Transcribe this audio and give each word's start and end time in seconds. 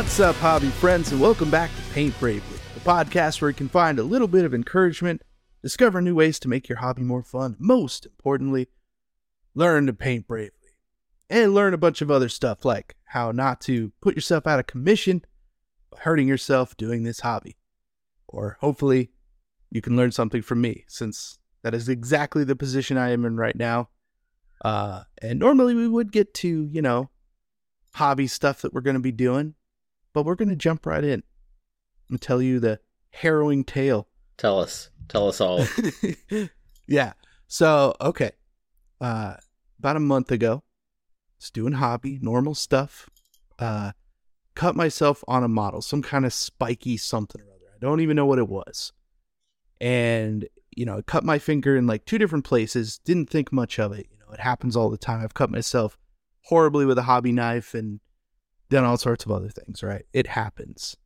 What's 0.00 0.18
up, 0.18 0.36
hobby 0.36 0.68
friends, 0.68 1.12
and 1.12 1.20
welcome 1.20 1.50
back 1.50 1.68
to 1.76 1.92
Paint 1.92 2.18
Bravely, 2.18 2.58
the 2.72 2.80
podcast 2.80 3.42
where 3.42 3.50
you 3.50 3.54
can 3.54 3.68
find 3.68 3.98
a 3.98 4.02
little 4.02 4.28
bit 4.28 4.46
of 4.46 4.54
encouragement, 4.54 5.20
discover 5.62 6.00
new 6.00 6.14
ways 6.14 6.38
to 6.38 6.48
make 6.48 6.70
your 6.70 6.78
hobby 6.78 7.02
more 7.02 7.22
fun, 7.22 7.54
most 7.58 8.06
importantly, 8.06 8.68
learn 9.54 9.84
to 9.86 9.92
paint 9.92 10.26
bravely, 10.26 10.70
and 11.28 11.52
learn 11.52 11.74
a 11.74 11.78
bunch 11.78 12.00
of 12.00 12.10
other 12.10 12.30
stuff 12.30 12.64
like 12.64 12.96
how 13.08 13.30
not 13.30 13.60
to 13.60 13.92
put 14.00 14.14
yourself 14.14 14.46
out 14.46 14.58
of 14.58 14.66
commission 14.66 15.22
hurting 15.98 16.26
yourself 16.26 16.74
doing 16.78 17.02
this 17.02 17.20
hobby. 17.20 17.58
Or 18.26 18.56
hopefully, 18.62 19.10
you 19.70 19.82
can 19.82 19.98
learn 19.98 20.12
something 20.12 20.40
from 20.40 20.62
me, 20.62 20.86
since 20.88 21.38
that 21.62 21.74
is 21.74 21.90
exactly 21.90 22.42
the 22.42 22.56
position 22.56 22.96
I 22.96 23.10
am 23.10 23.26
in 23.26 23.36
right 23.36 23.54
now. 23.54 23.90
Uh, 24.64 25.02
and 25.20 25.38
normally 25.38 25.74
we 25.74 25.86
would 25.86 26.10
get 26.10 26.32
to, 26.36 26.70
you 26.72 26.80
know, 26.80 27.10
hobby 27.96 28.26
stuff 28.26 28.62
that 28.62 28.72
we're 28.72 28.80
going 28.80 28.94
to 28.94 29.00
be 29.00 29.12
doing, 29.12 29.56
but 30.12 30.24
we're 30.24 30.34
going 30.34 30.48
to 30.48 30.56
jump 30.56 30.86
right 30.86 31.04
in 31.04 31.22
and 32.08 32.20
tell 32.20 32.42
you 32.42 32.60
the 32.60 32.80
harrowing 33.10 33.64
tale. 33.64 34.08
Tell 34.36 34.58
us. 34.58 34.90
Tell 35.08 35.28
us 35.28 35.40
all. 35.40 35.64
yeah. 36.88 37.12
So, 37.46 37.94
okay. 38.00 38.32
Uh, 39.00 39.34
about 39.78 39.96
a 39.96 40.00
month 40.00 40.30
ago, 40.30 40.62
was 41.38 41.50
doing 41.50 41.74
hobby, 41.74 42.18
normal 42.20 42.54
stuff. 42.54 43.08
Uh, 43.58 43.92
cut 44.54 44.76
myself 44.76 45.24
on 45.26 45.42
a 45.42 45.48
model, 45.48 45.82
some 45.82 46.02
kind 46.02 46.24
of 46.24 46.32
spiky 46.32 46.96
something 46.96 47.40
or 47.40 47.44
other. 47.44 47.74
I 47.74 47.78
don't 47.80 48.00
even 48.00 48.16
know 48.16 48.26
what 48.26 48.38
it 48.38 48.48
was. 48.48 48.92
And, 49.80 50.46
you 50.70 50.84
know, 50.84 50.98
I 50.98 51.02
cut 51.02 51.24
my 51.24 51.38
finger 51.38 51.76
in 51.76 51.86
like 51.86 52.04
two 52.04 52.18
different 52.18 52.44
places, 52.44 52.98
didn't 52.98 53.30
think 53.30 53.52
much 53.52 53.78
of 53.78 53.92
it. 53.92 54.06
You 54.10 54.18
know, 54.18 54.32
it 54.32 54.40
happens 54.40 54.76
all 54.76 54.90
the 54.90 54.98
time. 54.98 55.22
I've 55.22 55.34
cut 55.34 55.50
myself 55.50 55.98
horribly 56.44 56.84
with 56.84 56.98
a 56.98 57.02
hobby 57.02 57.32
knife 57.32 57.74
and 57.74 58.00
done 58.70 58.84
all 58.84 58.96
sorts 58.96 59.26
of 59.26 59.30
other 59.30 59.50
things, 59.50 59.82
right? 59.82 60.06
It 60.12 60.26
happens. 60.26 60.96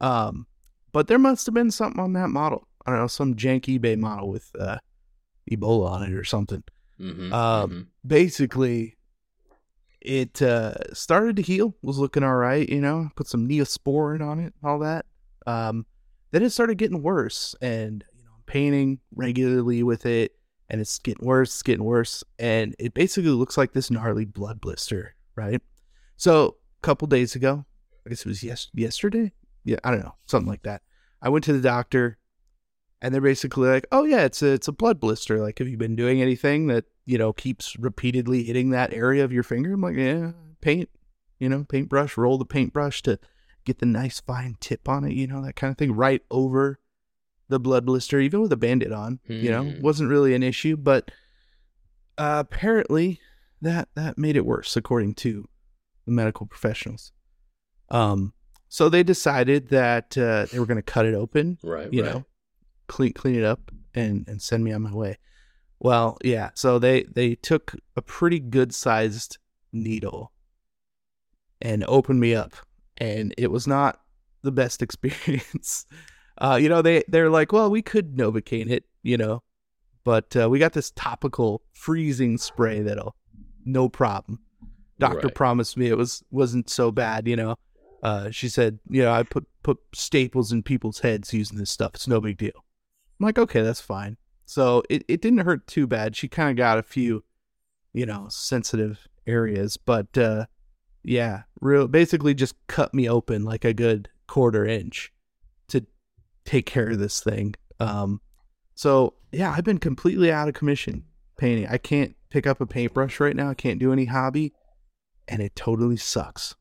Um, 0.00 0.46
but 0.92 1.08
there 1.08 1.18
must 1.18 1.46
have 1.46 1.54
been 1.54 1.70
something 1.70 2.00
on 2.00 2.12
that 2.12 2.28
model. 2.28 2.68
I 2.84 2.90
don't 2.90 3.00
know, 3.00 3.06
some 3.06 3.34
jank 3.34 3.62
eBay 3.62 3.98
model 3.98 4.28
with 4.28 4.50
uh, 4.58 4.78
Ebola 5.50 5.90
on 5.90 6.02
it 6.02 6.12
or 6.12 6.24
something. 6.24 6.62
Mm-hmm, 7.00 7.32
Um, 7.32 7.70
mm-hmm. 7.70 7.80
Basically, 8.06 8.96
it 10.00 10.42
uh, 10.42 10.92
started 10.92 11.36
to 11.36 11.42
heal, 11.42 11.74
was 11.82 11.98
looking 11.98 12.22
all 12.22 12.36
right, 12.36 12.68
you 12.68 12.80
know, 12.80 13.08
put 13.16 13.26
some 13.26 13.48
neosporin 13.48 14.20
on 14.20 14.38
it, 14.38 14.52
all 14.62 14.80
that. 14.80 15.06
Um, 15.46 15.86
then 16.30 16.42
it 16.42 16.50
started 16.50 16.78
getting 16.78 17.02
worse, 17.02 17.54
and 17.62 18.04
you 18.16 18.24
know, 18.24 18.30
I'm 18.36 18.42
painting 18.46 18.98
regularly 19.14 19.82
with 19.82 20.04
it, 20.04 20.32
and 20.68 20.80
it's 20.80 20.98
getting 20.98 21.26
worse, 21.26 21.50
it's 21.50 21.62
getting 21.62 21.84
worse, 21.84 22.22
and 22.38 22.74
it 22.78 22.92
basically 22.92 23.30
looks 23.30 23.56
like 23.56 23.72
this 23.72 23.90
gnarly 23.90 24.24
blood 24.24 24.60
blister, 24.60 25.14
right? 25.36 25.62
So, 26.16 26.56
couple 26.84 27.08
days 27.08 27.34
ago, 27.34 27.64
I 28.06 28.10
guess 28.10 28.20
it 28.20 28.26
was 28.28 28.42
yes 28.42 28.68
yesterday, 28.74 29.32
yeah, 29.64 29.78
I 29.84 29.90
don't 29.90 30.04
know, 30.04 30.14
something 30.26 30.48
like 30.48 30.62
that. 30.64 30.82
I 31.22 31.28
went 31.30 31.44
to 31.46 31.52
the 31.54 31.60
doctor, 31.60 32.18
and 33.00 33.12
they're 33.14 33.20
basically 33.22 33.68
like, 33.68 33.86
"Oh 33.90 34.04
yeah, 34.04 34.24
it's 34.24 34.42
a 34.42 34.48
it's 34.52 34.68
a 34.68 34.72
blood 34.72 35.00
blister. 35.00 35.40
Like, 35.40 35.58
have 35.58 35.68
you 35.68 35.76
been 35.78 35.96
doing 35.96 36.20
anything 36.20 36.66
that 36.68 36.84
you 37.06 37.16
know 37.18 37.32
keeps 37.32 37.76
repeatedly 37.78 38.44
hitting 38.44 38.70
that 38.70 38.92
area 38.92 39.24
of 39.24 39.32
your 39.32 39.42
finger?" 39.42 39.72
I'm 39.72 39.80
like, 39.80 39.96
"Yeah, 39.96 40.32
paint, 40.60 40.90
you 41.38 41.48
know, 41.48 41.64
paintbrush, 41.64 42.16
roll 42.18 42.36
the 42.38 42.44
paintbrush 42.44 43.00
to 43.02 43.18
get 43.64 43.78
the 43.78 43.86
nice 43.86 44.20
fine 44.20 44.56
tip 44.60 44.86
on 44.88 45.04
it, 45.04 45.12
you 45.14 45.26
know, 45.26 45.40
that 45.42 45.56
kind 45.56 45.70
of 45.70 45.78
thing, 45.78 45.92
right 45.92 46.22
over 46.30 46.78
the 47.48 47.58
blood 47.58 47.86
blister, 47.86 48.20
even 48.20 48.40
with 48.42 48.52
a 48.52 48.56
bandit 48.58 48.92
on. 48.92 49.20
You 49.26 49.50
know, 49.50 49.64
Hmm. 49.64 49.80
wasn't 49.80 50.10
really 50.10 50.34
an 50.34 50.42
issue, 50.42 50.76
but 50.76 51.10
uh, 52.18 52.36
apparently 52.46 53.20
that 53.62 53.88
that 53.94 54.18
made 54.18 54.36
it 54.36 54.44
worse, 54.46 54.76
according 54.76 55.14
to 55.14 55.48
the 56.06 56.12
medical 56.12 56.46
professionals. 56.46 57.12
Um, 57.90 58.32
so 58.68 58.88
they 58.88 59.02
decided 59.02 59.68
that 59.68 60.16
uh, 60.18 60.46
they 60.50 60.58
were 60.58 60.66
going 60.66 60.76
to 60.76 60.82
cut 60.82 61.06
it 61.06 61.14
open 61.14 61.58
Right. 61.62 61.92
you 61.92 62.02
right. 62.02 62.12
know, 62.12 62.24
clean 62.88 63.12
clean 63.12 63.36
it 63.36 63.44
up 63.44 63.70
and 63.94 64.26
and 64.28 64.40
send 64.42 64.64
me 64.64 64.72
on 64.72 64.82
my 64.82 64.92
way. 64.92 65.18
Well, 65.78 66.18
yeah. 66.24 66.50
So 66.54 66.78
they 66.78 67.04
they 67.04 67.34
took 67.34 67.74
a 67.96 68.02
pretty 68.02 68.40
good 68.40 68.74
sized 68.74 69.38
needle 69.72 70.32
and 71.60 71.84
opened 71.84 72.20
me 72.20 72.34
up, 72.34 72.54
and 72.98 73.34
it 73.38 73.50
was 73.50 73.66
not 73.66 74.00
the 74.42 74.52
best 74.52 74.82
experience. 74.86 75.86
Uh, 76.38 76.58
you 76.60 76.68
know, 76.68 76.82
they 76.82 77.04
they're 77.08 77.30
like, 77.30 77.52
well, 77.52 77.70
we 77.70 77.82
could 77.82 78.16
novocaine 78.16 78.70
it, 78.70 78.84
you 79.02 79.16
know, 79.16 79.42
but 80.04 80.34
uh, 80.36 80.48
we 80.48 80.58
got 80.58 80.72
this 80.72 80.90
topical 80.90 81.62
freezing 81.72 82.38
spray 82.38 82.80
that'll 82.80 83.14
no 83.64 83.88
problem. 83.88 84.40
Doctor 84.98 85.26
Right. 85.26 85.34
promised 85.34 85.76
me 85.76 85.86
it 85.88 85.96
was 85.96 86.22
wasn't 86.30 86.70
so 86.70 86.90
bad, 86.90 87.26
you 87.26 87.36
know. 87.36 87.56
Uh, 88.02 88.30
she 88.30 88.48
said, 88.48 88.78
you 88.88 89.02
know, 89.02 89.12
I 89.12 89.22
put 89.22 89.46
put 89.62 89.78
staples 89.94 90.52
in 90.52 90.62
people's 90.62 91.00
heads 91.00 91.32
using 91.32 91.58
this 91.58 91.70
stuff. 91.70 91.92
It's 91.94 92.06
no 92.08 92.20
big 92.20 92.36
deal. 92.36 92.52
I'm 93.18 93.26
like, 93.26 93.38
okay, 93.38 93.62
that's 93.62 93.80
fine. 93.80 94.16
So 94.44 94.82
it, 94.90 95.04
it 95.08 95.22
didn't 95.22 95.38
hurt 95.38 95.66
too 95.66 95.86
bad. 95.86 96.14
She 96.14 96.28
kind 96.28 96.50
of 96.50 96.56
got 96.56 96.78
a 96.78 96.82
few, 96.82 97.24
you 97.92 98.04
know, 98.04 98.26
sensitive 98.28 99.08
areas, 99.26 99.76
but 99.78 100.16
uh, 100.18 100.46
yeah, 101.02 101.44
real 101.60 101.88
basically 101.88 102.34
just 102.34 102.54
cut 102.66 102.92
me 102.92 103.08
open 103.08 103.44
like 103.44 103.64
a 103.64 103.72
good 103.72 104.10
quarter 104.26 104.66
inch 104.66 105.12
to 105.68 105.86
take 106.44 106.66
care 106.66 106.90
of 106.90 106.98
this 106.98 107.20
thing. 107.20 107.54
Um, 107.80 108.20
so 108.74 109.14
yeah, 109.32 109.52
I've 109.56 109.64
been 109.64 109.78
completely 109.78 110.30
out 110.30 110.48
of 110.48 110.54
commission 110.54 111.04
painting. 111.38 111.66
I 111.68 111.78
can't 111.78 112.14
pick 112.28 112.46
up 112.46 112.60
a 112.60 112.66
paintbrush 112.66 113.18
right 113.18 113.34
now. 113.34 113.48
I 113.48 113.54
can't 113.54 113.78
do 113.78 113.92
any 113.92 114.04
hobby, 114.04 114.52
and 115.28 115.42
it 115.42 115.56
totally 115.56 115.96
sucks. 115.96 116.54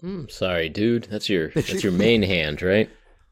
Hmm, 0.00 0.24
sorry, 0.28 0.68
dude. 0.68 1.04
That's 1.04 1.28
your 1.28 1.48
that's 1.54 1.82
your 1.82 1.92
main 1.92 2.22
hand, 2.22 2.62
right? 2.62 2.90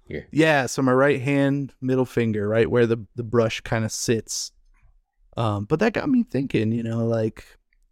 Your 0.09 0.25
Yeah, 0.31 0.67
so 0.67 0.83
my 0.83 0.93
right 0.93 1.21
hand 1.21 1.73
middle 1.81 2.05
finger, 2.05 2.49
right 2.49 2.71
where 2.71 2.87
the 2.87 3.05
the 3.17 3.23
brush 3.23 3.61
kind 3.61 3.85
of 3.85 3.93
sits. 3.93 4.53
Um, 5.37 5.65
but 5.65 5.81
that 5.81 5.93
got 5.93 6.09
me 6.09 6.23
thinking, 6.23 6.73
you 6.73 6.83
know, 6.83 7.05
like 7.05 7.45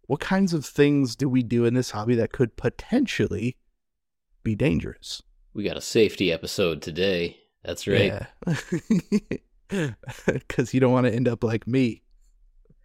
what 0.06 0.20
kinds 0.20 0.52
of 0.52 0.64
things 0.64 1.16
do 1.16 1.28
we 1.28 1.42
do 1.42 1.64
in 1.64 1.74
this 1.74 1.90
hobby 1.90 2.14
that 2.16 2.32
could 2.32 2.56
potentially 2.56 3.56
be 4.42 4.54
dangerous? 4.54 5.22
we 5.54 5.64
got 5.64 5.76
a 5.76 5.82
safety 5.82 6.32
episode 6.32 6.80
today. 6.80 7.36
That's 7.62 7.86
right. 7.86 8.26
Yeah. 9.70 9.90
Cuz 10.48 10.72
you 10.72 10.80
don't 10.80 10.92
want 10.92 11.06
to 11.06 11.14
end 11.14 11.28
up 11.28 11.44
like 11.44 11.66
me. 11.66 12.02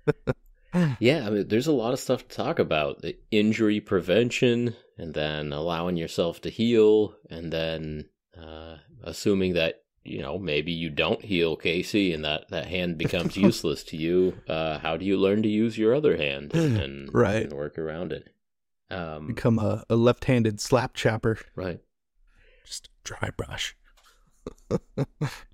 Yeah, 0.99 1.25
I 1.25 1.29
mean, 1.29 1.47
there's 1.47 1.67
a 1.67 1.71
lot 1.71 1.93
of 1.93 1.99
stuff 1.99 2.27
to 2.27 2.35
talk 2.35 2.59
about. 2.59 3.01
The 3.01 3.17
injury 3.31 3.79
prevention, 3.79 4.75
and 4.97 5.13
then 5.13 5.51
allowing 5.53 5.97
yourself 5.97 6.41
to 6.41 6.49
heal, 6.49 7.15
and 7.29 7.51
then 7.53 8.05
uh, 8.37 8.77
assuming 9.03 9.53
that 9.53 9.83
you 10.03 10.21
know 10.21 10.37
maybe 10.37 10.71
you 10.71 10.89
don't 10.89 11.23
heal, 11.23 11.55
Casey, 11.55 12.13
and 12.13 12.23
that 12.25 12.49
that 12.49 12.67
hand 12.67 12.97
becomes 12.97 13.35
useless 13.49 13.83
to 13.85 13.97
you. 13.97 14.37
Uh, 14.47 14.79
how 14.79 14.97
do 14.97 15.05
you 15.05 15.17
learn 15.17 15.41
to 15.43 15.49
use 15.49 15.77
your 15.77 15.95
other 15.95 16.17
hand 16.17 16.53
and 16.55 17.09
Right. 17.13 17.43
and 17.43 17.53
work 17.53 17.77
around 17.77 18.11
it? 18.11 18.29
Um, 18.89 19.27
Become 19.27 19.59
a, 19.59 19.83
a 19.89 19.95
left-handed 19.95 20.61
slap 20.61 20.93
chopper. 20.93 21.37
right. 21.55 21.79
Just 22.65 22.89
dry 23.03 23.31
brush. 23.35 23.75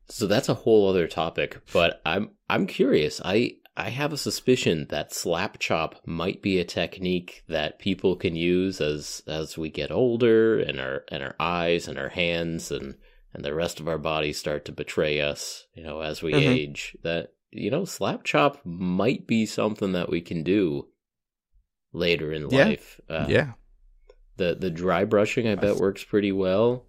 So 0.10 0.28
that's 0.28 0.50
a 0.50 0.54
whole 0.54 0.90
other 0.90 1.08
topic, 1.08 1.60
but 1.72 2.02
I'm 2.06 2.32
I'm 2.50 2.68
curious. 2.68 3.22
I 3.24 3.56
I 3.76 3.90
have 3.90 4.14
a 4.14 4.18
suspicion 4.18 4.86
that 4.90 5.14
slap 5.14 5.58
chop 5.58 6.02
might 6.06 6.42
be 6.44 6.60
a 6.60 6.64
technique 6.66 7.44
that 7.48 7.80
people 7.80 8.16
can 8.16 8.36
use 8.36 8.80
as 8.80 9.24
as 9.28 9.58
we 9.58 9.70
get 9.70 9.92
older 9.92 10.60
and 10.60 10.80
our 10.80 11.04
and 11.10 11.24
our 11.24 11.36
eyes 11.40 11.88
and 11.88 11.98
our 11.98 12.10
hands 12.10 12.72
and 12.72 12.96
and 13.34 13.44
the 13.44 13.54
rest 13.54 13.80
of 13.80 13.88
our 13.88 13.98
bodies 13.98 14.38
start 14.38 14.64
to 14.66 14.72
betray 14.72 15.20
us, 15.20 15.66
you 15.74 15.84
know, 15.84 16.02
as 16.02 16.22
we 16.22 16.34
Mhm. 16.34 16.48
age. 16.56 16.96
That 17.02 17.34
you 17.52 17.72
know, 17.72 17.86
slap 17.86 18.24
chop 18.24 18.64
might 18.64 19.26
be 19.28 19.46
something 19.48 19.92
that 19.94 20.10
we 20.10 20.22
can 20.22 20.44
do 20.44 20.88
later 21.92 22.32
in 22.32 22.50
Yeah. 22.50 22.66
life. 22.66 23.00
Uh, 23.10 23.26
yeah. 23.30 23.54
the 24.38 24.56
the 24.56 24.72
dry 24.72 25.04
brushing 25.06 25.48
I 25.48 25.54
bet 25.56 25.78
works 25.78 26.04
pretty 26.04 26.32
well. 26.32 26.86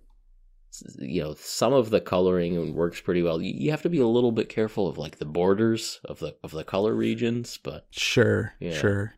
You 0.98 1.22
know, 1.22 1.34
some 1.38 1.72
of 1.72 1.90
the 1.90 2.00
coloring 2.00 2.74
works 2.74 3.00
pretty 3.00 3.22
well. 3.22 3.40
You 3.40 3.52
you 3.54 3.70
have 3.70 3.82
to 3.82 3.88
be 3.90 3.98
a 4.00 4.06
little 4.06 4.32
bit 4.32 4.48
careful 4.48 4.88
of 4.88 4.98
like 4.98 5.18
the 5.18 5.24
borders 5.24 6.00
of 6.04 6.18
the 6.18 6.36
of 6.42 6.50
the 6.50 6.64
color 6.64 6.94
regions, 6.94 7.58
but 7.62 7.86
Sure, 7.90 8.54
Yeah. 8.60 8.72
sure. 8.72 9.14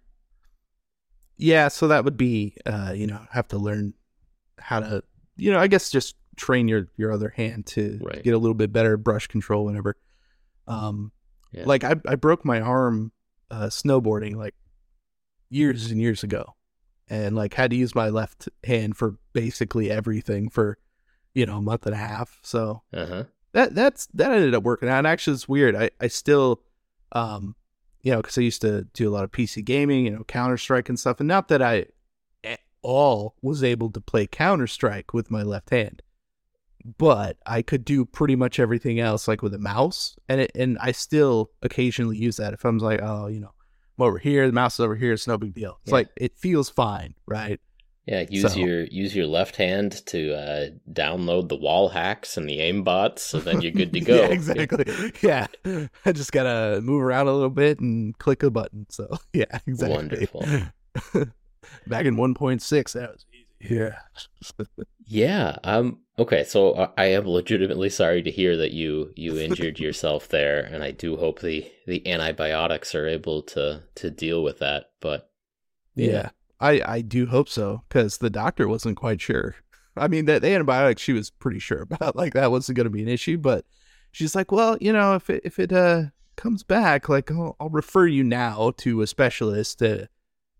Yeah, 1.38 1.68
so 1.68 1.88
that 1.88 2.04
would 2.04 2.16
be 2.16 2.56
uh, 2.64 2.92
you 2.96 3.06
know, 3.06 3.20
have 3.30 3.48
to 3.48 3.58
learn 3.58 3.94
how 4.58 4.80
to 4.80 5.02
you 5.36 5.52
know, 5.52 5.58
I 5.58 5.66
guess 5.66 5.90
just 5.90 6.16
train 6.36 6.68
your 6.68 6.88
your 6.96 7.12
other 7.12 7.30
hand 7.30 7.66
to 7.66 7.98
Right. 8.02 8.22
get 8.22 8.34
a 8.34 8.38
little 8.38 8.54
bit 8.54 8.72
better 8.72 8.96
brush 8.96 9.26
control 9.26 9.64
whenever. 9.64 9.96
Um 10.66 11.12
Yeah. 11.52 11.64
like 11.66 11.84
I 11.84 11.96
I 12.06 12.14
broke 12.16 12.44
my 12.44 12.60
arm 12.60 13.12
uh 13.50 13.66
snowboarding 13.66 14.36
like 14.36 14.54
years 15.48 15.90
and 15.90 16.00
years 16.00 16.22
ago. 16.22 16.54
And 17.08 17.36
like 17.36 17.54
had 17.54 17.70
to 17.70 17.76
use 17.76 17.94
my 17.94 18.08
left 18.08 18.48
hand 18.64 18.96
for 18.96 19.16
basically 19.32 19.90
everything 19.90 20.48
for 20.50 20.76
you 21.36 21.44
know, 21.46 21.58
a 21.58 21.62
month 21.62 21.84
and 21.86 21.94
a 21.94 21.98
half. 21.98 22.38
So 22.42 22.82
uh 22.92 23.06
huh. 23.06 23.24
that 23.52 23.74
that's 23.74 24.06
that 24.14 24.32
ended 24.32 24.54
up 24.54 24.62
working 24.64 24.88
out. 24.88 24.98
And 24.98 25.06
actually, 25.06 25.34
it's 25.34 25.48
weird. 25.48 25.76
I 25.76 25.90
I 26.00 26.08
still, 26.08 26.62
um, 27.12 27.54
you 28.02 28.10
know, 28.12 28.18
because 28.22 28.38
I 28.38 28.40
used 28.40 28.62
to 28.62 28.84
do 28.94 29.08
a 29.08 29.12
lot 29.12 29.24
of 29.24 29.30
PC 29.32 29.64
gaming, 29.64 30.06
you 30.06 30.10
know, 30.12 30.24
Counter 30.24 30.56
Strike 30.56 30.88
and 30.88 30.98
stuff. 30.98 31.20
And 31.20 31.28
not 31.28 31.48
that 31.48 31.60
I 31.60 31.86
eh, 32.42 32.56
all 32.82 33.34
was 33.42 33.62
able 33.62 33.90
to 33.90 34.00
play 34.00 34.26
Counter 34.26 34.66
Strike 34.66 35.12
with 35.12 35.30
my 35.30 35.42
left 35.42 35.70
hand, 35.70 36.02
but 36.98 37.36
I 37.44 37.62
could 37.62 37.84
do 37.84 38.04
pretty 38.04 38.36
much 38.36 38.58
everything 38.58 38.98
else 39.00 39.28
like 39.28 39.42
with 39.42 39.52
a 39.54 39.58
mouse, 39.58 40.16
and 40.28 40.40
it, 40.40 40.52
and 40.54 40.78
I 40.80 40.92
still 40.92 41.50
occasionally 41.62 42.16
use 42.16 42.36
that 42.36 42.54
if 42.54 42.64
I'm 42.64 42.78
like, 42.78 43.00
oh, 43.02 43.26
you 43.26 43.40
know, 43.40 43.52
I'm 43.98 44.04
over 44.06 44.18
here, 44.18 44.46
the 44.46 44.52
mouse 44.52 44.74
is 44.74 44.80
over 44.80 44.94
here, 44.96 45.12
it's 45.12 45.26
no 45.26 45.36
big 45.36 45.52
deal. 45.54 45.78
It's 45.82 45.90
Yeah. 45.90 45.96
like 45.96 46.08
it 46.16 46.38
feels 46.38 46.70
fine, 46.70 47.14
right? 47.26 47.60
Yeah, 48.06 48.24
use 48.30 48.52
So- 48.52 48.58
your 48.60 48.84
use 48.84 49.16
your 49.16 49.26
left 49.26 49.56
hand 49.56 50.06
to 50.06 50.32
uh, 50.34 50.66
download 50.92 51.48
the 51.48 51.56
wall 51.56 51.88
hacks 51.88 52.36
and 52.36 52.48
the 52.48 52.60
aim 52.60 52.84
bots, 52.84 53.22
so 53.22 53.40
then 53.40 53.60
you're 53.60 53.72
good 53.72 53.92
to 53.94 54.00
go. 54.12 54.14
yeah, 54.16 54.26
exactly. 54.28 55.12
Yeah, 55.22 55.46
I 56.04 56.12
just 56.12 56.30
gotta 56.30 56.80
move 56.82 57.02
around 57.02 57.26
a 57.26 57.32
little 57.32 57.50
bit 57.50 57.80
and 57.80 58.16
click 58.18 58.44
a 58.44 58.50
button. 58.50 58.86
So 58.90 59.08
yeah, 59.32 59.58
exactly. 59.66 59.96
Wonderful. 59.96 60.42
Back 61.88 62.06
in 62.06 62.14
1.6, 62.16 62.92
that 62.92 63.10
was 63.12 63.26
easy. 63.32 63.74
Yeah. 63.74 63.96
Yeah. 65.06 65.56
Um. 65.64 66.00
Okay. 66.18 66.44
So 66.44 66.92
I 66.96 67.06
am 67.06 67.26
legitimately 67.26 67.90
sorry 67.90 68.22
to 68.22 68.30
hear 68.30 68.56
that 68.58 68.72
you 68.72 69.12
you 69.16 69.36
injured 69.38 69.78
yourself 69.80 70.28
there, 70.28 70.60
and 70.60 70.82
I 70.84 70.90
do 70.92 71.16
hope 71.16 71.40
the 71.40 71.68
the 71.86 72.06
antibiotics 72.06 72.94
are 72.94 73.06
able 73.08 73.42
to 73.42 73.82
to 73.96 74.10
deal 74.10 74.42
with 74.44 74.58
that. 74.60 74.90
But 75.00 75.30
Yeah. 75.94 76.30
I, 76.60 76.80
I 76.84 77.00
do 77.02 77.26
hope 77.26 77.48
so 77.48 77.82
because 77.88 78.18
the 78.18 78.30
doctor 78.30 78.66
wasn't 78.68 78.96
quite 78.96 79.20
sure. 79.20 79.56
I 79.96 80.08
mean, 80.08 80.26
the, 80.26 80.38
the 80.40 80.48
antibiotics 80.48 81.02
she 81.02 81.12
was 81.12 81.30
pretty 81.30 81.58
sure 81.58 81.82
about, 81.90 82.16
like 82.16 82.34
that 82.34 82.50
wasn't 82.50 82.76
going 82.76 82.84
to 82.84 82.90
be 82.90 83.02
an 83.02 83.08
issue. 83.08 83.38
But 83.38 83.64
she's 84.12 84.34
like, 84.34 84.52
well, 84.52 84.76
you 84.80 84.92
know, 84.92 85.14
if 85.14 85.30
it, 85.30 85.42
if 85.44 85.58
it 85.58 85.72
uh 85.72 86.04
comes 86.36 86.62
back, 86.62 87.08
like 87.08 87.30
I'll, 87.30 87.56
I'll 87.60 87.70
refer 87.70 88.06
you 88.06 88.22
now 88.22 88.72
to 88.78 89.02
a 89.02 89.06
specialist 89.06 89.78
to 89.80 90.08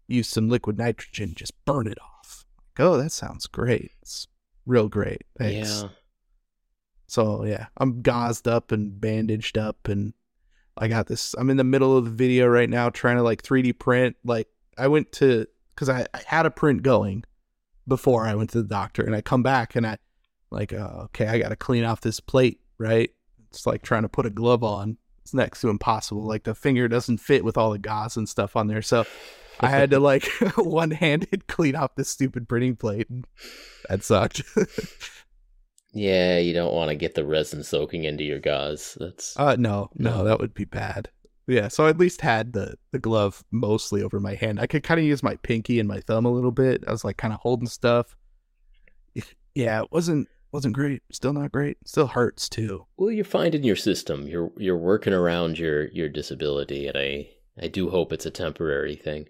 use 0.09 0.29
some 0.29 0.49
liquid 0.49 0.79
nitrogen, 0.79 1.35
just 1.35 1.53
burn 1.65 1.87
it 1.87 1.99
off. 2.01 2.45
Like, 2.79 2.87
oh, 2.87 2.97
that 2.97 3.13
sounds 3.13 3.47
great. 3.47 3.93
It's 4.03 4.27
real 4.67 4.89
great. 4.89 5.23
Thanks. 5.39 5.83
yeah. 5.83 5.89
So 7.07 7.45
yeah, 7.45 7.67
I'm 7.77 8.03
gauzed 8.03 8.51
up 8.51 8.73
and 8.73 9.01
bandaged 9.01 9.57
up, 9.57 9.89
and 9.89 10.13
I 10.77 10.89
got 10.89 11.07
this. 11.07 11.35
I'm 11.39 11.51
in 11.51 11.57
the 11.57 11.65
middle 11.65 11.97
of 11.97 12.05
the 12.05 12.11
video 12.11 12.47
right 12.47 12.69
now, 12.69 12.91
trying 12.91 13.17
to 13.17 13.23
like 13.23 13.43
3D 13.43 13.79
print. 13.79 14.17
Like 14.25 14.49
I 14.77 14.89
went 14.89 15.13
to 15.13 15.47
because 15.77 15.89
I, 15.89 16.07
I 16.13 16.23
had 16.27 16.47
a 16.47 16.51
print 16.51 16.83
going 16.83 17.23
before 17.87 18.27
I 18.27 18.35
went 18.35 18.51
to 18.51 18.63
the 18.63 18.69
doctor, 18.69 19.05
and 19.05 19.15
I 19.15 19.21
come 19.21 19.45
back 19.45 19.77
and 19.77 19.87
I 19.87 19.99
like, 20.51 20.73
uh, 20.73 21.05
okay, 21.05 21.29
I 21.29 21.39
got 21.39 21.51
to 21.51 21.57
clean 21.57 21.85
off 21.85 22.01
this 22.01 22.19
plate, 22.19 22.61
right? 22.79 23.11
It's 23.51 23.67
like 23.67 23.83
trying 23.83 24.03
to 24.03 24.09
put 24.09 24.27
a 24.27 24.31
glove 24.31 24.65
on. 24.65 24.97
It's 25.23 25.35
next 25.35 25.61
to 25.61 25.69
impossible. 25.69 26.27
Like 26.27 26.43
the 26.45 26.55
finger 26.55 26.89
doesn't 26.89 27.19
fit 27.19 27.45
with 27.45 27.57
all 27.57 27.71
the 27.71 27.79
gauze 27.79 28.17
and 28.17 28.29
stuff 28.29 28.57
on 28.57 28.67
there, 28.67 28.83
so 28.83 29.05
I 29.61 29.69
had 29.69 29.91
to 29.91 30.01
like 30.01 30.25
one 30.57 30.91
handed 30.91 31.47
clean 31.47 31.75
off 31.77 31.95
this 31.97 32.09
stupid 32.09 32.49
printing 32.49 32.77
plate. 32.77 33.09
And 33.11 33.27
that 33.89 34.03
sucked. 34.05 34.43
Yeah, 35.93 36.39
you 36.39 36.53
don't 36.53 36.75
want 36.75 36.91
to 36.91 36.95
get 36.95 37.15
the 37.15 37.25
resin 37.25 37.63
soaking 37.63 38.05
into 38.05 38.23
your 38.23 38.39
gauze. 38.39 38.99
That's 39.01 39.37
Uh 39.37 39.57
no, 39.59 39.91
no, 39.95 40.19
No. 40.19 40.25
that 40.25 40.39
would 40.41 40.53
be 40.55 40.65
bad. 40.67 41.09
Yeah, 41.49 41.69
so 41.69 41.87
I 41.87 41.91
at 41.91 41.99
least 41.99 42.23
had 42.23 42.53
the 42.53 42.75
the 42.93 42.99
glove 42.99 43.45
mostly 43.53 44.03
over 44.03 44.19
my 44.19 44.35
hand. 44.35 44.59
I 44.61 44.67
could 44.67 44.83
kind 44.83 44.99
of 44.99 45.07
use 45.07 45.23
my 45.23 45.37
pinky 45.37 45.79
and 45.79 45.89
my 45.89 46.01
thumb 46.01 46.25
a 46.27 46.31
little 46.33 46.51
bit. 46.51 46.83
I 46.89 46.91
was 46.91 47.05
like 47.05 47.17
kind 47.19 47.33
of 47.35 47.41
holding 47.41 47.69
stuff. 47.69 48.17
Yeah, 49.55 49.81
it 49.83 49.91
wasn't 49.91 50.29
wasn't 50.53 50.75
great. 50.75 51.03
Still 51.11 51.33
not 51.33 51.51
great. 51.51 51.79
Still 51.87 52.09
hurts 52.09 52.47
too. 52.49 52.87
well, 52.99 53.11
you're 53.11 53.25
finding 53.25 53.65
your 53.65 53.75
system. 53.77 54.29
You're 54.29 54.53
you're 54.59 54.77
working 54.77 55.15
around 55.15 55.59
your 55.59 55.89
your 55.93 56.11
disability, 56.11 56.87
and 56.89 56.97
I 56.99 57.31
I 57.59 57.69
do 57.69 57.89
hope 57.89 58.13
it's 58.13 58.27
a 58.27 58.31
temporary 58.31 58.97
thing. 58.97 59.29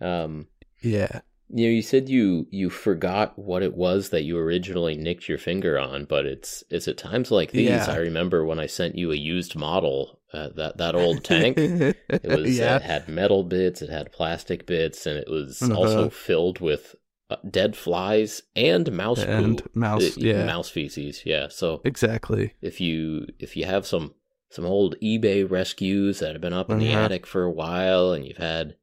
Um, 0.00 0.48
Yeah. 0.80 1.20
You 1.52 1.66
know, 1.66 1.72
you 1.72 1.82
said 1.82 2.08
you 2.08 2.46
you 2.50 2.70
forgot 2.70 3.38
what 3.38 3.62
it 3.62 3.74
was 3.74 4.08
that 4.10 4.22
you 4.24 4.38
originally 4.38 4.96
nicked 4.96 5.28
your 5.28 5.38
finger 5.38 5.78
on, 5.78 6.04
but 6.06 6.24
it's 6.26 6.64
it's 6.70 6.88
at 6.88 6.96
times 6.96 7.30
like 7.30 7.52
these. 7.52 7.68
Yeah. 7.68 7.86
I 7.90 7.96
remember 7.96 8.44
when 8.44 8.58
I 8.58 8.66
sent 8.66 8.96
you 8.96 9.12
a 9.12 9.16
used 9.16 9.54
model, 9.54 10.20
uh, 10.32 10.48
that 10.56 10.78
that 10.78 10.94
old 10.94 11.24
tank. 11.32 11.56
It 11.58 11.96
was 12.24 12.58
yeah. 12.58 12.76
it 12.76 12.82
had 12.82 13.08
metal 13.08 13.44
bits, 13.44 13.82
it 13.82 13.90
had 13.90 14.12
plastic 14.12 14.66
bits, 14.66 15.06
and 15.06 15.16
it 15.18 15.28
was 15.30 15.60
Uh-huh. 15.62 15.74
also 15.76 16.10
filled 16.10 16.60
with 16.60 16.94
uh, 17.30 17.36
dead 17.50 17.76
flies 17.76 18.42
and 18.56 18.90
mouse 18.92 19.22
and 19.22 19.58
poo. 19.62 19.70
mouse. 19.74 20.16
Uh, 20.16 20.20
Yeah. 20.20 20.44
mouse 20.44 20.68
feces. 20.70 21.22
Yeah. 21.24 21.48
So 21.48 21.80
Exactly. 21.84 22.54
if 22.60 22.80
you 22.80 23.26
if 23.38 23.56
you 23.56 23.64
have 23.66 23.86
some 23.86 24.14
some 24.50 24.66
old 24.66 24.96
eBay 25.02 25.50
rescues 25.50 26.18
that 26.18 26.32
have 26.32 26.42
been 26.42 26.52
up 26.52 26.70
in 26.70 26.78
the 26.78 26.88
Uh-huh. 26.92 27.04
attic 27.04 27.26
for 27.26 27.42
a 27.44 27.50
while, 27.50 28.12
and 28.12 28.26
you've 28.26 28.36
had 28.36 28.76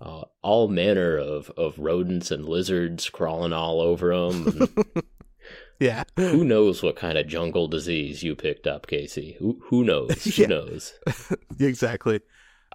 uh, 0.00 0.22
all 0.42 0.68
manner 0.68 1.16
of 1.16 1.50
of 1.56 1.78
rodents 1.78 2.30
and 2.30 2.48
lizards 2.48 3.08
crawling 3.10 3.52
all 3.52 3.80
over 3.80 4.16
them. 4.16 4.68
yeah. 5.80 6.04
who 6.16 6.44
knows 6.44 6.82
what 6.82 6.96
kind 6.96 7.16
of 7.18 7.26
jungle 7.26 7.68
disease 7.68 8.22
you 8.22 8.34
picked 8.36 8.66
up, 8.66 8.86
Casey? 8.86 9.36
Who 9.38 9.60
who 9.64 9.84
knows? 9.84 10.24
Who 10.24 10.30
Yeah. 10.42 10.48
knows? 10.48 10.94
exactly. 11.60 12.20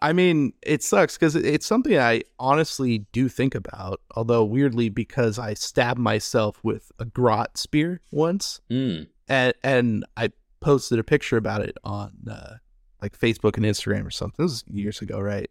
I 0.01 0.11
mean, 0.11 0.51
it 0.61 0.83
sucks 0.83 1.17
because 1.17 1.35
it's 1.35 1.65
something 1.65 1.97
I 1.97 2.23
honestly 2.39 3.05
do 3.13 3.29
think 3.29 3.55
about. 3.55 4.01
Although 4.15 4.43
weirdly, 4.43 4.89
because 4.89 5.39
I 5.39 5.53
stabbed 5.53 5.99
myself 5.99 6.59
with 6.63 6.91
a 6.99 7.05
grot 7.05 7.57
spear 7.57 8.01
once, 8.11 8.59
Mm. 8.69 9.07
and 9.29 9.53
and 9.63 10.05
I 10.17 10.31
posted 10.59 10.99
a 10.99 11.03
picture 11.03 11.37
about 11.37 11.61
it 11.61 11.77
on 11.85 12.11
uh, 12.29 12.55
like 13.01 13.17
Facebook 13.17 13.55
and 13.55 13.65
Instagram 13.65 14.05
or 14.05 14.11
something. 14.11 14.43
This 14.45 14.51
was 14.51 14.63
years 14.67 15.01
ago, 15.01 15.19
right? 15.19 15.49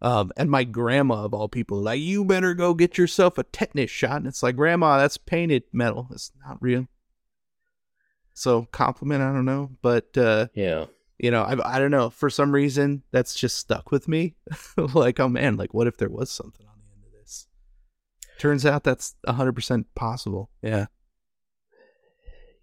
Um, 0.00 0.30
and 0.36 0.50
my 0.50 0.62
grandma 0.64 1.24
of 1.24 1.34
all 1.34 1.48
people, 1.48 1.80
like, 1.80 2.00
you 2.00 2.24
better 2.24 2.54
go 2.54 2.72
get 2.74 2.96
yourself 2.98 3.36
a 3.38 3.42
tetanus 3.42 3.90
shot. 3.90 4.16
And 4.18 4.26
it's 4.26 4.42
like, 4.42 4.54
grandma, 4.56 4.98
that's 4.98 5.16
painted 5.16 5.64
metal. 5.72 6.08
It's 6.12 6.30
not 6.46 6.56
real. 6.62 6.86
So 8.34 8.68
compliment, 8.70 9.22
I 9.22 9.32
don't 9.32 9.44
know, 9.44 9.70
but 9.82 10.16
uh, 10.16 10.46
Yeah. 10.54 10.84
you 11.18 11.32
know, 11.32 11.42
I 11.42 11.76
I 11.76 11.78
don't 11.80 11.90
know. 11.90 12.10
For 12.10 12.30
some 12.30 12.52
reason, 12.52 13.02
that's 13.10 13.34
just 13.34 13.56
stuck 13.56 13.90
with 13.90 14.06
me. 14.06 14.36
like, 14.76 15.18
oh 15.18 15.28
man, 15.28 15.56
like, 15.56 15.74
what 15.74 15.88
if 15.88 15.96
there 15.96 16.08
was 16.08 16.30
something 16.30 16.64
on 16.66 16.74
the 16.78 16.92
end 16.94 17.02
of 17.04 17.12
this? 17.20 17.48
Turns 18.38 18.64
out 18.64 18.84
that's 18.84 19.16
hundred 19.26 19.54
percent 19.54 19.92
possible. 19.96 20.50
Yeah. 20.62 20.86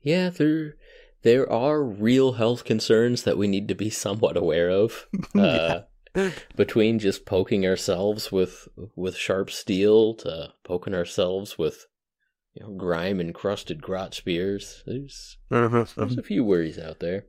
Yeah, 0.01 0.29
there 0.29 0.75
there 1.23 1.51
are 1.51 1.83
real 1.83 2.33
health 2.33 2.63
concerns 2.63 3.23
that 3.23 3.37
we 3.37 3.47
need 3.49 3.67
to 3.67 3.75
be 3.75 3.89
somewhat 3.89 4.37
aware 4.37 4.69
of. 4.69 5.07
Uh, 5.35 5.81
between 6.55 6.99
just 6.99 7.25
poking 7.25 7.65
ourselves 7.65 8.31
with 8.31 8.67
with 8.95 9.15
sharp 9.15 9.51
steel 9.51 10.13
to 10.15 10.53
poking 10.63 10.93
ourselves 10.93 11.57
with 11.57 11.87
you 12.53 12.63
know 12.63 12.73
grime 12.73 13.19
encrusted 13.19 13.81
grot 13.81 14.13
spears, 14.13 14.83
there's 14.85 15.37
there's 15.95 16.17
a 16.17 16.23
few 16.23 16.43
worries 16.43 16.79
out 16.79 16.99
there. 16.99 17.25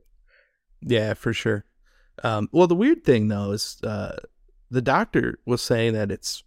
Yeah, 0.81 1.13
for 1.13 1.33
sure. 1.33 1.65
Um, 2.23 2.49
well, 2.51 2.67
the 2.67 2.75
weird 2.75 3.03
thing 3.03 3.27
though 3.27 3.51
is 3.51 3.77
uh, 3.83 4.17
the 4.69 4.81
doctor 4.81 5.39
was 5.45 5.61
saying 5.61 5.93
that 5.93 6.11
it's 6.11 6.43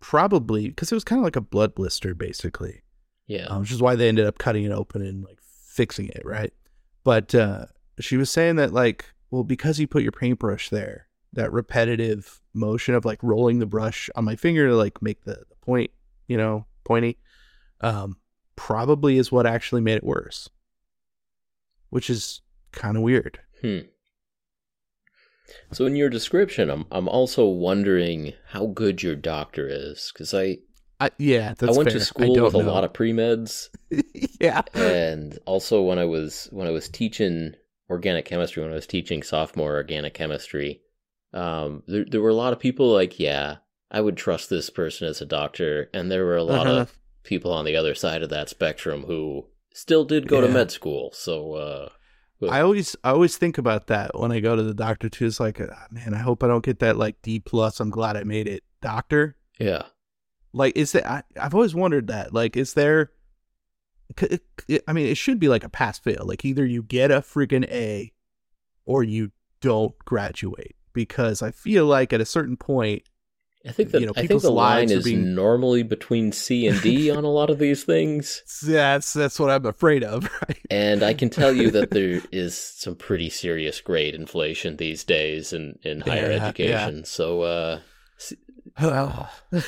probably 0.00 0.68
because 0.68 0.92
it 0.92 0.96
was 0.96 1.04
kind 1.04 1.18
of 1.20 1.24
like 1.24 1.36
a 1.36 1.40
blood 1.40 1.74
blister, 1.74 2.14
basically, 2.14 2.82
Yeah, 3.26 3.46
um, 3.46 3.60
which 3.60 3.72
is 3.72 3.82
why 3.82 3.94
they 3.94 4.08
ended 4.08 4.26
up 4.26 4.38
cutting 4.38 4.64
it 4.64 4.72
open 4.72 5.02
and 5.02 5.24
like 5.24 5.38
fixing 5.40 6.08
it, 6.08 6.22
right? 6.24 6.52
But 7.04 7.34
uh, 7.34 7.66
she 8.00 8.16
was 8.16 8.30
saying 8.30 8.56
that 8.56 8.72
like, 8.72 9.06
well, 9.30 9.44
because 9.44 9.78
you 9.78 9.86
put 9.86 10.02
your 10.02 10.12
paintbrush 10.12 10.70
there, 10.70 11.07
that 11.32 11.52
repetitive 11.52 12.40
motion 12.54 12.94
of 12.94 13.04
like 13.04 13.22
rolling 13.22 13.58
the 13.58 13.66
brush 13.66 14.08
on 14.14 14.24
my 14.24 14.36
finger 14.36 14.68
to 14.68 14.74
like 14.74 15.02
make 15.02 15.24
the, 15.24 15.44
the 15.48 15.56
point, 15.60 15.90
you 16.26 16.36
know, 16.36 16.66
pointy, 16.84 17.18
um, 17.80 18.16
probably 18.56 19.18
is 19.18 19.30
what 19.30 19.46
actually 19.46 19.80
made 19.80 19.96
it 19.96 20.04
worse, 20.04 20.48
which 21.90 22.10
is 22.10 22.40
kind 22.72 22.96
of 22.96 23.02
weird. 23.02 23.40
Hmm. 23.60 23.80
So 25.72 25.86
in 25.86 25.96
your 25.96 26.10
description, 26.10 26.68
I'm 26.70 26.84
I'm 26.90 27.08
also 27.08 27.46
wondering 27.46 28.34
how 28.48 28.66
good 28.66 29.02
your 29.02 29.16
doctor 29.16 29.66
is 29.68 30.10
because 30.12 30.34
I 30.34 30.58
I, 31.00 31.10
yeah, 31.18 31.54
that's 31.56 31.74
I 31.74 31.78
went 31.78 31.90
fair. 31.90 31.98
to 31.98 32.04
school 32.04 32.42
with 32.42 32.54
a 32.54 32.58
lot 32.58 32.84
of 32.84 32.92
pre 32.92 33.12
meds, 33.12 33.68
yeah. 34.40 34.62
and 34.74 35.38
also 35.46 35.80
when 35.82 35.98
I 35.98 36.04
was 36.04 36.48
when 36.50 36.66
I 36.66 36.70
was 36.70 36.88
teaching 36.88 37.54
organic 37.88 38.24
chemistry, 38.24 38.62
when 38.62 38.72
I 38.72 38.76
was 38.76 38.86
teaching 38.86 39.22
sophomore 39.22 39.74
organic 39.76 40.14
chemistry, 40.14 40.82
um, 41.32 41.82
there 41.86 42.04
there 42.04 42.20
were 42.22 42.30
a 42.30 42.34
lot 42.34 42.52
of 42.52 42.58
people 42.58 42.92
like, 42.92 43.18
yeah, 43.20 43.56
I 43.90 44.00
would 44.00 44.16
trust 44.16 44.48
this 44.50 44.70
person 44.70 45.08
as 45.08 45.20
a 45.20 45.26
doctor, 45.26 45.90
and 45.94 46.10
there 46.10 46.24
were 46.24 46.36
a 46.36 46.44
lot 46.44 46.66
Uh-huh. 46.66 46.80
of 46.82 46.98
people 47.22 47.52
on 47.52 47.64
the 47.64 47.76
other 47.76 47.94
side 47.94 48.22
of 48.22 48.30
that 48.30 48.48
spectrum 48.48 49.04
who 49.04 49.46
still 49.74 50.04
did 50.04 50.26
go 50.28 50.40
to 50.40 50.48
med 50.48 50.70
school. 50.70 51.10
So, 51.12 51.54
uh, 51.54 51.88
I 52.50 52.60
always 52.60 52.96
I 53.04 53.10
always 53.10 53.36
think 53.36 53.58
about 53.58 53.88
that 53.88 54.18
when 54.18 54.30
I 54.32 54.40
go 54.40 54.54
to 54.56 54.62
the 54.62 54.72
doctor 54.74 55.08
too. 55.08 55.26
It's 55.26 55.40
like, 55.40 55.60
ah, 55.60 55.86
man, 55.90 56.14
I 56.14 56.18
hope 56.18 56.42
I 56.42 56.46
don't 56.46 56.64
get 56.64 56.78
that 56.78 56.96
like 56.96 57.20
D 57.22 57.40
plus. 57.40 57.80
I'm 57.80 57.90
glad 57.90 58.16
I 58.16 58.22
made 58.24 58.46
it, 58.48 58.62
doctor. 58.80 59.36
yeah, 59.58 59.82
Like, 60.52 60.76
is 60.76 60.92
that 60.92 61.04
I, 61.10 61.22
I've 61.40 61.54
always 61.54 61.74
wondered 61.74 62.06
that. 62.06 62.32
Like, 62.32 62.56
is 62.56 62.74
there? 62.74 63.10
I 64.88 64.92
mean, 64.92 65.06
it 65.06 65.16
should 65.16 65.38
be 65.38 65.48
like 65.48 65.64
a 65.64 65.68
pass 65.68 65.98
fail. 65.98 66.24
Like, 66.24 66.44
either 66.44 66.64
you 66.64 66.82
get 66.82 67.10
a 67.10 67.20
freaking 67.20 67.64
A, 67.70 68.12
or 68.86 69.02
you 69.04 69.32
don't 69.60 69.96
graduate. 70.04 70.76
Because 71.04 71.42
I 71.42 71.52
feel 71.52 71.86
like 71.86 72.12
at 72.12 72.20
a 72.20 72.24
certain 72.24 72.56
point, 72.56 73.04
I 73.66 73.70
think 73.72 73.90
the, 73.92 74.00
you 74.00 74.06
know, 74.06 74.12
I 74.16 74.26
think 74.26 74.42
the 74.42 74.50
line 74.50 74.90
is 74.90 75.04
being- 75.04 75.34
normally 75.34 75.82
between 75.84 76.32
C 76.32 76.66
and 76.66 76.80
D 76.82 77.08
on 77.16 77.22
a 77.24 77.30
lot 77.30 77.50
of 77.50 77.58
these 77.60 77.84
things. 77.84 78.42
That's 78.66 79.12
that's 79.12 79.38
what 79.38 79.50
I'm 79.50 79.64
afraid 79.66 80.02
of, 80.02 80.24
right? 80.48 80.58
And 80.70 81.02
I 81.04 81.14
can 81.14 81.30
tell 81.30 81.52
you 81.52 81.70
that 81.70 81.90
there 81.90 82.20
is 82.32 82.56
some 82.58 82.96
pretty 82.96 83.30
serious 83.30 83.80
grade 83.80 84.14
inflation 84.14 84.76
these 84.76 85.04
days 85.04 85.52
in, 85.52 85.78
in 85.82 86.00
higher 86.00 86.22
Yeah, 86.22 86.36
yeah. 86.36 86.46
education. 86.48 87.04
So, 87.04 87.42
uh, 87.42 87.80
Well, 88.80 89.30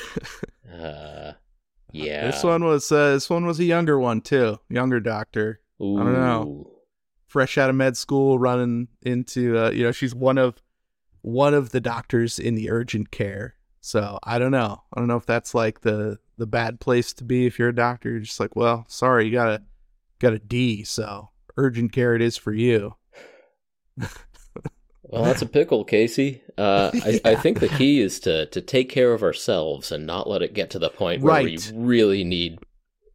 uh, 0.73 1.33
yeah. 1.91 2.25
this 2.31 2.43
one 2.43 2.63
was 2.63 2.91
uh, 2.91 3.13
this 3.13 3.29
one 3.29 3.45
was 3.45 3.59
a 3.59 3.63
younger 3.65 3.99
one 3.99 4.21
too, 4.21 4.59
younger 4.69 4.99
doctor, 4.99 5.59
Ooh. 5.81 5.97
don't 5.97 6.13
know. 6.13 6.71
fresh 7.27 7.57
out 7.57 7.69
of 7.69 7.75
med 7.75 7.97
school, 7.97 8.39
running 8.39 8.87
into 9.01 9.57
uh, 9.57 9.69
you 9.71 9.83
know 9.83 9.91
she's 9.91 10.15
one 10.15 10.37
of 10.37 10.61
one 11.21 11.53
of 11.53 11.71
the 11.71 11.79
doctors 11.81 12.39
in 12.39 12.55
the 12.55 12.69
urgent 12.69 13.11
care. 13.11 13.55
So 13.79 14.19
I 14.23 14.37
don't 14.39 14.51
know. 14.51 14.83
I 14.93 14.99
don't 14.99 15.07
know 15.07 15.17
if 15.17 15.25
that's 15.25 15.53
like 15.55 15.81
the 15.81 16.19
the 16.37 16.45
bad 16.47 16.79
place 16.79 17.13
to 17.13 17.23
be 17.23 17.45
if 17.45 17.57
you're 17.59 17.69
a 17.69 17.75
doctor. 17.75 18.09
You're 18.09 18.19
just 18.19 18.39
like, 18.39 18.55
well, 18.55 18.85
sorry, 18.87 19.25
you 19.25 19.31
got 19.31 19.47
a 19.49 19.61
got 20.19 20.33
a 20.33 20.39
D, 20.39 20.83
so 20.83 21.29
urgent 21.57 21.91
care 21.91 22.13
it 22.15 22.21
is 22.21 22.37
for 22.37 22.53
you. 22.53 22.95
Well, 25.03 25.23
that's 25.23 25.41
a 25.41 25.45
pickle, 25.47 25.83
Casey. 25.83 26.41
Uh, 26.57 26.89
I, 26.93 27.19
I 27.31 27.35
think 27.35 27.59
the 27.59 27.67
key 27.67 27.99
is 27.99 28.19
to, 28.21 28.45
to 28.45 28.61
take 28.61 28.87
care 28.89 29.13
of 29.13 29.23
ourselves 29.23 29.91
and 29.91 30.05
not 30.07 30.29
let 30.29 30.41
it 30.41 30.53
get 30.53 30.69
to 30.69 30.79
the 30.79 30.89
point 30.89 31.21
where 31.21 31.33
Right. 31.33 31.71
we 31.73 31.77
really 31.77 32.23
need 32.23 32.59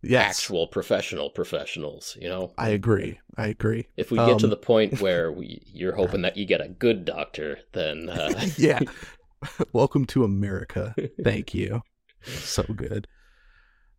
Yes, 0.09 0.39
actual 0.39 0.67
professional 0.69 1.31
professionals. 1.31 2.17
You 2.21 2.29
know, 2.29 2.53
I 2.59 2.71
agree. 2.71 3.19
I 3.37 3.49
agree. 3.49 3.89
if 3.97 4.11
we 4.11 4.19
get 4.19 4.39
to 4.41 4.47
Um, 4.47 4.51
the 4.51 4.57
point 4.57 5.01
where 5.01 5.31
we, 5.33 5.63
you're 5.67 5.95
hoping 5.97 6.23
that 6.23 6.37
you 6.37 6.47
get 6.47 6.61
a 6.61 6.69
good 6.69 7.05
doctor, 7.05 7.59
then 7.73 8.09
uh, 8.09 8.47
yeah. 8.57 8.81
Welcome 9.73 10.05
to 10.07 10.25
America. 10.25 10.95
Thank 11.23 11.55
you. 11.55 11.83
So 12.23 12.63
good. 12.65 13.07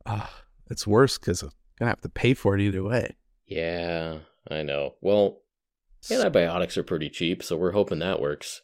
Uh, 0.06 0.26
it's 0.70 0.86
worse 0.88 1.18
because 1.18 1.44
I'm 1.44 1.52
gonna 1.80 1.90
have 1.92 2.02
to 2.02 2.10
pay 2.10 2.34
for 2.34 2.56
it 2.56 2.62
either 2.62 2.84
way. 2.84 3.16
yeah, 3.46 4.20
I 4.50 4.64
know. 4.64 4.96
Well, 5.02 5.40
antibiotics 6.10 6.78
are 6.78 6.84
pretty 6.84 7.10
cheap, 7.10 7.44
so 7.44 7.58
we're 7.58 7.72
hoping 7.72 8.00
that 8.00 8.20
works. 8.22 8.62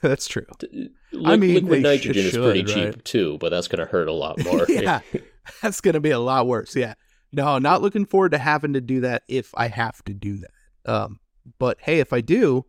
That's 0.00 0.26
true. 0.26 0.46
D- 0.58 0.88
I 1.12 1.32
li- 1.32 1.36
mean, 1.36 1.54
liquid 1.54 1.82
nitrogen 1.82 2.22
sh- 2.22 2.26
is 2.28 2.36
pretty 2.36 2.64
should, 2.66 2.94
cheap 2.94 3.04
too, 3.04 3.36
but 3.38 3.50
that's 3.50 3.68
going 3.68 3.84
to 3.84 3.90
hurt 3.90 4.08
a 4.08 4.12
lot 4.12 4.42
more. 4.44 4.64
yeah, 4.68 5.00
that's 5.62 5.80
gonna 5.80 6.00
be 6.00 6.10
a 6.10 6.18
lot 6.18 6.46
worse. 6.46 6.74
Yeah, 6.76 6.94
no, 7.32 7.58
not 7.58 7.82
looking 7.82 8.06
forward 8.06 8.32
to 8.32 8.38
having 8.38 8.74
to 8.74 8.80
do 8.80 9.00
that 9.00 9.22
if 9.28 9.52
I 9.56 9.68
have 9.68 10.02
to 10.04 10.14
do 10.14 10.38
that. 10.38 10.50
Um, 10.92 11.20
but 11.58 11.78
hey, 11.80 12.00
if 12.00 12.12
I 12.12 12.20
do, 12.20 12.64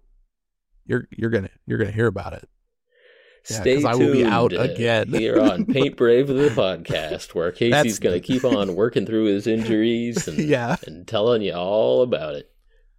you're 0.85 1.07
you're 1.11 1.29
gonna 1.29 1.49
you're 1.65 1.77
gonna 1.77 1.91
hear 1.91 2.07
about 2.07 2.33
it. 2.33 2.47
Yeah, 3.49 3.63
tuned. 3.63 3.85
I 3.87 3.95
will 3.95 4.13
be 4.13 4.25
out 4.25 4.53
uh, 4.53 4.61
again. 4.61 5.09
here 5.09 5.39
on 5.39 5.65
Paint 5.73 5.97
Brave 5.97 6.27
the 6.27 6.49
podcast, 6.49 7.35
where 7.35 7.51
Casey's 7.53 7.99
going 7.99 8.19
to 8.19 8.25
keep 8.25 8.45
on 8.45 8.75
working 8.75 9.05
through 9.05 9.25
his 9.25 9.47
injuries 9.47 10.27
and 10.27 10.37
Yeah, 10.37 10.77
and 10.87 11.05
telling 11.05 11.41
you 11.41 11.53
all 11.53 12.03
about 12.03 12.35
it. 12.35 12.49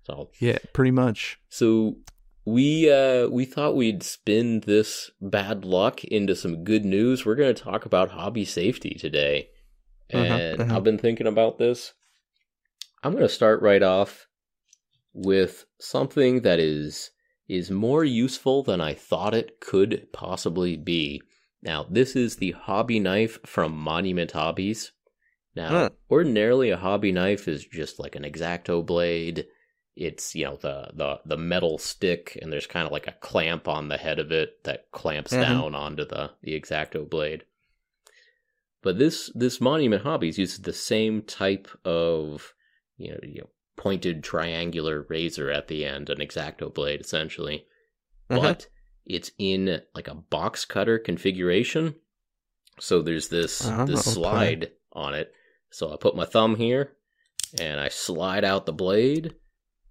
So, 0.03 0.31
yeah, 0.39 0.59
pretty 0.75 0.91
much. 0.91 1.39
so 1.49 1.97
we 2.47 2.93
uh 2.93 3.27
we 3.29 3.47
thought 3.47 3.75
we'd 3.75 4.03
spin 4.03 4.61
this 4.61 5.11
bad 5.19 5.65
luck 5.65 6.05
into 6.05 6.37
some 6.37 6.63
good 6.63 6.85
news. 6.85 7.25
We're 7.25 7.37
going 7.37 7.55
to 7.55 7.63
talk 7.63 7.87
about 7.87 8.11
hobby 8.11 8.45
safety 8.45 8.97
today, 9.01 9.49
and 10.11 10.61
uh-huh. 10.63 10.77
I've 10.77 10.85
been 10.85 10.99
thinking 10.99 11.27
about 11.27 11.59
this. 11.59 11.93
I'm 13.03 13.13
going 13.13 13.23
to 13.23 13.29
start 13.29 13.63
right 13.63 13.83
off 13.83 14.27
with 15.13 15.67
something 15.81 16.43
that 16.43 16.59
is 16.59 17.11
is 17.47 17.71
more 17.71 18.05
useful 18.05 18.63
than 18.63 18.81
I 18.81 18.95
thought 18.95 19.35
it 19.35 19.61
could 19.61 20.09
possibly 20.13 20.77
be. 20.77 21.21
Now, 21.63 21.87
this 21.91 22.17
is 22.17 22.37
the 22.37 22.53
hobby 22.53 22.99
knife 22.99 23.39
from 23.45 23.77
Monument 23.77 24.33
Hobbies. 24.33 24.93
Now, 25.55 25.69
Huh. 25.69 25.91
ordinarily 26.11 26.71
a 26.71 26.79
hobby 26.79 27.13
knife 27.13 27.47
is 27.47 27.67
just 27.67 27.99
like 27.99 28.17
an 28.17 28.25
X-Acto 28.25 28.85
blade. 28.85 29.47
It's, 29.95 30.35
you 30.35 30.45
know, 30.47 30.57
the 30.57 30.91
the 30.95 31.21
the 31.27 31.37
metal 31.37 31.79
stick 31.79 32.37
and 32.43 32.53
there's 32.53 32.67
kind 32.67 32.87
of 32.87 32.93
like 32.93 33.07
a 33.07 33.13
clamp 33.21 33.69
on 33.69 33.89
the 33.89 33.99
head 33.99 34.19
of 34.19 34.33
it 34.33 34.65
that 34.65 34.91
clamps 34.91 35.33
Mhm. 35.33 35.43
down 35.43 35.75
onto 35.75 36.05
the 36.05 36.33
the 36.43 36.57
X-Acto 36.57 37.09
blade. 37.09 37.45
But 38.85 38.99
this 38.99 39.33
this 39.35 39.63
Monument 39.63 40.03
Hobbies 40.03 40.39
uses 40.39 40.61
the 40.61 40.75
same 40.75 41.23
type 41.23 41.69
of 41.87 42.53
you 42.99 43.13
know, 43.13 43.19
you 43.23 43.41
know 43.41 43.49
pointed 43.77 44.23
triangular 44.23 45.07
razor 45.09 45.51
at 45.51 45.67
the 45.67 45.85
end, 45.85 46.11
an 46.11 46.21
X-Acto 46.21 46.73
blade 46.73 47.01
essentially. 47.01 47.65
Uh-huh. 48.31 48.41
But 48.41 48.69
it's 49.07 49.33
in 49.39 49.81
like 49.95 50.07
a 50.07 50.15
box 50.15 50.67
cutter 50.67 50.99
configuration. 50.99 51.95
So 52.79 53.01
there's 53.01 53.29
this 53.29 53.67
Oh, 53.67 53.87
this 53.87 54.07
okay. 54.07 54.11
slide 54.11 54.71
on 54.93 55.15
it. 55.15 55.33
So 55.71 55.93
I 55.93 55.97
put 55.97 56.15
my 56.15 56.27
thumb 56.27 56.57
here 56.57 56.93
and 57.59 57.81
I 57.81 57.89
slide 57.89 58.45
out 58.45 58.67
the 58.67 58.73
blade. 58.73 59.35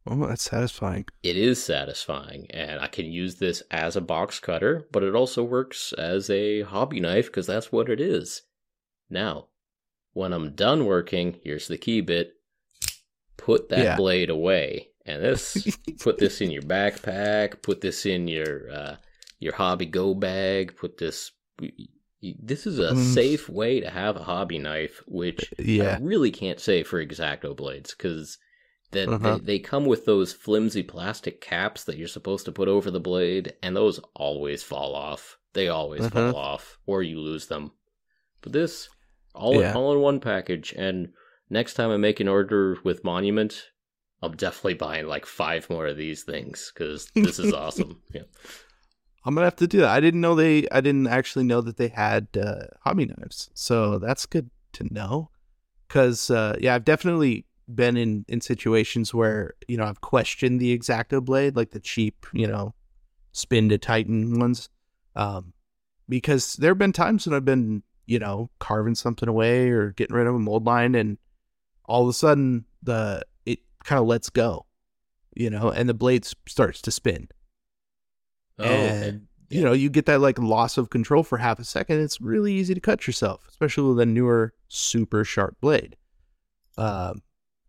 Oh, 0.05 0.27
that's 0.27 0.43
satisfying. 0.43 1.05
It 1.23 1.37
is 1.37 1.63
satisfying, 1.63 2.47
and 2.51 2.79
I 2.81 2.87
can 2.87 3.05
use 3.05 3.35
this 3.35 3.63
as 3.71 3.95
a 3.95 4.01
box 4.01 4.39
cutter, 4.39 4.85
but 4.91 5.01
it 5.01 5.15
also 5.15 5.43
works 5.43 5.93
as 5.93 6.29
a 6.29 6.61
hobby 6.61 6.99
knife 6.99 7.27
because 7.27 7.47
that's 7.47 7.71
what 7.71 7.89
it 7.89 8.01
is. 8.01 8.41
Now, 9.09 9.47
when 10.13 10.33
I'm 10.33 10.55
done 10.55 10.85
working, 10.85 11.39
here's 11.43 11.67
the 11.67 11.77
key 11.77 12.01
bit 12.01 12.35
put 13.37 13.69
that 13.69 13.83
Yeah. 13.83 13.97
blade 13.97 14.29
away. 14.29 14.89
And 15.05 15.21
this, 15.23 15.67
put 15.99 16.17
this 16.17 16.41
in 16.41 16.51
your 16.51 16.61
backpack, 16.63 17.61
put 17.61 17.81
this 17.81 18.05
in 18.05 18.27
your 18.27 18.71
uh, 18.71 18.95
your 19.39 19.53
hobby 19.53 19.85
go 19.85 20.13
bag, 20.13 20.75
put 20.77 20.97
this. 20.97 21.31
This 22.21 22.65
is 22.65 22.79
a 22.79 22.93
Mm. 22.93 23.13
safe 23.13 23.49
way 23.49 23.81
to 23.81 23.89
have 23.89 24.15
a 24.15 24.23
hobby 24.23 24.57
knife, 24.57 25.01
which 25.07 25.51
Yeah. 25.59 25.97
I 25.97 25.97
really 25.99 26.31
can't 26.31 26.59
say 26.59 26.81
for 26.83 27.05
Exacto 27.05 27.55
blades 27.55 27.93
because 27.93 28.37
that 28.91 29.09
Uh-huh. 29.09 29.39
they, 29.39 29.39
they 29.39 29.59
come 29.59 29.85
with 29.85 30.05
those 30.05 30.31
flimsy 30.31 30.83
plastic 30.83 31.41
caps 31.41 31.83
that 31.83 31.97
you're 31.97 32.07
supposed 32.07 32.45
to 32.45 32.51
put 32.53 32.69
over 32.69 32.89
the 32.91 32.99
blade, 33.01 33.53
and 33.61 33.75
those 33.75 33.99
always 34.15 34.63
fall 34.63 34.95
off. 34.95 35.37
They 35.53 35.67
always 35.67 36.05
Uh-huh. 36.05 36.33
fall 36.33 36.35
off, 36.37 36.77
or 36.85 37.03
you 37.03 37.19
lose 37.19 37.47
them. 37.47 37.71
But 38.43 38.51
this, 38.51 38.89
all 39.33 39.59
Yeah. 39.59 39.71
in, 39.71 39.75
all 39.75 39.93
in 39.93 39.99
one 40.01 40.19
package, 40.19 40.73
and 40.77 41.13
next 41.49 41.73
time 41.73 41.89
I 41.89 41.97
make 41.97 42.19
an 42.19 42.27
order 42.27 42.77
with 42.83 43.03
Monument, 43.03 43.71
I'm 44.21 44.35
definitely 44.35 44.75
buying 44.75 45.07
like 45.07 45.25
five 45.25 45.69
more 45.69 45.87
of 45.87 45.97
these 45.97 46.23
things 46.23 46.71
because 46.73 47.09
this 47.15 47.39
is 47.39 47.51
awesome. 47.63 48.01
Yeah. 48.13 48.23
I'm 49.25 49.33
gonna 49.35 49.47
have 49.47 49.55
to 49.57 49.67
do 49.67 49.79
that. 49.79 49.89
I 49.89 49.99
didn't 50.01 50.21
know 50.21 50.35
they. 50.35 50.67
I 50.69 50.81
didn't 50.81 51.07
actually 51.07 51.45
know 51.45 51.61
that 51.61 51.77
they 51.77 51.87
had 51.87 52.27
uh, 52.37 52.67
hobby 52.81 53.05
knives. 53.05 53.49
So 53.53 53.97
that's 53.97 54.25
good 54.25 54.49
to 54.73 54.93
know. 54.93 55.29
Cause 55.87 56.29
uh, 56.29 56.57
yeah, 56.59 56.75
I've 56.75 56.85
definitely 56.85 57.45
been 57.73 57.95
in 57.95 58.25
in 58.27 58.41
situations 58.41 59.13
where 59.13 59.53
you 59.67 59.77
know 59.77 59.85
I've 59.85 60.01
questioned 60.01 60.59
the 60.59 60.77
Exacto 60.77 61.23
blade, 61.23 61.55
like 61.55 61.71
the 61.71 61.79
cheap, 61.79 62.25
you 62.33 62.47
know, 62.47 62.75
spin 63.31 63.69
to 63.69 63.77
tighten 63.77 64.39
ones. 64.39 64.69
Um, 65.15 65.53
because 66.09 66.55
there 66.55 66.71
have 66.71 66.77
been 66.77 66.91
times 66.91 67.25
when 67.25 67.35
I've 67.35 67.45
been, 67.45 67.83
you 68.05 68.19
know, 68.19 68.49
carving 68.59 68.95
something 68.95 69.29
away 69.29 69.69
or 69.69 69.91
getting 69.91 70.15
rid 70.15 70.27
of 70.27 70.35
a 70.35 70.39
mold 70.39 70.65
line, 70.65 70.95
and 70.95 71.17
all 71.85 72.03
of 72.03 72.09
a 72.09 72.13
sudden 72.13 72.65
the 72.81 73.23
it 73.45 73.59
kind 73.83 73.99
of 73.99 74.07
lets 74.07 74.29
go, 74.29 74.65
you 75.35 75.49
know, 75.49 75.69
and 75.69 75.87
the 75.89 75.93
blade 75.93 76.25
starts 76.47 76.81
to 76.81 76.91
spin 76.91 77.27
Oh, 78.59 78.65
okay. 78.65 79.09
and 79.09 79.27
you 79.49 79.61
know 79.63 79.73
you 79.73 79.89
get 79.89 80.05
that 80.05 80.19
like 80.21 80.37
loss 80.39 80.77
of 80.77 80.89
control 80.91 81.23
for 81.23 81.37
half 81.39 81.59
a 81.59 81.63
second 81.63 81.99
it's 81.99 82.21
really 82.21 82.53
easy 82.53 82.73
to 82.75 82.79
cut 82.79 83.05
yourself 83.07 83.45
especially 83.49 83.89
with 83.89 83.99
a 83.99 84.05
newer 84.05 84.53
super 84.67 85.23
sharp 85.25 85.57
blade 85.59 85.95
um 86.77 87.21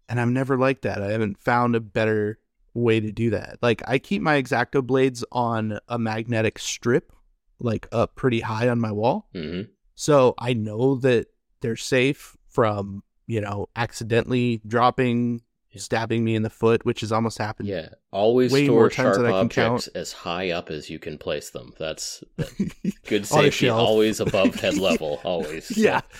and 0.08 0.20
i'm 0.20 0.32
never 0.34 0.56
like 0.58 0.82
that 0.82 1.02
i 1.02 1.10
haven't 1.10 1.38
found 1.38 1.74
a 1.74 1.80
better 1.80 2.38
way 2.74 3.00
to 3.00 3.10
do 3.10 3.30
that 3.30 3.58
like 3.62 3.82
i 3.86 3.98
keep 3.98 4.20
my 4.22 4.40
exacto 4.40 4.86
blades 4.86 5.24
on 5.32 5.78
a 5.88 5.98
magnetic 5.98 6.58
strip 6.58 7.12
like 7.58 7.88
up 7.92 8.14
pretty 8.14 8.40
high 8.40 8.68
on 8.68 8.78
my 8.78 8.92
wall 8.92 9.28
Mhm. 9.34 9.68
So 9.94 10.34
i 10.38 10.52
know 10.52 10.96
that 10.96 11.26
they're 11.60 11.76
safe 11.76 12.36
from 12.48 13.02
you 13.26 13.40
know 13.40 13.68
accidentally 13.76 14.60
dropping 14.66 15.40
stabbing 15.76 16.24
me 16.24 16.34
in 16.34 16.42
the 16.42 16.50
foot 16.50 16.84
which 16.84 17.00
has 17.00 17.12
almost 17.12 17.38
happened 17.38 17.68
Yeah, 17.68 17.88
always 18.12 18.52
Way 18.52 18.66
store 18.66 18.76
more 18.76 18.90
times 18.90 19.16
sharp 19.16 19.16
than 19.16 19.26
I 19.26 19.30
can 19.30 19.38
objects 19.40 19.88
as 19.88 20.12
high 20.12 20.50
up 20.50 20.70
as 20.70 20.88
you 20.88 20.98
can 20.98 21.18
place 21.18 21.50
them. 21.50 21.72
That's 21.78 22.22
good 23.06 23.26
safety. 23.26 23.68
Always 23.68 24.20
above 24.20 24.54
head 24.60 24.78
level. 24.78 25.20
Always. 25.24 25.76
yeah. 25.76 26.02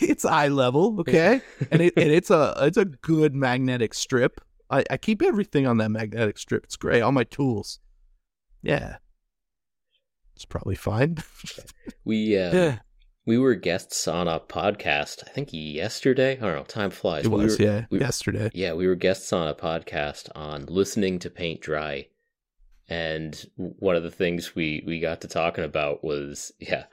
It's 0.00 0.24
eye 0.24 0.48
level 0.48 0.98
okay? 1.00 1.42
And 1.70 1.82
it 1.82 1.92
and 1.98 2.10
it's 2.10 2.30
a 2.30 2.54
it's 2.62 2.78
a 2.78 2.86
good 2.86 3.34
magnetic 3.34 3.92
strip. 3.92 4.40
I, 4.70 4.84
I 4.90 4.96
keep 4.96 5.20
everything 5.20 5.66
on 5.66 5.76
that 5.76 5.90
magnetic 5.90 6.38
strip. 6.38 6.64
It's 6.64 6.76
great 6.76 7.02
all 7.02 7.12
my 7.12 7.24
tools. 7.24 7.78
Yeah. 8.62 8.96
It's 10.34 10.46
probably 10.46 10.76
fine. 10.76 11.18
We 12.06 12.38
uh, 12.38 12.54
yeah 12.54 12.78
we 13.26 13.36
were 13.38 13.54
guests 13.54 14.06
on 14.08 14.28
a 14.28 14.40
podcast. 14.40 15.24
I 15.26 15.30
think 15.30 15.48
yesterday. 15.52 16.32
I 16.38 16.40
don't 16.40 16.54
know. 16.54 16.62
Time 16.62 16.90
flies. 16.90 17.24
it 17.26 17.30
we 17.30 17.44
was 17.44 17.58
were- 17.58 17.64
yeah 17.64 17.84
we- 17.90 18.00
yesterday 18.00 18.50
Yeah, 18.54 18.72
we 18.74 18.86
were 18.86 18.94
guests 18.94 19.32
on 19.32 19.48
a 19.48 19.54
podcast 19.54 20.28
on 20.34 20.64
listening 20.66 21.18
to 21.20 21.30
paint 21.30 21.60
dry. 21.60 22.06
And 22.88 23.44
one 23.56 23.96
of 23.96 24.04
the 24.04 24.12
things 24.12 24.54
we, 24.54 24.84
we 24.86 25.00
got 25.00 25.20
to 25.22 25.28
talking 25.28 25.64
about 25.64 26.04
was, 26.04 26.52
yeah, 26.60 26.84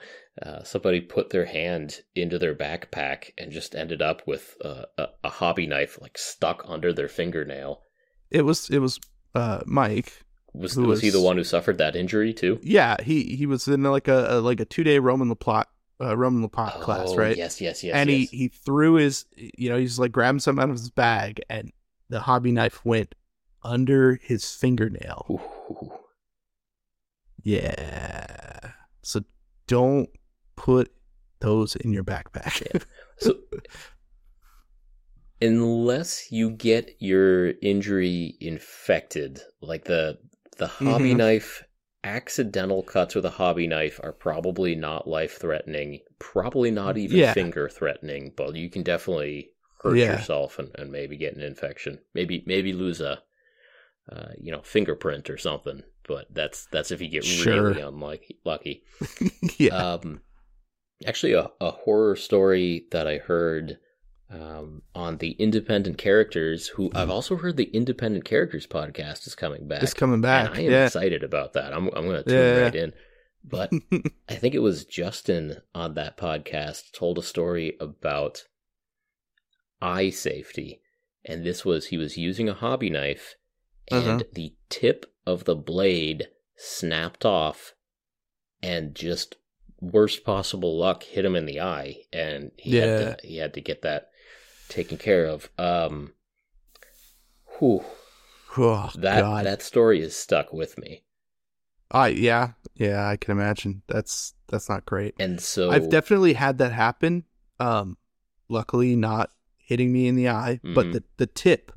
uh, 0.42 0.64
somebody 0.64 1.00
put 1.00 1.30
their 1.30 1.46
hand 1.46 2.02
into 2.16 2.40
their 2.40 2.56
backpack 2.56 3.30
and 3.38 3.52
just 3.52 3.76
ended 3.76 4.02
up 4.02 4.24
with 4.26 4.58
a, 4.62 4.86
a, 4.98 5.08
a 5.26 5.30
hobby 5.30 5.68
knife 5.68 6.00
like 6.02 6.18
stuck 6.18 6.66
under 6.68 6.92
their 6.94 7.08
fingernail. 7.08 7.82
It 8.32 8.42
was 8.42 8.72
it 8.72 8.80
was 8.80 9.00
uh, 9.36 9.62
Mike. 9.68 10.24
Was 10.56 10.74
Who 10.74 10.86
was 10.88 11.02
he 11.02 11.12
the 11.12 11.22
one 11.22 11.38
who 11.38 11.44
suffered 11.44 11.78
that 11.78 11.96
injury 11.96 12.34
too? 12.34 12.60
Yeah, 12.64 12.96
he 13.04 13.36
he 13.36 13.46
was 13.46 13.68
in 13.68 13.84
like 13.84 14.08
a, 14.08 14.26
a 14.30 14.42
like 14.42 14.60
a 14.60 14.66
two 14.66 14.84
day 14.84 14.98
Roman 14.98 15.30
Lappat 15.30 15.66
uh, 16.02 16.18
Roman 16.18 16.48
class, 16.50 16.76
Oh, 16.88 17.16
right? 17.16 17.38
Yes, 17.38 17.62
yes, 17.62 17.84
yes. 17.84 17.96
and 17.96 18.10
yes. 18.10 18.30
he 18.30 18.38
he 18.38 18.48
threw 18.48 18.96
his 18.96 19.26
you 19.36 19.70
know 19.70 19.78
he's 19.78 20.00
like 20.00 20.12
grabbing 20.12 20.40
something 20.40 20.62
out 20.64 20.70
of 20.70 20.76
his 20.76 20.90
bag 20.90 21.42
and 21.50 21.72
the 22.10 22.20
hobby 22.22 22.52
knife 22.52 22.84
went 22.86 23.16
under 23.64 24.16
his 24.16 24.54
fingernail. 24.54 25.26
Ooh. 25.30 25.92
Yeah. 27.42 28.72
So 29.02 29.24
don't 29.68 30.10
put 30.56 30.92
those 31.40 31.76
in 31.76 31.92
your 31.94 32.04
backpack. 32.04 32.84
So, 33.20 33.36
unless 35.42 36.32
you 36.32 36.52
get 36.52 36.96
your 37.00 37.52
injury 37.62 38.36
infected, 38.40 39.42
like 39.62 39.86
the 39.86 40.18
the 40.58 40.68
hobby 40.68 41.14
Mhm. 41.14 41.18
knife, 41.18 41.64
accidental 42.04 42.84
cuts 42.84 43.16
with 43.16 43.26
a 43.26 43.30
hobby 43.32 43.68
knife 43.68 44.00
are 44.04 44.12
probably 44.12 44.76
not 44.76 45.08
life 45.08 45.38
threatening. 45.40 46.00
Probably 46.20 46.72
not 46.72 46.98
even 46.98 47.18
Yeah. 47.18 47.34
finger 47.34 47.70
threatening, 47.70 48.34
but 48.36 48.56
you 48.56 48.70
can 48.70 48.84
definitely 48.84 49.52
hurt 49.82 49.98
Yeah. 49.98 50.14
yourself 50.14 50.60
and, 50.60 50.72
and 50.76 50.92
maybe 50.92 51.18
get 51.18 51.36
an 51.36 51.42
infection. 51.42 52.00
Maybe 52.14 52.44
maybe 52.46 52.74
lose 52.74 53.02
a 53.02 53.22
uh, 54.12 54.34
you 54.38 54.52
know 54.52 54.62
fingerprint 54.62 55.30
or 55.30 55.38
something. 55.38 55.84
But 56.08 56.28
that's 56.34 56.66
that's 56.72 56.92
if 56.92 57.02
you 57.02 57.08
get 57.08 57.24
Sure. 57.24 57.70
really 57.70 57.82
unlucky. 57.82 58.40
Lucky. 58.44 58.84
yeah. 59.58 59.94
Um, 59.94 60.22
actually, 61.06 61.34
a, 61.34 61.50
a 61.62 61.72
horror 61.72 62.16
story 62.18 62.88
that 62.92 63.08
I 63.08 63.18
heard 63.20 63.78
um, 64.34 64.82
on 64.96 65.18
the 65.18 65.32
Independent 65.34 65.98
Characters, 65.98 66.68
who 66.70 66.90
I've 66.96 67.10
also 67.10 67.36
heard 67.38 67.56
the 67.58 67.66
Independent 67.72 68.26
Characters 68.26 68.66
podcast 68.66 69.28
is 69.28 69.36
coming 69.36 69.68
back. 69.68 69.84
it's 69.84 69.94
coming 69.94 70.22
back. 70.22 70.48
And 70.50 70.58
I 70.58 70.62
am 70.62 70.72
Yeah. 70.72 70.86
excited 70.86 71.24
about 71.24 71.54
that. 71.54 71.74
I'm 71.74 71.88
I'm 71.90 72.06
going 72.06 72.24
to 72.24 72.30
tune 72.30 72.56
Yeah. 72.56 72.62
right 72.64 72.76
in. 72.76 72.94
But 73.44 73.72
I 74.30 74.36
think 74.36 74.56
it 74.56 74.60
was 74.60 74.86
Justin 74.86 75.58
on 75.76 75.94
that 75.96 76.18
podcast 76.18 76.92
told 76.94 77.18
a 77.18 77.24
story 77.24 77.78
about 77.80 78.46
eye 79.82 80.10
safety, 80.10 80.82
and 81.26 81.46
this 81.46 81.64
was 81.66 81.88
he 81.88 81.98
was 81.98 82.18
using 82.18 82.50
a 82.50 82.54
hobby 82.54 82.90
knife, 82.90 83.36
and 83.92 84.22
Uh-huh. 84.22 84.24
the 84.34 84.56
tip 84.70 85.06
of 85.26 85.44
the 85.46 85.56
blade 85.56 86.30
snapped 86.56 87.26
off, 87.26 87.74
and 88.62 88.96
just 88.96 89.36
worst 89.82 90.24
possible 90.24 90.78
luck 90.78 91.04
hit 91.04 91.26
him 91.26 91.36
in 91.36 91.46
the 91.46 91.60
eye, 91.60 91.98
and 92.14 92.52
he 92.58 92.78
Yeah. 92.78 92.86
had 92.86 93.20
to, 93.20 93.28
he 93.28 93.38
had 93.38 93.54
to 93.56 93.62
get 93.62 93.82
that 93.82 94.10
taken 94.74 94.98
care 94.98 95.26
of. 95.26 95.50
Um, 95.58 96.14
whew, 97.60 97.84
oh, 98.58 98.90
that 98.96 99.22
God. 99.22 99.46
that 99.46 99.62
story 99.62 100.02
is 100.02 100.16
stuck 100.16 100.52
with 100.54 100.78
me, 100.78 101.04
I 101.92 102.10
yeah. 102.10 102.54
Yeah, 102.76 103.08
I 103.08 103.18
can 103.18 103.32
imagine. 103.32 103.84
That's 103.88 104.34
that's 104.48 104.68
not 104.70 104.86
great. 104.86 105.14
and 105.20 105.40
so 105.40 105.70
I've 105.72 105.90
definitely 105.90 106.34
had 106.34 106.58
that 106.58 106.72
happen. 106.72 107.24
Um 107.60 107.98
luckily 108.50 108.96
not 108.96 109.30
hitting 109.58 109.94
me 109.94 110.08
in 110.08 110.16
the 110.16 110.30
eye, 110.30 110.60
but 110.64 110.88
Mhm. 110.88 110.94
the 110.94 111.04
the 111.18 111.28
tip 111.28 111.72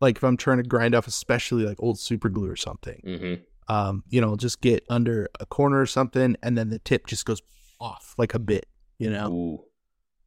like 0.00 0.18
if 0.18 0.22
I'm 0.24 0.36
trying 0.36 0.58
to 0.58 0.62
grind 0.62 0.94
off 0.94 1.06
especially 1.06 1.64
like 1.64 1.82
old 1.82 1.98
super 1.98 2.28
glue 2.28 2.50
or 2.50 2.56
something. 2.56 3.00
Mhm. 3.04 3.42
um, 3.68 4.04
you 4.08 4.20
know, 4.20 4.36
just 4.36 4.60
get 4.60 4.84
under 4.88 5.28
a 5.40 5.46
corner 5.46 5.80
or 5.80 5.86
something, 5.86 6.36
and 6.40 6.56
then 6.56 6.68
the 6.68 6.78
tip 6.78 7.04
just 7.08 7.24
goes 7.24 7.42
off 7.80 8.14
like 8.16 8.32
a 8.32 8.38
bit, 8.38 8.66
you 8.96 9.10
know? 9.10 9.28
Ooh. 9.32 9.64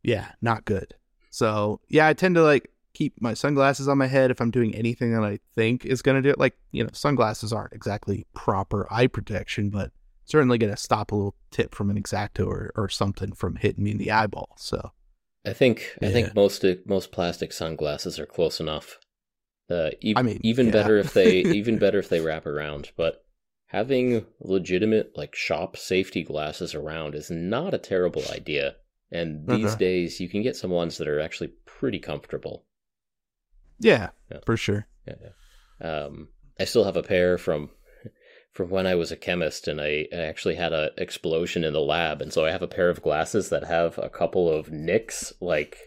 Yeah, 0.04 0.34
not 0.41 0.65
good. 0.65 0.95
So, 1.30 1.80
yeah, 1.88 2.08
I 2.08 2.13
tend 2.13 2.36
to 2.36 2.44
like 2.44 2.72
keep 2.94 3.22
my 3.22 3.34
sunglasses 3.34 3.88
on 3.88 3.98
my 3.98 4.08
head 4.08 4.32
if 4.32 4.42
I'm 4.42 4.52
doing 4.52 4.76
anything 4.76 5.13
that 5.13 5.24
I 5.24 5.39
think 5.56 5.86
is 5.86 6.02
going 6.02 6.15
to 6.15 6.22
do 6.22 6.30
it. 6.30 6.39
Like, 6.39 6.58
you 6.72 6.84
know, 6.84 6.89
sunglasses 6.94 7.54
aren't 7.54 7.74
exactly 7.74 8.26
proper 8.34 8.88
eye 8.92 9.08
protection, 9.08 9.70
but 9.70 9.92
certainly 10.26 10.58
going 10.58 10.74
to 10.74 10.78
stop 10.78 11.12
a 11.12 11.15
little 11.15 11.36
tip 11.52 11.74
from 11.74 11.89
an 11.89 12.02
exacto 12.02 12.46
or, 12.48 12.72
or 12.76 12.89
something 12.89 13.32
from 13.34 13.56
hitting 13.56 13.84
me 13.84 13.92
in 13.92 13.98
the 13.98 14.12
eyeball. 14.12 14.50
So, 14.58 14.92
I 15.46 15.54
think 15.54 15.98
I 16.02 16.12
think 16.12 16.36
most 16.36 16.65
most 16.86 17.12
plastic 17.12 17.54
sunglasses 17.54 18.20
are 18.20 18.26
close 18.26 18.60
enough. 18.60 19.00
Uh, 19.70 19.92
e- 20.02 20.13
I 20.15 20.22
mean, 20.22 20.39
even 20.44 20.68
yeah. 20.68 20.72
better 20.74 20.98
if 20.98 21.13
they 21.13 21.38
even 21.39 21.78
better 21.78 22.00
if 22.00 22.10
they 22.10 22.20
wrap 22.20 22.46
around. 22.46 22.92
But 22.98 23.24
having 23.68 24.26
legitimate 24.42 25.13
like 25.15 25.36
shop 25.36 25.78
safety 25.78 26.24
glasses 26.24 26.76
around 26.76 27.15
is 27.15 27.32
not 27.32 27.74
a 27.74 27.80
terrible 27.80 28.24
idea. 28.32 28.76
And 29.12 29.48
these 29.48 29.76
days, 29.76 30.19
you 30.19 30.30
can 30.30 30.43
get 30.43 30.56
some 30.56 30.69
ones 30.72 30.98
that 30.98 31.08
are 31.08 31.19
actually 31.19 31.52
pretty 31.65 32.00
comfortable. 32.00 32.65
yeah, 33.80 34.10
Yeah. 34.32 34.39
for 34.45 34.58
sure. 34.58 34.88
Yeah, 35.08 35.15
yeah. 35.82 36.04
Um, 36.06 36.30
I 36.60 36.65
still 36.65 36.84
have 36.84 36.98
a 36.98 37.04
pair 37.04 37.38
from 37.38 37.69
from 38.52 38.69
when 38.72 38.86
I 38.88 38.95
was 38.95 39.12
a 39.12 39.15
chemist, 39.15 39.67
and 39.67 39.80
I, 39.80 40.08
I 40.12 40.17
actually 40.17 40.56
had 40.56 40.74
an 40.74 40.89
explosion 40.98 41.63
in 41.63 41.74
the 41.74 41.80
lab, 41.80 42.22
and 42.22 42.34
so 42.34 42.45
I 42.45 42.52
have 42.52 42.62
a 42.63 42.67
pair 42.67 42.89
of 42.89 43.02
glasses 43.02 43.50
that 43.50 43.63
have 43.63 43.98
a 43.98 44.10
couple 44.10 44.52
of 44.52 44.72
nicks, 44.72 45.32
like 45.39 45.78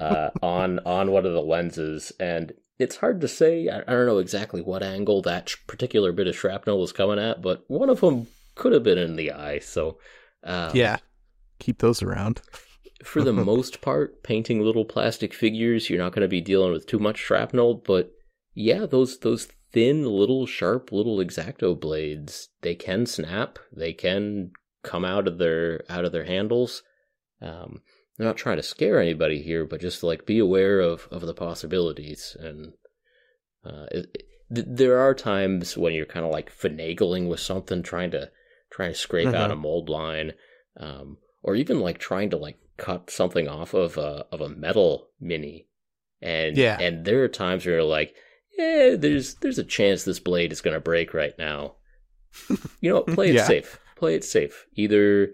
uh, 0.00 0.30
on 0.42 0.78
on 0.80 1.10
one 1.10 1.24
of 1.26 1.32
the 1.32 1.42
lenses, 1.42 2.12
and 2.18 2.52
it's 2.78 2.96
hard 2.96 3.20
to 3.20 3.28
say. 3.28 3.68
I, 3.68 3.80
I 3.80 3.92
don't 3.92 4.06
know 4.06 4.18
exactly 4.18 4.60
what 4.60 4.82
angle 4.82 5.22
that 5.22 5.48
sh- 5.50 5.56
particular 5.66 6.12
bit 6.12 6.26
of 6.26 6.36
shrapnel 6.36 6.80
was 6.80 6.92
coming 6.92 7.18
at, 7.18 7.40
but 7.40 7.64
one 7.68 7.88
of 7.90 8.00
them 8.00 8.26
could 8.56 8.72
have 8.72 8.82
been 8.82 8.98
in 8.98 9.16
the 9.16 9.30
eye. 9.32 9.60
So, 9.60 9.98
um, 10.42 10.72
yeah, 10.74 10.96
keep 11.62 11.78
those 11.78 12.02
around. 12.02 12.42
for 13.04 13.22
the 13.22 13.32
most 13.52 13.80
part, 13.80 14.22
painting 14.22 14.60
little 14.60 14.84
plastic 14.84 15.32
figures, 15.34 15.88
you're 15.88 15.98
not 15.98 16.12
going 16.12 16.22
to 16.22 16.28
be 16.28 16.40
dealing 16.40 16.72
with 16.72 16.86
too 16.86 16.98
much 16.98 17.18
shrapnel. 17.18 17.74
But 17.74 18.12
yeah, 18.54 18.86
those 18.86 19.18
those 19.20 19.48
thin, 19.72 20.04
little, 20.04 20.46
sharp, 20.46 20.92
little 20.92 21.16
exacto 21.18 21.78
blades, 21.78 22.48
they 22.60 22.74
can 22.74 23.06
snap. 23.06 23.58
They 23.74 23.92
can 23.92 24.50
come 24.82 25.04
out 25.04 25.26
of 25.26 25.38
their 25.38 25.82
out 25.88 26.04
of 26.04 26.12
their 26.12 26.24
handles. 26.24 26.82
Um, 27.40 27.80
I'm 28.18 28.26
not 28.26 28.36
trying 28.36 28.58
to 28.58 28.62
scare 28.62 29.00
anybody 29.00 29.42
here, 29.42 29.64
but 29.66 29.80
just 29.80 30.02
like 30.02 30.26
be 30.26 30.38
aware 30.38 30.80
of 30.80 31.08
of 31.10 31.22
the 31.22 31.34
possibilities. 31.34 32.36
And 32.38 32.72
uh, 33.64 33.86
it, 33.90 34.06
it- 34.14 34.26
th- 34.54 34.66
there 34.68 34.98
are 34.98 35.14
times 35.14 35.76
when 35.78 35.94
you're 35.94 36.04
kind 36.14 36.26
of 36.26 36.30
like 36.32 36.52
finagling 36.56 37.28
with 37.28 37.40
something, 37.40 37.82
trying 37.82 38.10
to 38.10 38.30
trying 38.70 38.92
to 38.92 38.98
scrape 38.98 39.28
out 39.28 39.34
Uh-huh. 39.50 39.52
a 39.54 39.56
mold 39.56 39.88
line, 39.88 40.32
um, 40.78 41.16
or 41.42 41.54
even 41.56 41.80
like 41.80 41.98
trying 41.98 42.30
to 42.30 42.36
like 42.36 42.58
cut 42.76 43.10
something 43.10 43.48
off 43.48 43.74
of 43.74 43.96
a 43.98 44.26
of 44.32 44.40
a 44.40 44.48
metal 44.48 45.08
mini. 45.20 45.68
And 46.20 46.56
Yeah. 46.56 46.78
and 46.80 47.04
there 47.04 47.22
are 47.24 47.28
times 47.28 47.64
where 47.66 47.76
you're 47.76 47.84
like, 47.84 48.14
yeah, 48.58 48.94
there's 48.96 49.34
there's 49.36 49.58
a 49.58 49.64
chance 49.64 50.04
this 50.04 50.20
blade 50.20 50.52
is 50.52 50.60
gonna 50.60 50.80
break 50.80 51.14
right 51.14 51.34
now. 51.38 51.76
You 52.80 52.90
know, 52.90 52.94
what? 53.00 53.06
play 53.14 53.30
it 53.30 53.34
Yeah. 53.36 53.44
safe. 53.46 53.78
Play 53.96 54.14
it 54.14 54.24
safe. 54.24 54.66
Either 54.74 55.32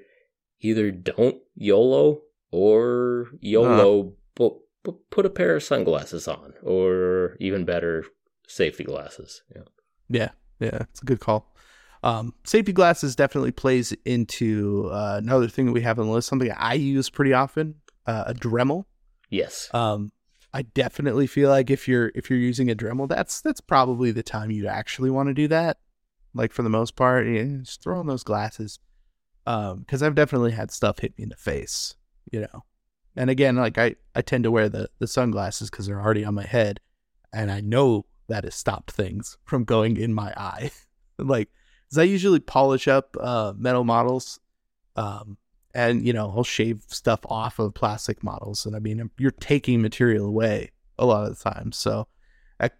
either 0.60 0.90
don't 0.90 1.36
YOLO 1.54 2.22
or 2.50 3.28
YOLO, 3.40 4.00
uh-huh. 4.00 4.10
but, 4.34 4.52
but 4.82 5.10
put 5.10 5.26
a 5.26 5.30
pair 5.30 5.54
of 5.54 5.62
sunglasses 5.62 6.26
on, 6.26 6.54
or 6.62 7.36
even 7.40 7.64
better, 7.64 8.04
safety 8.46 8.82
glasses. 8.84 9.42
Yeah. 9.54 9.62
Yeah, 10.08 10.30
yeah, 10.58 10.78
it's 10.90 11.02
a 11.02 11.04
good 11.04 11.20
call. 11.20 11.54
Um, 12.02 12.34
safety 12.44 12.72
glasses 12.72 13.16
definitely 13.16 13.52
plays 13.52 13.92
into 14.04 14.88
uh, 14.92 15.16
another 15.18 15.48
thing 15.48 15.66
that 15.66 15.72
we 15.72 15.82
have 15.82 15.98
on 15.98 16.06
the 16.06 16.12
list. 16.12 16.28
Something 16.28 16.52
I 16.56 16.74
use 16.74 17.10
pretty 17.10 17.32
often, 17.32 17.76
uh, 18.06 18.24
a 18.28 18.34
Dremel. 18.34 18.84
Yes. 19.30 19.68
Um, 19.74 20.12
I 20.54 20.62
definitely 20.62 21.26
feel 21.26 21.50
like 21.50 21.70
if 21.70 21.86
you're 21.86 22.10
if 22.14 22.30
you're 22.30 22.38
using 22.38 22.70
a 22.70 22.74
Dremel, 22.74 23.08
that's 23.08 23.40
that's 23.40 23.60
probably 23.60 24.10
the 24.10 24.22
time 24.22 24.50
you 24.50 24.66
actually 24.66 25.10
want 25.10 25.28
to 25.28 25.34
do 25.34 25.48
that. 25.48 25.78
Like 26.34 26.52
for 26.52 26.62
the 26.62 26.70
most 26.70 26.96
part, 26.96 27.26
yeah, 27.26 27.44
just 27.60 27.82
throw 27.82 27.98
on 27.98 28.06
those 28.06 28.24
glasses. 28.24 28.78
Um, 29.46 29.80
because 29.80 30.02
I've 30.02 30.14
definitely 30.14 30.52
had 30.52 30.70
stuff 30.70 30.98
hit 30.98 31.16
me 31.16 31.24
in 31.24 31.30
the 31.30 31.36
face, 31.36 31.94
you 32.30 32.40
know. 32.40 32.64
And 33.16 33.30
again, 33.30 33.56
like 33.56 33.78
I 33.78 33.96
I 34.14 34.22
tend 34.22 34.44
to 34.44 34.50
wear 34.50 34.68
the 34.68 34.88
the 34.98 35.06
sunglasses 35.06 35.70
because 35.70 35.86
they're 35.86 36.00
already 36.00 36.24
on 36.24 36.34
my 36.34 36.46
head, 36.46 36.80
and 37.32 37.50
I 37.50 37.60
know 37.60 38.06
that 38.28 38.44
has 38.44 38.54
stopped 38.54 38.90
things 38.90 39.36
from 39.44 39.64
going 39.64 39.96
in 39.96 40.14
my 40.14 40.32
eye. 40.36 40.70
like, 41.18 41.50
'cause 41.90 41.98
I 41.98 42.04
usually 42.04 42.40
polish 42.40 42.88
up 42.88 43.16
uh 43.20 43.52
metal 43.56 43.84
models, 43.84 44.40
um, 44.96 45.36
and 45.74 46.06
you 46.06 46.12
know 46.12 46.32
I'll 46.34 46.44
shave 46.44 46.82
stuff 46.88 47.20
off 47.26 47.58
of 47.58 47.74
plastic 47.74 48.22
models, 48.22 48.66
and 48.66 48.74
I 48.76 48.78
mean 48.78 49.10
you're 49.18 49.30
taking 49.30 49.82
material 49.82 50.26
away 50.26 50.70
a 50.98 51.06
lot 51.06 51.28
of 51.30 51.36
the 51.38 51.50
time. 51.50 51.72
So, 51.72 52.08
a 52.60 52.70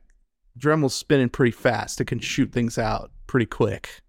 Dremel's 0.58 0.94
spinning 0.94 1.28
pretty 1.30 1.52
fast; 1.52 2.00
it 2.00 2.06
can 2.06 2.18
shoot 2.20 2.52
things 2.52 2.78
out 2.78 3.12
pretty 3.26 3.46
quick. 3.46 4.02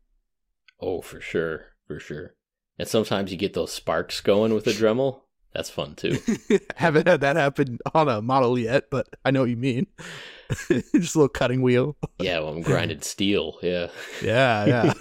Oh, 0.79 1.01
for 1.01 1.19
sure, 1.21 1.67
for 1.87 1.99
sure. 1.99 2.35
And 2.77 2.87
sometimes 2.87 3.31
you 3.31 3.37
get 3.37 3.53
those 3.53 3.71
sparks 3.73 4.21
going 4.21 4.53
with 4.53 4.65
a 4.67 4.71
Dremel. 4.71 5.21
That's 5.53 5.69
fun 5.69 5.95
too. 5.95 6.17
Haven't 6.75 7.07
had 7.07 7.21
that 7.21 7.35
happen 7.35 7.79
on 7.93 8.07
a 8.07 8.21
model 8.21 8.57
yet, 8.57 8.85
but 8.91 9.07
I 9.25 9.31
know 9.31 9.41
what 9.41 9.49
you 9.49 9.57
mean. 9.57 9.87
Just 10.69 11.15
a 11.15 11.19
little 11.19 11.27
cutting 11.29 11.61
wheel. 11.61 11.95
yeah, 12.19 12.39
well, 12.39 12.49
I'm 12.49 12.61
grinding 12.61 13.01
steel. 13.01 13.57
Yeah. 13.61 13.87
Yeah, 14.21 14.65
yeah. 14.65 14.93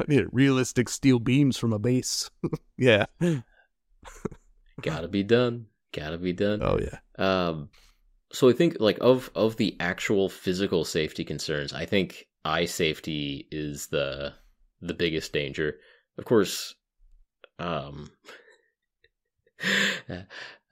I 0.00 0.04
need 0.08 0.26
realistic 0.32 0.88
steel 0.88 1.18
beams 1.18 1.56
from 1.56 1.72
a 1.72 1.78
base. 1.78 2.30
yeah. 2.76 3.06
Gotta 4.82 5.08
be 5.08 5.22
done. 5.22 5.66
Gotta 5.92 6.18
be 6.18 6.32
done. 6.32 6.60
Oh 6.62 6.78
yeah. 6.78 6.98
Um, 7.16 7.68
so 8.32 8.48
I 8.48 8.52
think 8.52 8.76
like 8.80 8.98
of 9.00 9.30
of 9.34 9.56
the 9.56 9.76
actual 9.80 10.28
physical 10.28 10.84
safety 10.84 11.24
concerns, 11.24 11.72
I 11.72 11.86
think 11.86 12.26
eye 12.44 12.64
safety 12.66 13.46
is 13.50 13.86
the 13.86 14.34
the 14.82 14.94
biggest 14.94 15.32
danger. 15.32 15.76
Of 16.18 16.24
course, 16.24 16.74
um, 17.58 18.10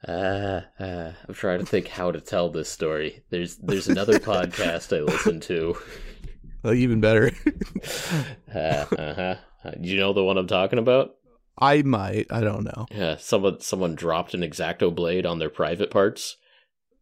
uh, 0.07 0.61
uh, 0.79 1.11
I'm 1.27 1.33
trying 1.33 1.59
to 1.59 1.65
think 1.65 1.87
how 1.87 2.11
to 2.11 2.21
tell 2.21 2.49
this 2.49 2.69
story. 2.69 3.23
There's 3.29 3.57
there's 3.57 3.87
another 3.87 4.19
podcast 4.19 4.95
I 4.95 5.01
listen 5.01 5.39
to. 5.41 5.75
Oh, 6.63 6.73
even 6.73 7.01
better. 7.01 7.31
uh, 8.55 8.85
uh-huh. 8.97 9.35
Uh, 9.65 9.71
do 9.71 9.89
you 9.89 9.97
know 9.97 10.13
the 10.13 10.23
one 10.23 10.37
I'm 10.37 10.47
talking 10.47 10.79
about? 10.79 11.15
I 11.57 11.81
might. 11.83 12.27
I 12.31 12.41
don't 12.41 12.63
know. 12.63 12.85
Yeah, 12.91 13.17
someone 13.17 13.59
someone 13.61 13.95
dropped 13.95 14.33
an 14.33 14.41
exacto 14.41 14.93
blade 14.93 15.25
on 15.25 15.39
their 15.39 15.49
private 15.49 15.91
parts. 15.91 16.37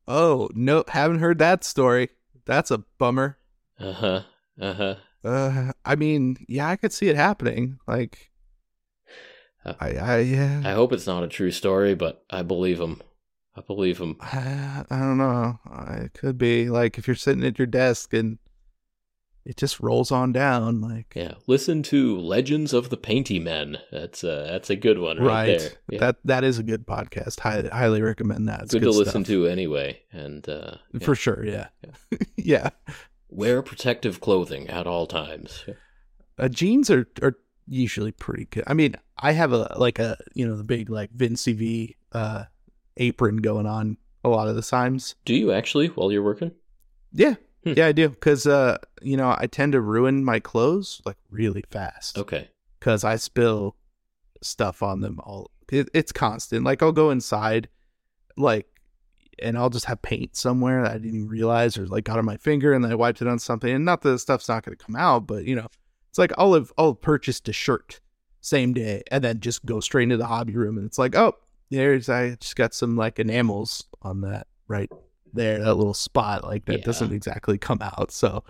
Oh 0.07 0.49
no, 0.53 0.83
haven't 0.87 1.19
heard 1.19 1.39
that 1.39 1.63
story. 1.63 2.09
That's 2.45 2.71
a 2.71 2.83
bummer. 2.97 3.37
Uh-huh. 3.79 4.21
Uh-huh. 4.59 4.95
Uh 5.23 5.71
I 5.85 5.95
mean, 5.95 6.37
yeah, 6.47 6.67
I 6.67 6.75
could 6.75 6.91
see 6.91 7.07
it 7.09 7.15
happening. 7.15 7.77
Like, 7.87 8.17
Uh, 8.17 8.30
I, 9.63 9.91
I, 9.91 10.17
yeah, 10.19 10.61
I 10.65 10.71
hope 10.71 10.91
it's 10.91 11.07
not 11.07 11.23
a 11.23 11.27
true 11.27 11.51
story, 11.51 11.93
but 11.95 12.23
I 12.29 12.41
believe 12.41 12.79
him. 12.79 13.01
I 13.55 13.61
believe 13.61 13.99
him. 13.99 14.17
I, 14.21 14.83
I 14.89 14.99
don't 14.99 15.17
know. 15.17 15.59
It 16.03 16.13
could 16.13 16.37
be 16.37 16.69
like 16.69 16.97
if 16.97 17.05
you're 17.07 17.15
sitting 17.15 17.43
at 17.43 17.59
your 17.59 17.67
desk 17.67 18.13
and 18.13 18.39
it 19.45 19.57
just 19.57 19.79
rolls 19.79 20.11
on 20.11 20.31
down, 20.31 20.81
like 20.81 21.13
Yeah, 21.15 21.33
listen 21.47 21.83
to 21.83 22.19
Legends 22.19 22.73
of 22.73 22.89
the 22.89 22.97
Painty 22.97 23.39
Men. 23.39 23.77
That's 23.91 24.23
a 24.23 24.47
that's 24.49 24.69
a 24.69 24.75
good 24.75 24.99
one 24.99 25.17
right, 25.17 25.25
right. 25.27 25.59
there. 25.59 25.71
Yeah. 25.89 25.99
That 25.99 26.15
that 26.25 26.43
is 26.43 26.59
a 26.59 26.63
good 26.63 26.85
podcast. 26.85 27.39
Highly, 27.39 27.69
highly 27.69 28.01
recommend 28.01 28.47
that. 28.47 28.63
It's 28.63 28.73
good, 28.73 28.83
to 28.83 28.93
stuff. 28.93 29.05
listen 29.07 29.23
to 29.25 29.47
anyway. 29.47 30.01
And 30.11 30.47
uh, 30.47 30.75
yeah. 30.93 31.05
for 31.05 31.15
sure. 31.15 31.43
Yeah, 31.45 31.67
yeah. 32.35 32.69
wear 33.29 33.61
protective 33.61 34.21
clothing 34.21 34.69
at 34.69 34.87
all 34.87 35.07
times. 35.07 35.65
Uh, 36.37 36.47
jeans 36.47 36.89
are 36.89 37.07
are 37.21 37.35
usually 37.67 38.11
pretty 38.11 38.45
good. 38.45 38.63
I 38.67 38.73
mean, 38.73 38.95
I 39.21 39.33
have 39.33 39.53
a 39.53 39.75
like 39.77 39.99
a 39.99 40.17
you 40.33 40.47
know 40.47 40.55
the 40.55 40.63
big 40.63 40.89
like 40.89 41.11
Vince 41.11 41.45
V 41.45 41.95
uh 42.11 42.45
apron 42.97 43.37
going 43.37 43.65
on 43.65 43.97
a 44.23 44.29
lot 44.29 44.47
of 44.47 44.55
the 44.55 44.61
times. 44.61 45.15
Do 45.25 45.33
you 45.33 45.51
actually 45.51 45.87
while 45.87 46.11
you're 46.11 46.23
working? 46.23 46.51
Yeah. 47.13 47.35
Hmm. 47.63 47.73
Yeah, 47.75 47.87
I 47.87 47.91
do. 47.91 48.09
Cause, 48.09 48.47
uh, 48.47 48.77
you 49.01 49.17
know, 49.17 49.35
I 49.37 49.47
tend 49.47 49.73
to 49.73 49.81
ruin 49.81 50.23
my 50.23 50.39
clothes 50.39 51.01
like 51.05 51.17
really 51.29 51.63
fast. 51.69 52.17
Okay. 52.17 52.49
Cause 52.79 53.03
I 53.03 53.17
spill 53.17 53.75
stuff 54.41 54.81
on 54.81 55.01
them 55.01 55.19
all. 55.23 55.51
It, 55.71 55.89
it's 55.93 56.11
constant. 56.11 56.65
Like 56.65 56.81
I'll 56.81 56.91
go 56.91 57.11
inside, 57.11 57.69
like, 58.35 58.67
and 59.39 59.57
I'll 59.57 59.69
just 59.69 59.85
have 59.85 60.01
paint 60.01 60.35
somewhere 60.35 60.83
that 60.83 60.91
I 60.91 60.97
didn't 60.97 61.15
even 61.15 61.27
realize 61.27 61.77
or 61.77 61.85
like 61.87 62.03
got 62.03 62.19
on 62.19 62.25
my 62.25 62.37
finger 62.37 62.73
and 62.73 62.83
then 62.83 62.91
I 62.91 62.95
wiped 62.95 63.21
it 63.21 63.27
on 63.27 63.39
something. 63.39 63.73
And 63.73 63.85
not 63.85 64.01
that 64.01 64.09
the 64.09 64.19
stuff's 64.19 64.49
not 64.49 64.63
going 64.63 64.77
to 64.77 64.83
come 64.83 64.95
out, 64.95 65.27
but 65.27 65.45
you 65.45 65.55
know, 65.55 65.67
it's 66.09 66.17
like 66.17 66.31
I'll 66.37 66.53
have, 66.53 66.71
I'll 66.77 66.93
have 66.93 67.01
purchased 67.01 67.47
a 67.47 67.53
shirt 67.53 68.01
same 68.41 68.73
day 68.73 69.03
and 69.11 69.23
then 69.23 69.39
just 69.39 69.65
go 69.65 69.79
straight 69.79 70.03
into 70.03 70.17
the 70.17 70.25
hobby 70.27 70.55
room 70.55 70.77
and 70.77 70.85
it's 70.85 70.97
like, 70.97 71.15
oh, 71.15 71.35
there's, 71.69 72.09
I 72.09 72.31
just 72.35 72.55
got 72.55 72.73
some 72.73 72.95
like 72.97 73.19
enamels 73.19 73.85
on 74.01 74.21
that 74.21 74.47
right 74.67 74.91
there, 75.33 75.59
that 75.59 75.75
little 75.75 75.93
spot. 75.93 76.43
Like 76.43 76.65
that 76.65 76.79
Yeah. 76.79 76.83
doesn't 76.85 77.13
exactly 77.13 77.57
come 77.57 77.79
out. 77.81 78.11
So 78.11 78.43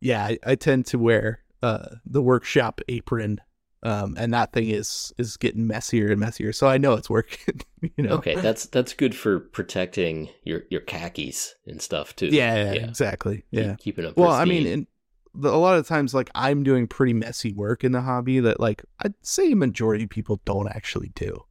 yeah, 0.00 0.24
I, 0.24 0.38
I 0.46 0.54
tend 0.54 0.86
to 0.86 0.98
wear 0.98 1.40
uh 1.62 1.86
the 2.06 2.22
workshop 2.22 2.80
apron. 2.88 3.40
Um, 3.84 4.14
and 4.16 4.32
that 4.32 4.52
thing 4.52 4.68
is 4.68 5.12
is 5.18 5.36
getting 5.36 5.66
messier 5.66 6.12
and 6.12 6.20
messier. 6.20 6.52
So 6.52 6.68
I 6.68 6.78
know 6.78 6.92
it's 6.92 7.10
working. 7.10 7.60
you 7.96 8.04
know. 8.04 8.10
Okay, 8.14 8.36
that's 8.36 8.66
that's 8.66 8.94
good 8.94 9.12
for 9.12 9.40
protecting 9.40 10.28
your 10.44 10.62
your 10.70 10.82
khakis 10.82 11.56
and 11.66 11.82
stuff 11.82 12.14
too. 12.14 12.28
Yeah, 12.28 12.54
yeah, 12.54 12.72
Yeah. 12.74 12.86
exactly. 12.88 13.38
Keep- 13.38 13.44
Yeah. 13.50 13.74
keeping 13.80 14.04
it. 14.04 14.16
Well, 14.16 14.30
I 14.30 14.44
mean, 14.44 14.62
pristine. 14.62 14.86
The, 15.34 15.48
a 15.48 15.56
lot 15.56 15.78
of 15.78 15.86
times, 15.86 16.14
like 16.14 16.30
I'm 16.34 16.62
doing 16.62 16.86
pretty 16.86 17.12
messy 17.14 17.52
work 17.52 17.84
in 17.84 17.92
the 17.92 18.00
hobby 18.02 18.40
that, 18.40 18.60
like, 18.60 18.84
I'd 19.00 19.14
say 19.22 19.54
majority 19.54 20.04
of 20.04 20.10
people 20.10 20.40
don't 20.44 20.68
actually 20.68 21.12
do. 21.14 21.44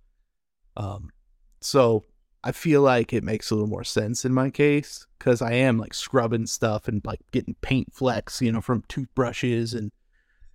Um, 0.77 1.09
so 1.59 2.05
I 2.43 2.51
feel 2.51 2.81
like 2.81 3.13
it 3.13 3.23
makes 3.23 3.51
a 3.51 3.55
little 3.55 3.69
more 3.69 3.83
sense 3.83 4.25
in 4.25 4.33
my 4.33 4.49
case 4.49 5.05
because 5.17 5.41
I 5.41 5.53
am 5.53 5.77
like 5.77 5.93
scrubbing 5.93 6.47
stuff 6.47 6.87
and 6.87 7.01
like 7.05 7.19
getting 7.31 7.55
paint 7.61 7.93
flecks, 7.93 8.41
you 8.41 8.51
know, 8.51 8.61
from 8.61 8.83
toothbrushes 8.87 9.73
and 9.73 9.91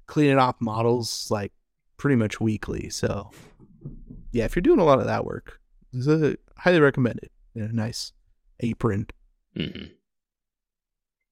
cleaning 0.07 0.39
off 0.39 0.57
models 0.61 1.31
like 1.31 1.53
pretty 1.97 2.17
much 2.17 2.41
weekly. 2.41 2.91
So 2.91 3.31
yeah, 4.33 4.45
if 4.45 4.57
you're 4.57 4.63
doing 4.63 4.81
a 4.81 4.85
lot 4.85 4.99
of 4.99 5.07
that 5.07 5.25
work, 5.25 5.61
a, 5.95 6.37
highly 6.57 6.81
recommend 6.81 7.21
it. 7.23 7.33
You 7.55 7.69
nice 7.73 8.13
apron. 8.61 9.07
Mhm. 9.57 9.93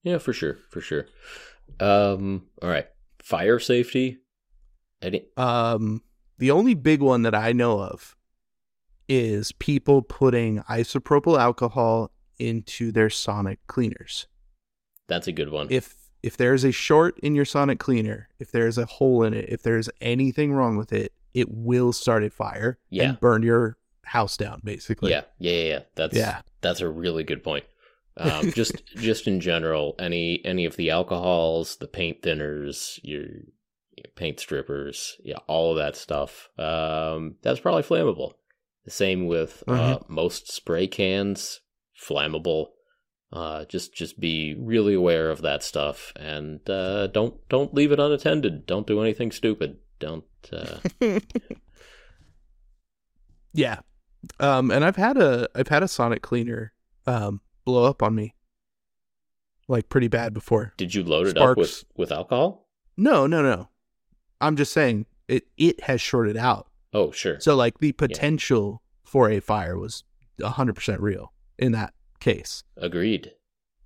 Yeah, 0.02 0.18
for 0.18 0.32
sure, 0.32 0.58
for 0.70 0.80
sure. 0.80 1.06
Um, 1.80 2.46
all 2.62 2.68
right, 2.68 2.86
fire 3.22 3.58
safety. 3.58 4.18
Any? 5.02 5.26
Um, 5.36 6.02
the 6.38 6.50
only 6.50 6.74
big 6.74 7.00
one 7.00 7.22
that 7.22 7.34
I 7.34 7.52
know 7.52 7.80
of 7.80 8.16
is 9.08 9.52
people 9.52 10.02
putting 10.02 10.60
isopropyl 10.62 11.38
alcohol 11.38 12.10
into 12.38 12.90
their 12.90 13.10
sonic 13.10 13.58
cleaners. 13.66 14.26
That's 15.08 15.26
a 15.26 15.32
good 15.32 15.50
one. 15.50 15.68
If 15.70 15.94
if 16.22 16.36
there's 16.38 16.64
a 16.64 16.72
short 16.72 17.18
in 17.20 17.34
your 17.34 17.44
sonic 17.44 17.78
cleaner, 17.78 18.28
if 18.38 18.50
there's 18.50 18.78
a 18.78 18.86
hole 18.86 19.22
in 19.24 19.34
it, 19.34 19.46
if 19.50 19.62
there's 19.62 19.90
anything 20.00 20.54
wrong 20.54 20.76
with 20.78 20.90
it, 20.92 21.12
it 21.34 21.50
will 21.50 21.92
start 21.92 22.24
a 22.24 22.30
fire 22.30 22.78
Yeah. 22.88 23.10
and 23.10 23.20
burn 23.20 23.42
your 23.42 23.76
house 24.04 24.36
down 24.38 24.62
basically. 24.64 25.10
yeah, 25.10 25.22
yeah, 25.38 25.52
yeah, 25.52 25.64
yeah. 25.64 25.78
That's 25.96 26.16
Yeah. 26.16 26.40
that's 26.62 26.80
a 26.80 26.88
really 26.88 27.24
good 27.24 27.42
point. 27.44 27.64
Um, 28.16 28.52
just 28.54 28.86
just 28.96 29.26
in 29.26 29.40
general, 29.40 29.94
any 29.98 30.40
any 30.44 30.64
of 30.64 30.76
the 30.76 30.90
alcohols, 30.90 31.76
the 31.76 31.88
paint 31.88 32.22
thinners, 32.22 32.98
your, 33.02 33.22
your 33.22 34.06
paint 34.14 34.40
strippers, 34.40 35.16
yeah, 35.24 35.38
all 35.46 35.72
of 35.72 35.78
that 35.78 35.96
stuff. 35.96 36.48
Um, 36.58 37.36
that's 37.42 37.60
probably 37.60 37.82
flammable. 37.82 38.32
The 38.84 38.90
same 38.90 39.26
with 39.26 39.64
uh, 39.66 39.98
most 40.08 40.52
spray 40.52 40.86
cans, 40.86 41.60
flammable. 42.00 42.68
Uh, 43.32 43.64
just 43.64 43.94
just 43.94 44.20
be 44.20 44.54
really 44.58 44.94
aware 44.94 45.30
of 45.30 45.42
that 45.42 45.62
stuff, 45.62 46.12
and 46.16 46.68
uh, 46.70 47.06
don't 47.08 47.48
don't 47.48 47.74
leave 47.74 47.92
it 47.92 47.98
unattended. 47.98 48.66
Don't 48.66 48.86
do 48.86 49.00
anything 49.00 49.32
stupid. 49.32 49.78
Don't. 49.98 50.24
Uh, 50.52 50.78
Yeah. 53.54 53.80
Um 54.40 54.70
and 54.70 54.84
I've 54.84 54.96
had 54.96 55.16
a 55.16 55.48
I've 55.54 55.68
had 55.68 55.82
a 55.82 55.88
sonic 55.88 56.22
cleaner 56.22 56.72
um 57.06 57.40
blow 57.64 57.84
up 57.84 58.02
on 58.02 58.14
me. 58.14 58.34
Like 59.66 59.88
pretty 59.88 60.08
bad 60.08 60.34
before. 60.34 60.74
did 60.76 60.94
you 60.94 61.02
load 61.02 61.26
it 61.26 61.38
up 61.38 61.56
with 61.56 61.84
with 61.96 62.12
alcohol? 62.12 62.68
No, 62.96 63.26
no, 63.26 63.42
no. 63.42 63.68
I'm 64.40 64.56
just 64.56 64.72
saying 64.72 65.06
it 65.26 65.46
it 65.56 65.80
has 65.84 66.00
shorted 66.00 66.36
out. 66.36 66.68
Oh, 66.92 67.10
sure. 67.10 67.40
So 67.40 67.56
like 67.56 67.78
the 67.78 67.92
potential 67.92 68.82
for 69.04 69.30
a 69.30 69.40
fire 69.40 69.78
was 69.78 70.04
100% 70.40 70.96
real 71.00 71.32
in 71.58 71.72
that 71.72 71.94
case. 72.20 72.62
Agreed. 72.76 73.32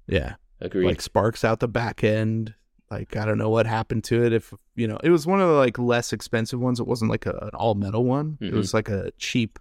Yeah. 0.07 0.35
Agreed. 0.61 0.87
Like 0.87 1.01
sparks 1.01 1.45
out 1.45 1.61
the 1.61 1.69
back 1.69 2.03
end. 2.03 2.55
Like 2.91 3.17
I 3.17 3.25
don't 3.25 3.39
know 3.39 3.51
what 3.51 3.67
happened 3.67 4.03
to 4.05 4.25
it 4.25 4.33
if 4.33 4.53
you 4.75 4.89
know, 4.89 4.99
it 5.05 5.11
was 5.11 5.27
one 5.27 5.41
of 5.41 5.49
the 5.49 5.55
like 5.55 5.79
less 5.79 6.13
expensive 6.13 6.59
ones. 6.59 6.81
It 6.81 6.87
wasn't 6.89 7.11
like 7.11 7.27
a, 7.27 7.37
an 7.43 7.51
all 7.55 7.75
metal 7.77 8.05
one. 8.05 8.37
It 8.41 8.53
Mhm. 8.53 8.57
was 8.57 8.75
like 8.75 8.89
a 8.89 9.13
cheap 9.19 9.61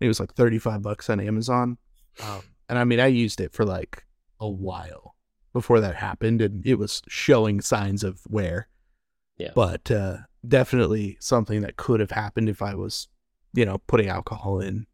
it 0.00 0.08
was 0.08 0.18
like 0.18 0.32
35 0.32 0.80
bucks 0.80 1.10
on 1.10 1.20
Amazon. 1.20 1.76
Um, 2.24 2.40
and 2.70 2.78
I 2.78 2.84
mean 2.84 3.00
I 3.00 3.08
used 3.08 3.40
it 3.40 3.52
for 3.52 3.66
like 3.66 4.06
a 4.38 4.48
while 4.48 5.16
before 5.52 5.80
that 5.80 5.96
happened 5.96 6.40
and 6.40 6.64
it 6.64 6.76
was 6.76 7.02
showing 7.08 7.60
signs 7.60 8.04
of 8.04 8.20
wear. 8.28 8.68
Yeah. 9.36 9.50
But 9.54 9.90
uh 9.90 10.18
definitely 10.46 11.18
something 11.20 11.60
that 11.62 11.76
could 11.76 12.00
have 12.00 12.12
happened 12.12 12.48
if 12.48 12.62
I 12.62 12.74
was, 12.74 13.08
you 13.52 13.66
know, 13.66 13.78
putting 13.86 14.08
alcohol 14.08 14.60
in 14.60 14.86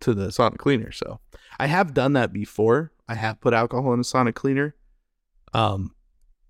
to 0.00 0.14
the 0.14 0.32
sonic 0.32 0.58
cleaner. 0.58 0.90
So 0.90 1.20
I 1.60 1.66
have 1.66 1.94
done 1.94 2.14
that 2.14 2.32
before. 2.32 2.92
I 3.08 3.14
have 3.14 3.40
put 3.40 3.54
alcohol 3.54 3.92
in 3.92 4.00
a 4.00 4.04
sonic 4.04 4.34
cleaner. 4.34 4.74
Um, 5.52 5.94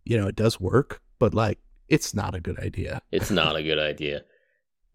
you 0.05 0.17
know, 0.17 0.29
it 0.29 0.37
does 0.37 0.61
work, 0.61 1.03
but 1.19 1.35
like 1.35 1.59
it's 1.89 2.15
not 2.15 2.35
a 2.35 2.41
good 2.41 2.59
idea. 2.61 3.03
It's 3.11 3.31
not 3.31 3.57
a 3.61 3.63
good 3.63 3.79
idea. 3.79 4.23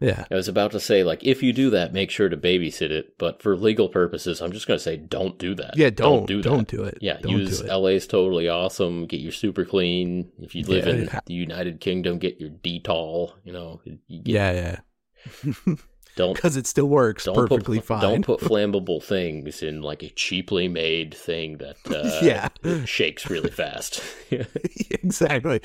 Yeah. 0.04 0.24
I 0.30 0.34
was 0.34 0.48
about 0.48 0.72
to 0.72 0.80
say, 0.80 1.02
like, 1.04 1.24
if 1.24 1.42
you 1.42 1.52
do 1.52 1.70
that, 1.70 1.92
make 1.92 2.10
sure 2.10 2.28
to 2.28 2.36
babysit 2.36 2.90
it. 2.90 3.16
But 3.18 3.42
for 3.42 3.56
legal 3.56 3.88
purposes, 3.88 4.40
I'm 4.42 4.52
just 4.52 4.66
going 4.66 4.78
to 4.78 4.82
say, 4.84 4.96
don't 4.96 5.38
do 5.38 5.54
that. 5.56 5.76
Yeah, 5.76 5.90
don't 5.90 6.26
do 6.26 6.42
don't 6.42 6.68
that. 6.68 6.76
do, 6.76 6.84
it. 6.84 6.98
Yeah, 7.00 7.18
don't 7.20 7.32
use 7.32 7.60
do 7.60 7.66
it. 7.66 7.74
LA's 7.74 8.06
totally 8.06 8.48
awesome. 8.48 9.06
Get 9.06 9.20
your 9.20 9.32
super 9.32 9.64
clean. 9.64 10.30
If 10.38 10.54
you 10.54 10.64
live 10.64 10.86
Yeah, 10.86 10.92
in 10.92 11.04
yeah. 11.04 11.20
the 11.26 11.34
United 11.34 11.80
Kingdom, 11.80 12.18
get 12.18 12.40
your 12.40 12.50
Dettol. 12.50 13.32
You 13.44 13.52
know, 13.52 13.80
you 13.84 14.22
get, 14.22 14.32
yeah, 14.32 14.52
yeah. 14.52 15.74
Don't 16.16 16.34
Because 16.34 16.56
it 16.56 16.66
still 16.68 16.86
works 16.86 17.24
don't 17.24 17.34
perfectly 17.34 17.78
put, 17.78 17.86
fine. 17.86 18.00
Don't 18.00 18.24
put 18.24 18.38
flammable 18.40 19.02
things 19.02 19.64
in 19.64 19.82
like 19.82 20.04
a 20.04 20.10
cheaply 20.10 20.68
made 20.68 21.12
thing 21.12 21.58
that 21.58 21.76
uh, 21.90 22.20
Yeah. 22.24 22.84
shakes 22.84 23.28
really 23.28 23.50
fast. 23.50 24.00
exactly. 24.90 25.60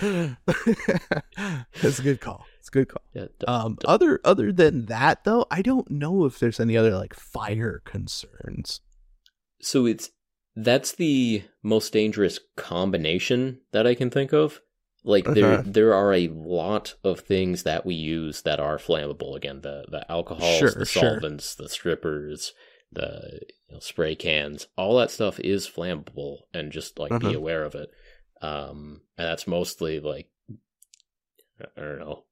That's 1.82 1.99
a 1.99 2.02
good 2.02 2.19
call. 2.21 2.45
It's 2.60 2.67
a 2.67 2.72
good 2.72 2.89
call. 2.89 3.02
Yeah, 3.13 3.28
Um, 3.48 3.78
other 3.86 4.19
other 4.24 4.52
than 4.52 4.86
that 4.88 5.24
though, 5.24 5.45
I 5.50 5.62
don't 5.62 5.89
know 5.89 6.26
if 6.26 6.39
there's 6.39 6.60
any 6.60 6.76
other 6.78 6.91
like 6.95 7.13
fire 7.13 7.82
concerns. 7.86 8.82
so 9.62 9.86
it's 9.86 10.10
that's 10.56 10.93
the 10.93 11.43
most 11.63 11.93
dangerous 11.93 12.39
combination 12.58 13.62
that 13.72 13.88
I 13.88 13.95
can 13.95 14.10
think 14.10 14.34
of. 14.34 14.62
Like 15.04 15.24
there 15.26 15.54
Uh-huh. 15.54 15.63
there 15.65 15.93
are 15.93 16.13
a 16.13 16.28
lot 16.28 16.95
of 17.04 17.22
things 17.22 17.63
that 17.63 17.86
we 17.86 17.95
use 17.95 18.41
that 18.41 18.60
are 18.60 18.78
flammable. 18.78 19.36
Again, 19.38 19.62
the 19.62 19.86
the 19.89 20.10
alcohols, 20.12 20.60
Sure, 20.60 20.72
the 20.72 20.86
sure. 20.86 21.02
solvents, 21.02 21.56
the 21.56 21.69
strippers, 21.69 22.54
the 22.91 23.39
you 23.69 23.74
know, 23.76 23.80
spray 23.80 24.15
cans, 24.15 24.67
all 24.76 24.98
that 24.98 25.12
stuff 25.12 25.39
is 25.39 25.69
flammable, 25.69 26.39
and 26.54 26.72
just 26.74 27.00
like 27.00 27.12
be 27.12 27.28
Uh-huh. 27.28 27.38
aware 27.38 27.63
of 27.63 27.76
it. 27.76 27.89
Um, 28.41 29.02
and 29.17 29.28
that's 29.28 29.48
mostly 29.48 30.00
like 30.02 30.28
I 31.62 31.82
don't 31.82 32.00
know, 32.00 32.24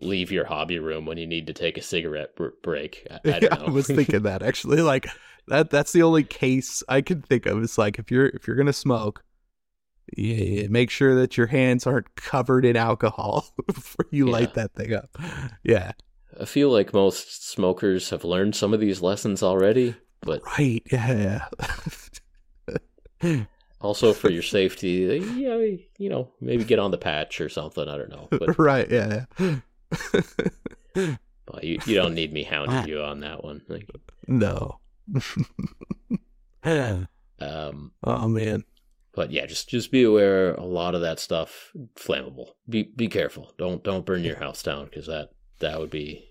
leave 0.00 0.30
your 0.30 0.44
hobby 0.44 0.78
room 0.78 1.06
when 1.06 1.18
you 1.18 1.26
need 1.26 1.46
to 1.48 1.52
take 1.52 1.76
a 1.78 1.82
cigarette 1.82 2.36
br- 2.36 2.48
break. 2.62 3.06
I, 3.10 3.20
I. 3.24 3.48
I 3.66 3.70
was 3.70 3.86
thinking 3.88 4.22
that 4.22 4.42
actually. 4.42 4.80
Like 4.82 5.08
that 5.48 5.70
that's 5.70 5.92
the 5.92 6.02
only 6.02 6.24
case 6.24 6.82
I 6.88 7.00
can 7.00 7.22
think 7.22 7.46
of. 7.46 7.62
It's 7.62 7.78
like 7.78 7.98
if 7.98 8.10
you're 8.10 8.26
if 8.26 8.46
you're 8.46 8.56
gonna 8.56 8.72
smoke, 8.72 9.24
yeah, 10.16 10.68
make 10.68 10.90
sure 10.90 11.14
that 11.16 11.36
your 11.36 11.46
hands 11.48 11.86
aren't 11.86 12.14
covered 12.16 12.64
in 12.64 12.76
alcohol 12.76 13.46
before 13.66 14.06
you 14.10 14.26
Yeah. 14.26 14.32
light 14.32 14.54
that 14.54 14.74
thing 14.74 14.94
up. 14.94 15.10
Yeah. 15.62 15.92
I 16.40 16.44
feel 16.44 16.70
like 16.70 16.92
most 16.92 17.48
smokers 17.50 18.10
have 18.10 18.22
learned 18.24 18.54
some 18.54 18.72
of 18.74 18.80
these 18.80 19.00
lessons 19.02 19.42
already, 19.42 19.94
but 20.20 20.42
Right. 20.58 20.82
Yeah. 20.92 21.46
yeah. 23.22 23.44
also 23.80 24.12
for 24.12 24.30
your 24.30 24.42
safety, 24.42 25.20
yeah, 25.36 25.56
you 25.98 26.08
know, 26.08 26.28
maybe 26.40 26.64
get 26.64 26.78
on 26.78 26.90
the 26.90 26.98
patch 26.98 27.40
or 27.40 27.48
something. 27.48 27.88
I 27.88 27.96
don't 27.98 28.10
know, 28.10 28.28
but, 28.30 28.58
right. 28.58 28.88
Yeah. 28.90 29.24
yeah. 29.38 29.56
But 31.46 31.64
you, 31.64 31.78
you 31.86 31.94
don't 31.94 32.14
need 32.14 32.32
me 32.32 32.42
hounding 32.50 32.88
you 32.88 33.00
on 33.00 33.20
that 33.20 33.42
one. 33.44 33.62
Like, 33.68 33.88
no. 34.26 34.78
um, 37.40 37.92
oh 38.04 38.28
man. 38.28 38.64
but 39.14 39.30
yeah, 39.30 39.46
just 39.46 39.68
just 39.68 39.90
be 39.90 40.02
aware. 40.02 40.54
A 40.54 40.64
lot 40.64 40.94
of 40.94 41.00
that 41.00 41.18
stuff 41.18 41.72
flammable. 41.96 42.50
Be 42.68 42.82
be 42.82 43.08
careful. 43.08 43.52
Don't 43.58 43.82
don't 43.82 44.06
burn 44.06 44.24
your 44.24 44.38
house 44.38 44.62
down 44.62 44.84
because 44.86 45.06
that 45.06 45.30
that 45.60 45.78
would 45.78 45.90
be 45.90 46.28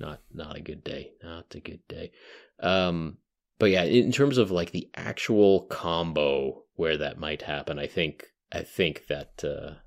not 0.00 0.20
not 0.32 0.56
a 0.56 0.60
good 0.60 0.82
day. 0.84 1.12
Not 1.22 1.54
a 1.54 1.60
good 1.60 1.86
day. 1.88 2.12
Um, 2.60 3.18
but 3.58 3.70
yeah, 3.70 3.84
in 3.84 4.12
terms 4.12 4.38
of 4.38 4.50
like 4.50 4.72
the 4.72 4.88
actual 4.94 5.62
combo 5.66 6.64
where 6.74 6.96
that 6.98 7.18
might 7.18 7.42
happen, 7.42 7.78
I 7.78 7.86
think 7.86 8.26
I 8.52 8.62
think 8.62 9.06
that 9.08 9.44
uh, 9.44 9.80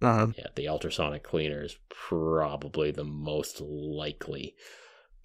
Um, 0.00 0.34
yeah, 0.38 0.46
the 0.54 0.68
ultrasonic 0.68 1.22
cleaner 1.24 1.62
is 1.64 1.76
probably 1.88 2.90
the 2.92 3.04
most 3.04 3.60
likely. 3.60 4.54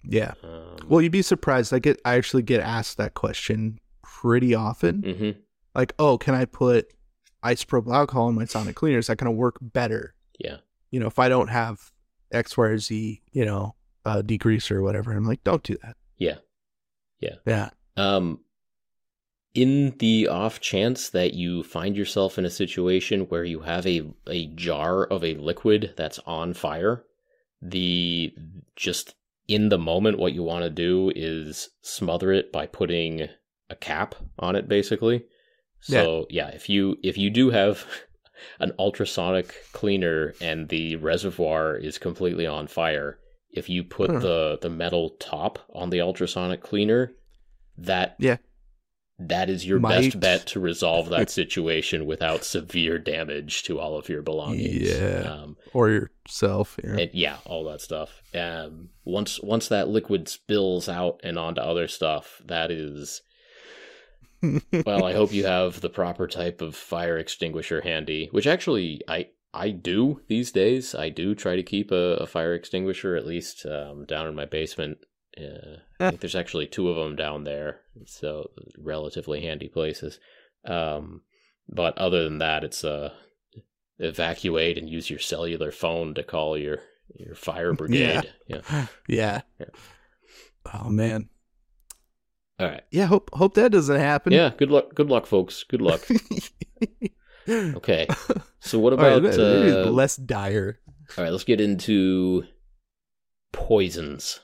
yeah. 0.02 0.34
Um, 0.42 0.76
Well, 0.88 1.00
you'd 1.00 1.12
be 1.12 1.22
surprised. 1.22 1.72
I 1.72 1.78
get 1.78 2.00
I 2.04 2.14
actually 2.16 2.42
get 2.42 2.60
asked 2.60 2.96
that 2.98 3.14
question 3.14 3.78
pretty 4.02 4.54
often. 4.54 5.02
mhm, 5.02 5.36
Like, 5.74 5.94
oh, 5.98 6.18
can 6.18 6.34
I 6.34 6.44
put 6.44 6.92
isopropyl 7.44 7.94
alcohol 7.94 8.28
in 8.28 8.34
my 8.34 8.44
sonic 8.46 8.74
cleaner? 8.76 8.98
Is 8.98 9.06
that 9.06 9.18
going 9.18 9.32
to 9.32 9.36
work 9.38 9.56
better? 9.60 10.14
yeah, 10.38 10.56
You 10.90 10.98
know, 11.00 11.06
if 11.06 11.18
I 11.18 11.28
don't 11.28 11.48
have 11.48 11.92
X, 12.32 12.56
Y, 12.56 12.64
or 12.66 12.78
Z, 12.78 13.22
you 13.32 13.44
know, 13.44 13.74
uh, 14.04 14.22
degreaser 14.22 14.72
or 14.72 14.82
whatever, 14.82 15.12
I'm 15.12 15.24
like, 15.24 15.44
don't 15.44 15.62
do 15.62 15.76
that. 15.82 15.96
yeah. 16.18 16.38
Yeah. 17.20 17.36
Yeah. 17.46 17.70
Um, 17.96 18.40
in 19.54 19.96
the 19.98 20.26
off 20.28 20.60
chance 20.60 21.08
that 21.10 21.34
you 21.34 21.62
find 21.62 21.96
yourself 21.96 22.38
in 22.38 22.44
a 22.44 22.50
situation 22.50 23.22
where 23.22 23.44
you 23.44 23.60
have 23.60 23.86
a 23.86 24.02
a 24.26 24.46
jar 24.48 25.04
of 25.04 25.22
a 25.24 25.34
liquid 25.34 25.94
that's 25.96 26.18
on 26.26 26.54
fire, 26.54 27.04
the 27.62 28.34
just 28.76 29.14
in 29.46 29.68
the 29.68 29.78
moment 29.78 30.18
what 30.18 30.32
you 30.32 30.42
want 30.42 30.64
to 30.64 30.70
do 30.70 31.12
is 31.14 31.68
smother 31.82 32.32
it 32.32 32.50
by 32.50 32.66
putting 32.66 33.28
a 33.70 33.76
cap 33.76 34.14
on 34.38 34.56
it 34.56 34.68
basically. 34.68 35.24
So 35.80 36.26
yeah, 36.30 36.48
if 36.48 36.68
you 36.68 36.96
if 37.02 37.18
you 37.18 37.28
do 37.30 37.50
have 37.50 37.86
an 38.58 38.72
ultrasonic 38.78 39.54
cleaner 39.72 40.34
and 40.40 40.68
the 40.68 40.96
reservoir 40.96 41.76
is 41.76 41.98
completely 41.98 42.46
on 42.46 42.66
fire, 42.66 43.18
if 43.52 43.68
you 43.68 43.84
put 43.84 44.10
Huh. 44.10 44.18
the 44.18 44.58
the 44.62 44.70
metal 44.70 45.10
top 45.20 45.58
on 45.74 45.90
the 45.90 46.00
ultrasonic 46.00 46.62
cleaner, 46.62 47.12
that 47.78 48.16
Yeah. 48.18 48.38
That 49.18 49.48
is 49.48 49.64
your 49.66 49.78
Might- 49.78 50.02
best 50.02 50.20
bet 50.20 50.46
to 50.48 50.60
resolve 50.60 51.08
that 51.10 51.30
situation 51.40 52.04
without 52.06 52.44
severe 52.44 52.98
damage 52.98 53.62
to 53.64 53.78
all 53.78 53.96
of 53.96 54.08
your 54.08 54.22
belongings. 54.22 54.90
Yeah. 54.90 55.20
Um, 55.42 55.56
Or 55.72 55.88
yourself. 55.88 56.76
Yeah. 56.82 56.96
and 56.98 57.10
yeah, 57.14 57.36
all 57.44 57.64
that 57.64 57.80
stuff. 57.80 58.22
Um, 58.34 58.90
once 59.04 59.40
once 59.40 59.68
that 59.68 59.88
liquid 59.88 60.28
spills 60.28 60.88
out 60.88 61.20
and 61.22 61.38
onto 61.38 61.60
other 61.60 61.86
stuff, 61.88 62.40
that 62.46 62.70
is 62.70 63.22
well. 64.84 65.04
I 65.04 65.12
hope 65.12 65.32
you 65.32 65.46
have 65.46 65.80
the 65.80 65.90
proper 65.90 66.26
type 66.26 66.60
of 66.60 66.74
fire 66.76 67.16
extinguisher 67.18 67.80
handy, 67.82 68.28
which 68.32 68.46
actually 68.46 69.00
I 69.08 69.28
I 69.52 69.70
do 69.70 70.20
these 70.28 70.50
days. 70.52 70.94
I 70.94 71.08
do 71.08 71.34
try 71.34 71.56
to 71.56 71.62
keep 71.62 71.90
a, 71.92 72.16
a 72.16 72.26
fire 72.26 72.54
extinguisher 72.54 73.14
at 73.16 73.26
least 73.26 73.64
um, 73.66 74.04
down 74.06 74.26
in 74.26 74.34
my 74.34 74.44
basement. 74.44 74.98
Uh, 75.36 75.78
I 76.00 76.10
think 76.10 76.20
there's 76.20 76.34
actually 76.34 76.66
two 76.66 76.88
of 76.88 76.96
them 76.96 77.16
down 77.16 77.44
there, 77.44 77.80
so 78.06 78.50
relatively 78.78 79.40
handy 79.42 79.68
places. 79.68 80.18
Um, 80.64 81.22
but 81.68 81.96
other 81.98 82.24
than 82.24 82.38
that, 82.38 82.64
it's 82.64 82.84
uh, 82.84 83.12
evacuate 83.98 84.78
and 84.78 84.88
use 84.88 85.10
your 85.10 85.18
cellular 85.18 85.72
phone 85.72 86.14
to 86.14 86.22
call 86.22 86.56
your 86.56 86.78
your 87.16 87.34
fire 87.34 87.72
brigade. 87.74 88.32
Yeah. 88.46 88.60
yeah. 89.08 89.40
Yeah. 89.58 89.66
Oh 90.72 90.88
man. 90.88 91.28
All 92.58 92.68
right. 92.68 92.84
Yeah. 92.90 93.06
Hope 93.06 93.30
hope 93.32 93.54
that 93.54 93.72
doesn't 93.72 93.98
happen. 93.98 94.32
Yeah. 94.32 94.52
Good 94.56 94.70
luck. 94.70 94.94
Good 94.94 95.08
luck, 95.08 95.26
folks. 95.26 95.64
Good 95.64 95.82
luck. 95.82 96.02
Okay. 97.46 98.06
So 98.60 98.78
what 98.78 98.94
about? 98.94 99.22
is 99.22 99.36
uh, 99.36 99.90
less 99.90 100.16
dire 100.16 100.80
all 101.16 101.24
right. 101.24 101.30
Let's 101.30 101.44
get 101.44 101.60
into 101.60 102.44
poisons. 103.52 104.40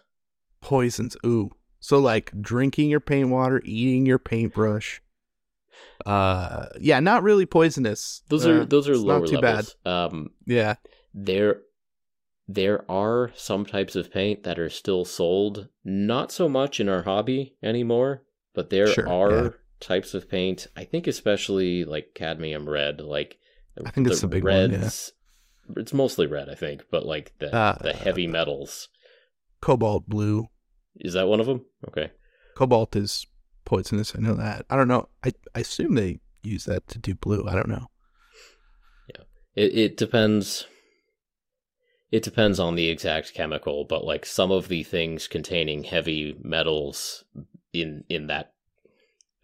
Poisons. 0.60 1.16
Ooh. 1.24 1.50
So 1.80 1.98
like 1.98 2.32
drinking 2.40 2.90
your 2.90 3.00
paint 3.00 3.28
water, 3.30 3.62
eating 3.64 4.06
your 4.06 4.18
paintbrush. 4.18 5.00
Uh, 6.06 6.66
yeah, 6.80 7.00
not 7.00 7.22
really 7.22 7.46
poisonous. 7.46 8.22
Those 8.28 8.46
Uh, 8.46 8.50
are 8.50 8.64
those 8.64 8.88
are 8.88 8.96
lower 8.96 9.20
not 9.20 9.28
too 9.28 9.38
levels. 9.38 9.76
Um, 9.84 10.30
bad. 10.46 10.54
Yeah. 10.54 10.74
there 11.14 11.62
there 12.52 12.84
are 12.90 13.30
some 13.34 13.64
types 13.64 13.94
of 13.94 14.12
paint 14.12 14.42
that 14.42 14.58
are 14.58 14.68
still 14.68 15.04
sold 15.04 15.68
not 15.84 16.32
so 16.32 16.48
much 16.48 16.80
in 16.80 16.88
our 16.88 17.02
hobby 17.02 17.54
anymore 17.62 18.22
but 18.54 18.70
there 18.70 18.88
Sure, 18.88 19.08
are 19.08 19.42
yeah. 19.44 19.48
types 19.78 20.14
of 20.14 20.28
paint 20.28 20.66
i 20.76 20.82
think 20.82 21.06
especially 21.06 21.84
like 21.84 22.10
cadmium 22.14 22.68
red 22.68 23.00
like 23.00 23.38
I 23.86 23.90
think 23.90 24.08
it's 24.08 24.20
the 24.22 24.26
big 24.26 24.42
one, 24.42 24.72
yeah. 24.72 24.90
it's 25.76 25.92
mostly 25.92 26.26
red 26.26 26.48
i 26.48 26.56
think 26.56 26.82
but 26.90 27.06
like 27.06 27.32
the 27.38 27.54
Uh, 27.54 27.78
the 27.80 27.92
heavy 27.92 28.26
metals 28.26 28.88
Cobalt 29.60 30.08
blue. 30.08 30.48
is 30.96 31.12
that 31.14 31.28
one 31.28 31.40
of 31.40 31.46
them 31.46 31.64
okay 31.88 32.10
Cobalt 32.56 32.94
is 32.96 33.26
poisonous. 33.64 34.14
I 34.16 34.20
know 34.20 34.34
that. 34.34 34.66
I 34.68 34.76
don't 34.76 34.88
know. 34.88 35.08
I 35.24 35.32
I 35.54 35.60
assume 35.60 35.94
they 35.94 36.20
use 36.42 36.64
that 36.64 36.88
to 36.88 36.98
do 36.98 37.14
blue. 37.14 37.46
I 37.48 37.54
don't 37.54 37.68
know. 37.68 37.86
Yeah. 39.08 39.24
It 39.54 39.78
it 39.78 39.96
depends. 39.96 40.66
It 42.10 42.22
depends 42.24 42.58
on 42.58 42.74
the 42.74 42.88
exact 42.88 43.34
chemical, 43.34 43.84
but 43.84 44.04
like 44.04 44.26
some 44.26 44.50
of 44.50 44.66
the 44.68 44.82
things 44.82 45.28
containing 45.28 45.84
heavy 45.84 46.36
metals 46.42 47.24
in 47.72 48.04
in 48.08 48.26
that 48.26 48.52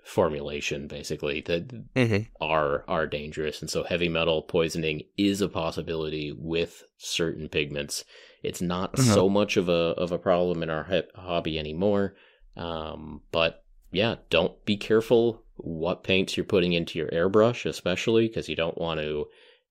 formulation, 0.05 0.87
basically 0.89 1.41
that 1.43 1.69
Mm-hmm. 1.95 2.29
are 2.41 2.85
are 2.89 3.07
dangerous, 3.07 3.61
and 3.61 3.71
so 3.71 3.85
heavy 3.85 4.09
metal 4.09 4.43
poisoning 4.43 5.03
is 5.17 5.41
a 5.41 5.49
possibility 5.49 6.33
with 6.37 6.83
certain 6.99 7.49
pigments. 7.49 8.05
It's 8.47 8.63
not 8.63 8.95
Mhm. 8.95 9.15
so 9.15 9.29
much 9.29 9.57
of 9.57 9.69
a 9.69 9.95
of 9.99 10.13
a 10.13 10.19
problem 10.19 10.63
in 10.63 10.71
our 10.71 10.85
he- 10.85 11.03
hobby 11.21 11.59
anymore, 11.59 12.15
um, 12.57 13.23
but 13.33 13.63
yeah, 13.93 14.17
don't 14.31 14.65
be 14.65 14.77
careful 14.77 15.43
what 15.57 16.05
paints 16.05 16.37
you're 16.37 16.45
putting 16.45 16.73
into 16.73 16.99
your 16.99 17.09
airbrush, 17.09 17.65
especially 17.67 18.29
because 18.29 18.49
you 18.49 18.57
don't 18.57 18.77
want 18.79 19.01
to 19.01 19.27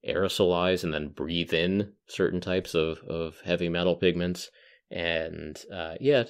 aerosolize 0.07 0.83
and 0.83 0.93
then 0.93 1.07
breathe 1.09 1.53
in 1.53 1.91
certain 2.07 2.41
types 2.41 2.73
of, 2.75 2.99
of 3.07 3.39
heavy 3.45 3.69
metal 3.69 3.95
pigments. 3.95 4.49
And 4.91 5.59
uh, 5.71 5.95
yeah, 5.99 6.25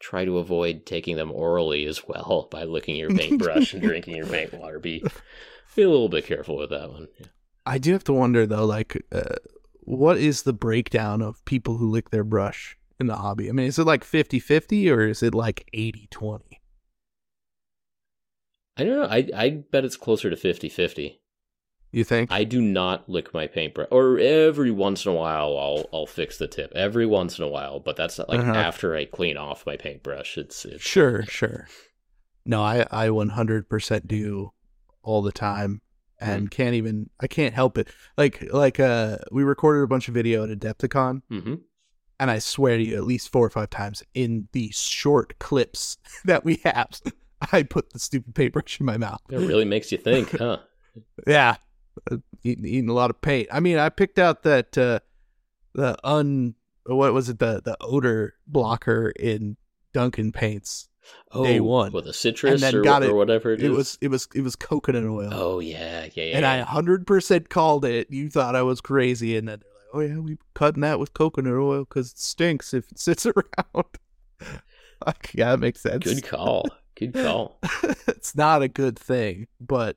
try 0.00 0.24
to 0.24 0.38
avoid 0.38 0.86
taking 0.86 1.16
them 1.16 1.32
orally 1.32 1.86
as 1.86 2.06
well 2.06 2.48
by 2.52 2.64
licking 2.64 2.96
your 2.96 3.10
paintbrush 3.10 3.72
and 3.74 3.82
drinking 3.82 4.16
your 4.16 4.26
paint 4.36 4.52
water. 4.54 4.78
Be 4.78 5.02
be 5.74 5.82
a 5.82 5.88
little 5.90 6.08
bit 6.08 6.26
careful 6.26 6.56
with 6.56 6.70
that 6.70 6.90
one. 6.90 7.08
Yeah. 7.18 7.26
I 7.64 7.78
do 7.78 7.92
have 7.92 8.04
to 8.04 8.12
wonder 8.12 8.46
though, 8.46 8.64
like, 8.64 9.02
uh, 9.10 9.34
what 9.86 10.18
is 10.18 10.42
the 10.42 10.52
breakdown 10.52 11.22
of 11.22 11.44
people 11.44 11.78
who 11.78 11.88
lick 11.88 12.10
their 12.10 12.24
brush 12.24 12.76
in 13.00 13.06
the 13.06 13.16
hobby? 13.16 13.48
I 13.48 13.52
mean, 13.52 13.66
is 13.66 13.78
it 13.78 13.86
like 13.86 14.04
50-50 14.04 14.90
or 14.90 15.06
is 15.06 15.22
it 15.22 15.34
like 15.34 15.68
80-20? 15.72 16.40
I 18.78 18.84
don't 18.84 18.96
know. 18.96 19.08
I 19.08 19.26
I 19.34 19.50
bet 19.70 19.86
it's 19.86 19.96
closer 19.96 20.28
to 20.28 20.36
50-50. 20.36 21.16
You 21.92 22.04
think? 22.04 22.30
I 22.30 22.44
do 22.44 22.60
not 22.60 23.08
lick 23.08 23.32
my 23.32 23.46
paintbrush, 23.46 23.88
or 23.90 24.18
every 24.18 24.70
once 24.70 25.06
in 25.06 25.12
a 25.12 25.14
while 25.14 25.56
I'll 25.56 25.86
I'll 25.94 26.06
fix 26.06 26.36
the 26.36 26.46
tip. 26.46 26.72
Every 26.74 27.06
once 27.06 27.38
in 27.38 27.44
a 27.44 27.48
while, 27.48 27.80
but 27.80 27.96
that's 27.96 28.18
like 28.18 28.40
uh-huh. 28.40 28.52
after 28.52 28.94
I 28.94 29.06
clean 29.06 29.38
off 29.38 29.64
my 29.64 29.78
paintbrush. 29.78 30.36
It's, 30.36 30.66
it's 30.66 30.82
sure, 30.82 31.22
sure. 31.22 31.68
No, 32.44 32.62
I 32.62 32.86
I 32.90 33.08
100% 33.08 34.06
do 34.06 34.52
all 35.02 35.22
the 35.22 35.32
time 35.32 35.80
and 36.20 36.48
mm 36.48 36.50
can't 36.50 36.74
even 36.74 37.10
I 37.20 37.26
can't 37.26 37.54
help 37.54 37.78
it. 37.78 37.88
Like 38.16 38.46
like 38.52 38.80
uh 38.80 39.18
we 39.30 39.42
recorded 39.42 39.82
a 39.82 39.86
bunch 39.86 40.08
of 40.08 40.14
video 40.14 40.44
at 40.44 40.50
Adepticon. 40.50 41.22
Mm-hmm. 41.30 41.54
And 42.18 42.30
I 42.30 42.38
swear 42.38 42.78
to 42.78 42.82
you, 42.82 42.96
at 42.96 43.04
least 43.04 43.30
four 43.30 43.44
or 43.44 43.50
five 43.50 43.68
times 43.68 44.02
in 44.14 44.48
the 44.52 44.70
short 44.72 45.38
clips 45.38 45.98
that 46.24 46.44
we 46.44 46.60
have, 46.64 47.00
I 47.52 47.62
put 47.62 47.90
the 47.90 47.98
stupid 47.98 48.34
paintbrush 48.34 48.80
in 48.80 48.86
my 48.86 48.96
mouth. 48.96 49.20
It 49.30 49.36
really 49.36 49.66
makes 49.66 49.92
you 49.92 49.98
think, 49.98 50.30
huh? 50.38 50.58
yeah, 51.26 51.56
uh, 52.10 52.16
eating, 52.42 52.64
eating 52.64 52.88
a 52.88 52.94
lot 52.94 53.10
of 53.10 53.20
paint. 53.20 53.48
I 53.52 53.60
mean, 53.60 53.76
I 53.76 53.90
picked 53.90 54.18
out 54.18 54.44
that 54.44 54.78
uh, 54.78 55.00
the 55.74 55.98
un 56.04 56.54
what 56.86 57.12
was 57.12 57.28
it 57.28 57.38
the 57.38 57.60
the 57.64 57.76
odor 57.80 58.34
blocker 58.46 59.10
in 59.10 59.56
Duncan 59.92 60.32
paints 60.32 60.88
oh, 61.32 61.44
day 61.44 61.60
one 61.60 61.92
with 61.92 62.06
a 62.06 62.12
citrus 62.12 62.62
and 62.62 62.74
or, 62.74 62.82
got 62.82 63.02
it, 63.02 63.10
or 63.10 63.14
whatever 63.14 63.52
it, 63.52 63.62
it 63.62 63.70
was 63.70 63.98
it 64.00 64.08
was 64.08 64.28
it 64.34 64.42
was 64.42 64.56
coconut 64.56 65.04
oil. 65.04 65.30
Oh 65.32 65.58
yeah, 65.60 66.08
yeah, 66.14 66.24
yeah. 66.24 66.36
And 66.36 66.46
I 66.46 66.58
hundred 66.60 67.06
percent 67.06 67.48
called 67.48 67.84
it. 67.84 68.10
You 68.10 68.30
thought 68.30 68.56
I 68.56 68.62
was 68.62 68.80
crazy, 68.80 69.36
and 69.36 69.48
then 69.48 69.60
they're 69.60 70.02
like, 70.02 70.10
"Oh 70.10 70.14
yeah, 70.14 70.20
we 70.20 70.38
cutting 70.54 70.82
that 70.82 70.98
with 70.98 71.14
coconut 71.14 71.54
oil 71.54 71.80
because 71.80 72.12
it 72.12 72.18
stinks 72.18 72.74
if 72.74 72.90
it 72.90 72.98
sits 72.98 73.26
around." 73.26 73.86
like, 75.06 75.30
yeah, 75.34 75.50
that 75.50 75.60
makes 75.60 75.80
sense. 75.80 76.04
Good 76.04 76.24
call. 76.24 76.68
Good 76.94 77.14
call. 77.14 77.58
it's 78.08 78.34
not 78.34 78.62
a 78.62 78.68
good 78.68 78.98
thing, 78.98 79.48
but 79.60 79.96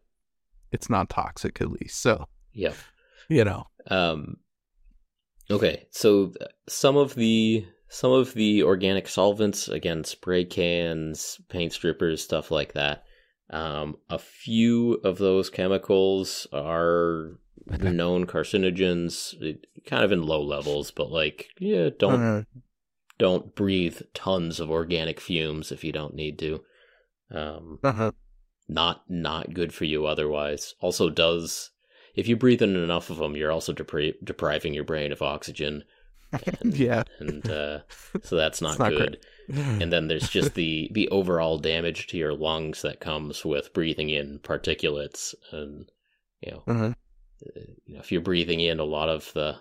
it's 0.72 0.90
not 0.90 1.10
toxic 1.10 1.62
at 1.62 1.72
least. 1.72 2.02
So 2.02 2.28
yeah, 2.54 2.74
you 3.28 3.44
know. 3.44 3.68
Um. 3.88 4.38
Okay, 5.52 5.88
so 5.90 6.32
some 6.68 6.96
of 6.96 7.16
the 7.16 7.66
some 7.90 8.12
of 8.12 8.36
the 8.36 8.64
organic 8.64 9.08
solvents, 9.08 9.68
again, 9.68 10.04
spray 10.04 10.46
cans, 10.46 11.42
paint 11.50 11.74
strippers, 11.74 12.24
stuff 12.24 12.52
like 12.52 12.74
that. 12.74 13.04
Um, 13.50 13.98
a 14.10 14.20
few 14.20 14.94
of 15.04 15.18
those 15.18 15.50
chemicals 15.50 16.46
are 16.54 17.40
known 17.66 18.28
carcinogens, 18.28 19.36
kind 19.88 20.04
of 20.04 20.12
in 20.12 20.22
low 20.22 20.42
levels, 20.42 20.92
but 20.92 21.12
like, 21.12 21.48
yeah, 21.58 21.90
don't 21.98 22.14
uh-huh. 22.14 22.44
don't 23.18 23.56
breathe 23.56 24.02
tons 24.14 24.60
of 24.60 24.70
organic 24.70 25.20
fumes 25.20 25.72
if 25.72 25.84
you 25.84 25.92
don't 25.92 26.14
need 26.14 26.38
to. 26.40 26.62
Um, 27.32 27.80
uh-huh. 27.84 28.12
Not 28.68 29.04
not 29.10 29.56
good 29.56 29.74
for 29.74 29.86
you 29.86 30.06
otherwise. 30.06 30.76
Also, 30.80 31.10
does 31.10 31.72
if 32.14 32.28
you 32.28 32.36
breathe 32.36 32.62
in 32.62 32.76
enough 32.76 33.10
of 33.10 33.18
them, 33.18 33.36
you're 33.36 33.52
also 33.52 33.74
depri- 33.74 34.14
depriving 34.24 34.76
your 34.76 34.84
brain 34.84 35.12
of 35.12 35.24
oxygen 35.24 35.86
and, 36.32 36.78
yeah, 36.78 37.04
and 37.20 37.50
uh, 37.50 37.80
so 38.24 38.36
that's 38.36 38.62
not, 38.62 38.80
not 38.80 38.92
good. 38.92 39.20
and 39.48 39.92
then 39.92 40.08
there's 40.08 40.30
just 40.38 40.54
the 40.54 40.90
the 40.94 41.08
overall 41.10 41.58
damage 41.58 42.08
to 42.08 42.18
your 42.18 42.34
lungs 42.34 42.82
that 42.82 43.00
comes 43.00 43.44
with 43.44 43.74
breathing 43.74 44.10
in 44.10 44.40
particulates, 44.40 45.34
and 45.52 45.92
you 46.42 46.52
know, 46.52 46.64
uh-huh. 46.68 46.94
Uh, 47.46 47.62
you 47.86 47.94
know, 47.94 48.02
if 48.02 48.12
you're 48.12 48.20
breathing 48.22 48.60
in 48.60 48.80
a 48.80 48.84
lot 48.84 49.08
of 49.08 49.32
the 49.34 49.56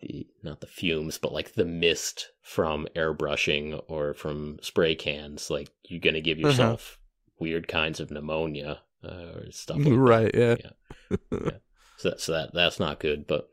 the 0.00 0.26
not 0.42 0.60
the 0.60 0.66
fumes, 0.66 1.18
but 1.18 1.32
like 1.32 1.54
the 1.54 1.64
mist 1.64 2.30
from 2.42 2.86
airbrushing 2.94 3.80
or 3.88 4.14
from 4.14 4.58
spray 4.62 4.94
cans, 4.94 5.50
like 5.50 5.70
you're 5.84 6.00
gonna 6.00 6.20
give 6.20 6.38
uh-huh. 6.38 6.48
yourself 6.48 6.98
uh-huh. 7.00 7.36
weird 7.40 7.68
kinds 7.68 7.98
of 8.00 8.10
pneumonia 8.10 8.80
uh, 9.04 9.32
or 9.34 9.50
stuff. 9.50 9.78
Like 9.78 9.94
right? 9.96 10.32
That. 10.32 10.60
Yeah. 10.60 11.16
yeah. 11.30 11.38
yeah. 11.44 11.50
So 11.98 12.10
that 12.10 12.20
so 12.20 12.32
that 12.32 12.54
that's 12.54 12.80
not 12.80 13.00
good, 13.00 13.26
but 13.26 13.48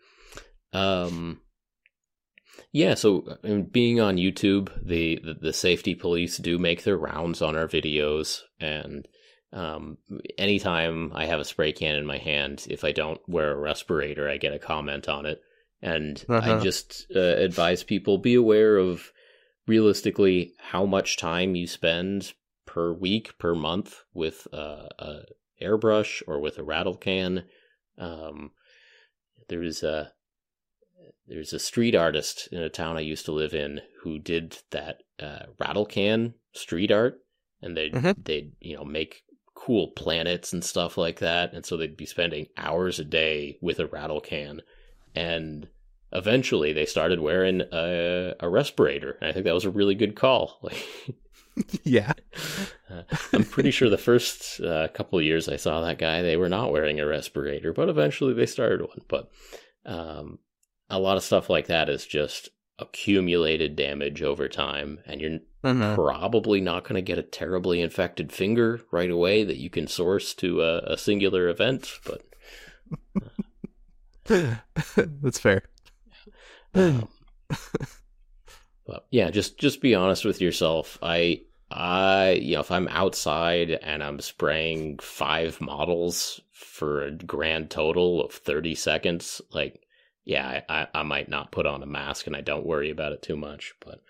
um 0.73 1.41
yeah, 2.71 2.93
so 2.93 3.38
I 3.43 3.47
mean, 3.47 3.63
being 3.63 3.99
on 3.99 4.17
YouTube, 4.17 4.69
the, 4.84 5.19
the, 5.23 5.34
the 5.34 5.53
safety 5.53 5.95
police 5.95 6.38
do 6.38 6.58
make 6.58 6.84
their 6.84 6.97
rounds 6.97 7.41
on 7.41 7.55
our 7.55 7.67
videos, 7.67 8.41
and 8.60 9.08
um, 9.51 9.97
anytime 10.38 11.12
I 11.15 11.25
have 11.25 11.39
a 11.39 11.45
spray 11.45 11.71
can 11.71 11.95
in 11.95 12.05
my 12.05 12.17
hand, 12.17 12.67
if 12.69 12.84
I 12.84 12.91
don't 12.91 13.21
wear 13.27 13.51
a 13.51 13.60
respirator, 13.60 14.29
I 14.29 14.38
get 14.38 14.53
a 14.53 14.60
comment 14.60 15.10
on 15.10 15.25
it, 15.25 15.41
and 15.82 16.23
uh-huh. 16.29 16.58
I 16.58 16.60
just 16.60 17.08
uh, 17.15 17.19
advise 17.19 17.84
people 17.84 18.19
be 18.19 18.36
aware 18.36 18.77
of 18.77 19.12
realistically 19.67 20.53
how 20.60 20.86
much 20.86 21.17
time 21.17 21.55
you 21.55 21.67
spend 21.67 22.34
per 22.65 22.93
week 22.93 23.38
per 23.39 23.55
month 23.55 24.03
with 24.13 24.47
uh, 24.53 24.89
a 24.99 25.21
airbrush 25.62 26.21
or 26.27 26.39
with 26.39 26.58
a 26.58 26.63
rattle 26.63 26.95
can. 26.95 27.45
Um, 27.97 28.51
there's 29.47 29.82
a 29.84 30.12
there's 31.30 31.54
a 31.54 31.60
street 31.60 31.96
artist 31.96 32.50
in 32.52 32.62
a 32.62 32.70
town 32.70 32.98
I 32.98 33.02
used 33.02 33.26
to 33.26 33.32
live 33.32 33.54
in 33.54 33.82
who 34.02 34.20
did 34.20 34.58
that 34.72 35.04
uh, 35.20 35.46
rattle 35.60 35.86
can 35.86 36.34
street 36.54 36.92
art, 36.92 37.20
and 37.62 37.78
they 37.78 37.89
mm-hmm. 37.89 38.20
they'd 38.22 38.52
you 38.60 38.76
know 38.76 38.84
make 38.84 39.24
cool 39.54 39.89
planets 39.89 40.52
and 40.52 40.63
stuff 40.63 40.98
like 40.98 41.20
that, 41.20 41.54
and 41.54 41.65
so 41.65 41.78
they'd 41.78 41.98
be 41.98 42.06
spending 42.06 42.48
hours 42.58 43.00
a 43.00 43.06
day 43.06 43.58
with 43.62 43.80
a 43.80 43.88
rattle 43.88 44.22
can, 44.22 44.62
and 45.15 45.68
eventually 46.12 46.74
they 46.74 46.86
started 46.86 47.20
wearing 47.20 47.62
a, 47.72 48.34
a 48.39 48.50
respirator. 48.50 49.18
I 49.22 49.32
think 49.32 49.46
that 49.46 49.54
was 49.54 49.65
a 49.65 49.70
really 49.70 49.96
good 49.96 50.15
call. 50.15 50.60
yeah, 51.84 52.13
uh, 52.89 53.04
I'm 53.34 53.44
pretty 53.44 53.72
sure 53.72 53.89
the 53.89 53.98
first 53.98 54.62
uh, 54.62 54.88
couple 54.88 55.20
of 55.20 55.26
years 55.26 55.48
I 55.48 55.58
saw 55.58 55.82
that 55.82 56.00
guy, 56.00 56.24
they 56.24 56.38
were 56.38 56.50
not 56.50 56.72
wearing 56.72 57.00
a 57.00 57.06
respirator, 57.06 57.72
but 57.72 57.89
eventually 57.89 58.34
they 58.34 58.48
started 58.48 58.82
one. 58.82 59.02
But 59.08 59.30
um, 59.86 60.39
a 60.89 60.99
lot 60.99 61.17
of 61.17 61.23
stuff 61.23 61.49
like 61.49 61.67
that 61.67 61.89
is 61.89 62.06
just 62.06 62.49
accumulated 62.80 63.75
damage 63.75 64.21
over 64.21 64.47
time 64.47 64.99
and 65.06 65.21
you're 65.21 65.39
mm-hmm. 65.63 65.95
probably 65.95 66.62
not 66.62 66.84
going 66.84 66.95
to 66.95 67.02
get 67.02 67.17
a 67.17 67.23
terribly 67.23 67.82
infected 67.82 68.32
finger 68.32 68.82
right 68.91 69.12
away 69.12 69.43
that 69.43 69.58
you 69.58 69.69
can 69.69 69.88
source 69.88 70.34
to 70.34 70.62
a, 70.62 70.78
a 70.93 70.97
singular 70.97 71.49
event 71.49 71.99
but 72.06 72.23
that's 75.21 75.39
fair 75.39 75.63
um, 76.73 77.08
but 78.88 79.06
yeah 79.12 79.30
just 79.30 79.58
just 79.58 79.82
be 79.82 79.93
honest 79.93 80.23
with 80.23 80.39
yourself 80.39 80.97
i 81.02 81.41
i 81.71 82.32
you 82.32 82.54
know 82.56 82.62
if 82.62 82.71
i'm 82.71 82.88
outside 82.88 83.71
and 83.71 84.02
i'm 84.02 84.19
spraying 84.19 84.97
five 84.99 85.60
models 85.60 86.39
for 86.54 87.04
a 87.04 87.12
grand 87.12 87.69
total 87.69 88.23
of 88.23 88.32
30 88.32 88.73
seconds 88.75 89.41
like 89.52 89.82
yeah, 90.25 90.62
I, 90.69 90.88
I, 90.93 91.03
might 91.03 91.29
not 91.29 91.51
put 91.51 91.65
on 91.65 91.84
a 91.84 91.88
mask 91.88 92.27
and 92.27 92.36
I 92.36 92.41
don't 92.41 92.65
worry 92.65 92.89
about 92.89 93.13
it 93.13 93.21
too 93.21 93.36
much. 93.36 93.73
But, 93.79 94.01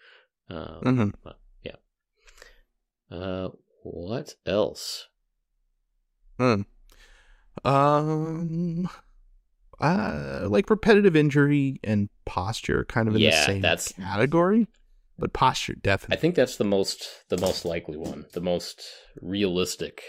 um, 0.49 0.81
mm-hmm. 0.83 1.09
but 1.23 1.39
yeah. 1.63 3.15
Uh, 3.15 3.49
what 3.83 4.33
else? 4.45 5.07
Hmm. 6.37 6.61
Um, 7.63 8.89
uh, 9.79 10.47
like 10.47 10.69
repetitive 10.69 11.15
injury 11.15 11.79
and 11.83 12.09
posture, 12.25 12.85
kind 12.85 13.07
of 13.07 13.15
in 13.15 13.21
yeah, 13.21 13.31
the 13.31 13.45
same 13.45 13.61
that's, 13.61 13.91
category. 13.93 14.67
But 15.17 15.33
posture, 15.33 15.75
definitely. 15.75 16.17
I 16.17 16.19
think 16.19 16.35
that's 16.35 16.55
the 16.55 16.63
most 16.63 17.05
the 17.27 17.37
most 17.37 17.65
likely 17.65 17.97
one, 17.97 18.25
the 18.33 18.41
most 18.41 18.85
realistic 19.21 20.01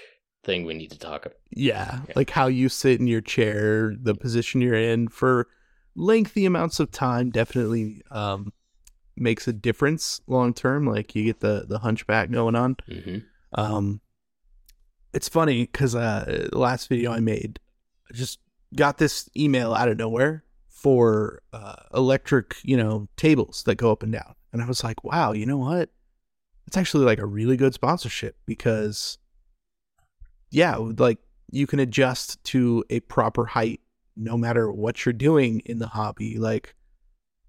thing 0.45 0.65
we 0.65 0.75
need 0.75 0.93
to 0.93 0.99
talk 0.99 1.27
about. 1.27 1.39
Yeah, 1.51 2.01
yeah, 2.07 2.13
like 2.15 2.31
how 2.31 2.47
you 2.47 2.69
sit 2.69 3.01
in 3.01 3.09
your 3.09 3.21
chair, 3.21 3.95
the 4.01 4.15
position 4.15 4.61
you're 4.61 4.75
in 4.75 5.09
for 5.09 5.49
lengthy 5.95 6.47
amounts 6.47 6.81
of 6.81 6.91
time 6.91 7.31
definitely 7.31 8.03
um, 8.11 8.53
makes 9.17 9.47
a 9.49 9.53
difference 9.53 10.21
long 10.27 10.55
term. 10.55 10.87
Like 10.87 11.15
you 11.15 11.25
get 11.25 11.41
the 11.41 11.67
the 11.69 11.79
hunchback 11.79 12.31
going 12.31 12.57
on. 12.57 12.77
Mm-hmm. 12.89 13.19
Um, 13.55 14.01
it's 15.13 15.29
funny 15.29 15.65
because 15.65 15.95
uh, 15.95 16.49
the 16.53 16.59
last 16.59 16.89
video 16.89 17.13
I 17.13 17.21
made, 17.21 17.59
I 18.11 18.15
just 18.15 18.39
got 18.75 18.99
this 18.99 19.29
email 19.37 19.75
out 19.75 19.89
of 19.89 19.99
nowhere 19.99 20.45
for 20.69 21.43
uh, 21.53 21.75
electric, 21.93 22.57
you 22.63 22.77
know, 22.77 23.09
tables 23.17 23.65
that 23.65 23.75
go 23.75 23.91
up 23.91 24.03
and 24.03 24.13
down, 24.13 24.35
and 24.53 24.63
I 24.63 24.67
was 24.67 24.85
like, 24.85 25.03
wow, 25.05 25.33
you 25.33 25.47
know 25.47 25.59
what? 25.59 25.91
It's 26.67 26.77
actually 26.77 27.05
like 27.05 27.19
a 27.19 27.27
really 27.27 27.57
good 27.57 27.75
sponsorship 27.75 28.37
because, 28.47 29.19
yeah, 30.51 30.77
like 30.77 31.19
you 31.51 31.67
can 31.67 31.81
adjust 31.81 32.43
to 32.45 32.85
a 32.91 33.01
proper 33.01 33.45
height 33.45 33.81
no 34.21 34.37
matter 34.37 34.71
what 34.71 35.05
you're 35.05 35.13
doing 35.13 35.61
in 35.65 35.79
the 35.79 35.89
hobby. 35.89 36.39
Like 36.39 36.75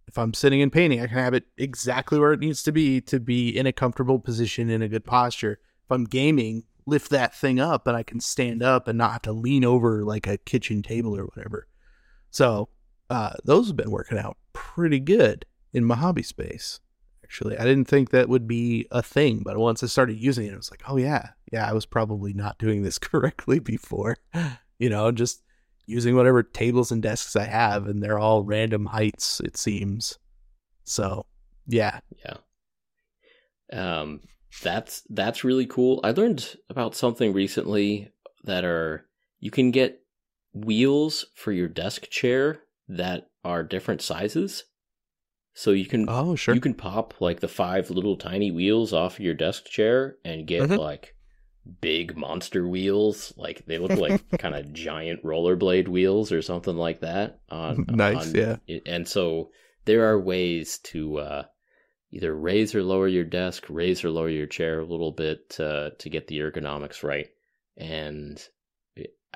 if 0.08 0.18
I'm 0.18 0.34
sitting 0.34 0.62
and 0.62 0.72
painting, 0.72 1.02
I 1.02 1.08
can 1.08 1.18
have 1.18 1.34
it 1.34 1.46
exactly 1.58 2.18
where 2.18 2.34
it 2.34 2.40
needs 2.40 2.64
to 2.64 2.72
be 2.72 3.02
to 3.02 3.20
be 3.20 3.50
in 3.50 3.68
a 3.68 3.74
comfortable 3.74 4.20
position 4.20 4.70
in 4.70 4.82
a 4.82 4.88
good 4.88 5.06
posture. 5.06 5.60
If 5.86 5.92
I'm 5.92 6.06
gaming, 6.06 6.64
lift 6.86 7.10
that 7.12 7.36
thing 7.36 7.60
up 7.60 7.88
and 7.88 7.96
I 7.96 8.04
can 8.04 8.20
stand 8.20 8.64
up 8.64 8.88
and 8.88 8.98
not 8.98 9.12
have 9.12 9.22
to 9.24 9.34
lean 9.34 9.66
over 9.66 10.04
like 10.04 10.28
a 10.28 10.38
kitchen 10.38 10.82
table 10.82 11.16
or 11.16 11.26
whatever. 11.26 11.68
So, 12.30 12.70
uh, 13.10 13.34
those 13.44 13.68
have 13.68 13.76
been 13.76 13.92
working 13.92 14.18
out 14.18 14.38
pretty 14.54 15.00
good 15.00 15.46
in 15.74 15.84
my 15.84 15.96
hobby 15.96 16.24
space. 16.24 16.80
Actually, 17.24 17.58
I 17.58 17.64
didn't 17.64 17.86
think 17.86 18.10
that 18.10 18.30
would 18.30 18.48
be 18.48 18.88
a 18.92 19.02
thing, 19.02 19.42
but 19.44 19.58
once 19.58 19.84
I 19.84 19.88
started 19.88 20.18
using 20.18 20.48
it, 20.48 20.54
I 20.54 20.58
was 20.58 20.72
like, 20.72 20.84
oh 20.88 20.98
yeah, 20.98 21.30
yeah, 21.52 21.70
I 21.70 21.74
was 21.74 21.86
probably 21.86 22.34
not 22.34 22.58
doing 22.58 22.84
this 22.84 22.98
correctly 23.00 23.60
before. 23.60 24.18
you 24.80 24.90
know, 24.90 25.12
just 25.12 25.44
using 25.86 26.16
whatever 26.16 26.44
tables 26.44 26.92
and 26.92 27.02
desks 27.02 27.36
I 27.36 27.46
have, 27.46 27.88
and 27.88 28.02
they're 28.02 28.20
all 28.20 28.44
random 28.44 28.86
heights. 28.86 29.40
It 29.42 29.58
seems. 29.58 30.18
So 30.84 31.26
yeah, 31.68 32.00
yeah. 32.26 32.38
Um, 33.72 34.22
that's 34.64 35.04
that's 35.10 35.44
really 35.44 35.66
cool. 35.66 36.00
I 36.04 36.12
learned 36.12 36.58
about 36.70 36.96
something 36.96 37.34
recently 37.34 38.12
that 38.44 38.66
are 38.66 39.06
you 39.40 39.52
can 39.52 39.72
get 39.72 40.02
wheels 40.54 41.26
for 41.36 41.52
your 41.52 41.68
desk 41.68 42.10
chair 42.10 42.62
that 42.88 43.30
are 43.44 43.64
different 43.64 44.02
sizes. 44.02 44.66
So 45.54 45.72
you 45.72 45.86
can 45.86 46.06
oh 46.08 46.36
sure 46.36 46.56
you 46.56 46.62
can 46.62 46.74
pop 46.74 47.20
like 47.20 47.40
the 47.40 47.48
five 47.48 47.90
little 47.90 48.16
tiny 48.16 48.52
wheels 48.52 48.94
off 48.94 49.20
your 49.20 49.34
desk 49.34 49.66
chair 49.66 50.16
and 50.24 50.48
get 50.48 50.64
mm-hmm. 50.64 50.76
like 50.76 51.16
big 51.82 52.18
monster 52.18 52.68
wheels. 52.68 53.34
Like 53.38 53.66
they 53.66 53.78
look 53.78 53.97
like 53.97 54.30
kind 54.39 54.55
of 54.55 54.74
giant 54.74 55.24
rollerblade 55.24 55.88
wheels 55.88 56.32
or 56.32 56.41
something 56.41 56.76
like 56.76 57.01
that. 57.01 57.39
On 57.49 57.86
nice, 57.89 58.30
on, 58.30 58.36
yeah. 58.36 58.80
And 58.86 59.07
so 59.07 59.51
there 59.86 60.09
are 60.09 60.20
ways 60.20 60.80
to 60.80 61.18
uh, 61.20 61.43
either 62.12 62.36
raise 62.36 62.76
or 62.76 62.84
lower 62.84 63.07
your 63.07 63.24
desk, 63.24 63.66
raise 63.70 64.03
or 64.03 64.09
lower 64.09 64.30
your 64.30 64.47
chair 64.47 64.80
a 64.80 64.86
little 64.86 65.12
bit 65.12 65.57
uh, 65.59 65.91
to 65.99 66.09
get 66.09 66.28
the 66.28 66.39
ergonomics 66.39 67.03
right. 67.03 67.28
And 67.78 68.41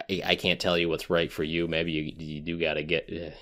I, 0.10 0.22
I, 0.26 0.36
can't 0.36 0.60
tell 0.60 0.78
you 0.78 0.90
what's 0.90 1.10
right 1.10 1.32
for 1.32 1.44
you. 1.44 1.68
Maybe 1.68 1.94
you 1.94 2.14
you 2.18 2.42
do 2.42 2.60
got 2.60 2.74
to 2.74 2.84
get 2.84 3.10
uh, 3.12 3.36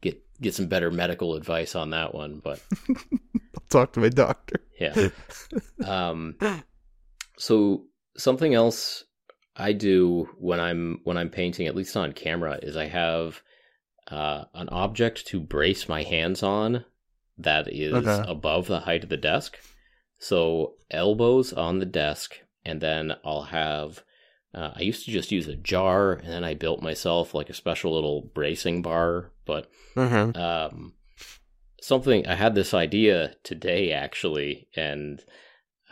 get 0.00 0.22
get 0.40 0.54
some 0.54 0.66
better 0.66 0.90
medical 0.90 1.34
advice 1.34 1.76
on 1.76 1.90
that 1.90 2.14
one. 2.14 2.40
But 2.42 2.60
I'll 2.90 3.62
talk 3.70 3.92
to 3.92 4.00
my 4.00 4.08
doctor. 4.08 4.60
Yeah. 4.80 5.10
um. 5.84 6.36
So 7.38 7.84
something 8.16 8.54
else 8.54 9.04
I 9.56 9.72
do 9.72 10.28
when 10.38 10.60
I'm 10.60 11.00
when 11.04 11.16
I'm 11.16 11.30
painting, 11.30 11.66
at 11.66 11.76
least 11.76 11.96
on 11.96 12.12
camera, 12.12 12.58
is 12.62 12.76
I 12.76 12.86
have 12.86 13.42
uh, 14.08 14.44
an 14.54 14.68
object 14.70 15.26
to 15.28 15.40
brace 15.40 15.88
my 15.88 16.02
hands 16.02 16.42
on 16.42 16.84
that 17.38 17.72
is 17.72 17.94
okay. 17.94 18.22
above 18.28 18.66
the 18.66 18.80
height 18.80 19.04
of 19.04 19.10
the 19.10 19.16
desk. 19.16 19.58
So 20.18 20.74
elbows 20.90 21.52
on 21.52 21.78
the 21.78 21.86
desk, 21.86 22.38
and 22.64 22.80
then 22.80 23.14
I'll 23.24 23.44
have. 23.44 24.02
Uh, 24.54 24.70
I 24.76 24.82
used 24.82 25.04
to 25.04 25.10
just 25.10 25.32
use 25.32 25.48
a 25.48 25.56
jar, 25.56 26.12
and 26.12 26.28
then 26.28 26.44
I 26.44 26.54
built 26.54 26.80
myself 26.80 27.34
like 27.34 27.50
a 27.50 27.54
special 27.54 27.92
little 27.94 28.30
bracing 28.34 28.82
bar. 28.82 29.32
But 29.44 29.70
mm-hmm. 29.96 30.40
um, 30.40 30.94
something 31.80 32.26
I 32.26 32.34
had 32.34 32.54
this 32.54 32.72
idea 32.72 33.34
today 33.42 33.92
actually, 33.92 34.68
and 34.74 35.22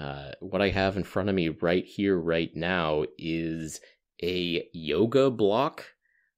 uh, 0.02 0.32
what 0.40 0.60
I 0.60 0.70
have 0.70 0.96
in 0.96 1.04
front 1.04 1.28
of 1.28 1.34
me 1.34 1.48
right 1.48 1.84
here, 1.84 2.18
right 2.18 2.54
now, 2.56 3.04
is 3.18 3.80
a 4.22 4.66
yoga 4.72 5.30
block. 5.30 5.84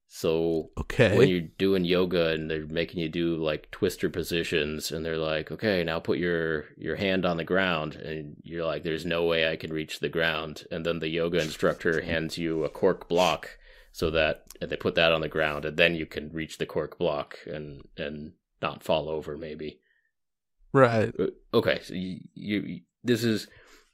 So 0.07 0.71
okay. 0.79 1.17
when 1.17 1.29
you're 1.29 1.41
doing 1.41 1.85
yoga 1.85 2.29
and 2.29 2.49
they're 2.49 2.67
making 2.67 3.01
you 3.01 3.09
do 3.09 3.37
like 3.37 3.71
twister 3.71 4.11
positions, 4.11 4.93
and 4.93 5.05
they're 5.05 5.19
like, 5.19 5.51
"Okay, 5.51 5.83
now 5.83 5.99
put 5.99 6.19
your 6.19 6.67
your 6.77 6.97
hand 6.97 7.25
on 7.25 7.39
the 7.39 7.45
ground," 7.45 7.97
and 7.97 8.37
you're 8.43 8.67
like, 8.67 8.83
"There's 8.83 9.07
no 9.07 9.25
way 9.25 9.51
I 9.51 9.57
can 9.57 9.73
reach 9.73 9.99
the 9.99 10.09
ground," 10.09 10.67
and 10.71 10.85
then 10.85 10.99
the 10.99 11.09
yoga 11.09 11.41
instructor 11.41 12.03
hands 12.03 12.39
you 12.39 12.65
a 12.65 12.69
cork 12.69 13.09
block 13.09 13.59
so 13.93 14.11
that 14.11 14.45
they 14.61 14.77
put 14.77 14.95
that 14.97 15.13
on 15.13 15.23
the 15.23 15.29
ground, 15.29 15.65
and 15.65 15.77
then 15.77 15.95
you 15.95 16.07
can 16.07 16.31
reach 16.33 16.59
the 16.59 16.67
cork 16.67 16.99
block 16.99 17.39
and 17.47 17.89
and 17.97 18.35
not 18.61 18.85
fall 18.85 19.09
over, 19.09 19.37
maybe. 19.37 19.81
Right. 20.73 21.15
Uh, 21.19 21.29
okay, 21.55 21.81
so 21.83 21.95
you, 21.95 22.21
you 22.35 22.81
this 23.05 23.23
is 23.23 23.47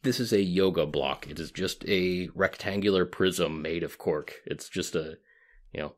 this 0.02 0.20
is 0.20 0.32
a 0.32 0.42
yoga 0.42 0.86
block. 0.86 1.28
It 1.28 1.38
is 1.38 1.50
just 1.50 1.86
a 1.86 2.28
rectangular 2.34 3.04
prism 3.04 3.60
made 3.60 3.82
of 3.82 3.98
cork. 3.98 4.36
It's 4.46 4.68
just 4.68 4.94
a, 4.94 5.18
you 5.72 5.80
know, 5.80 5.94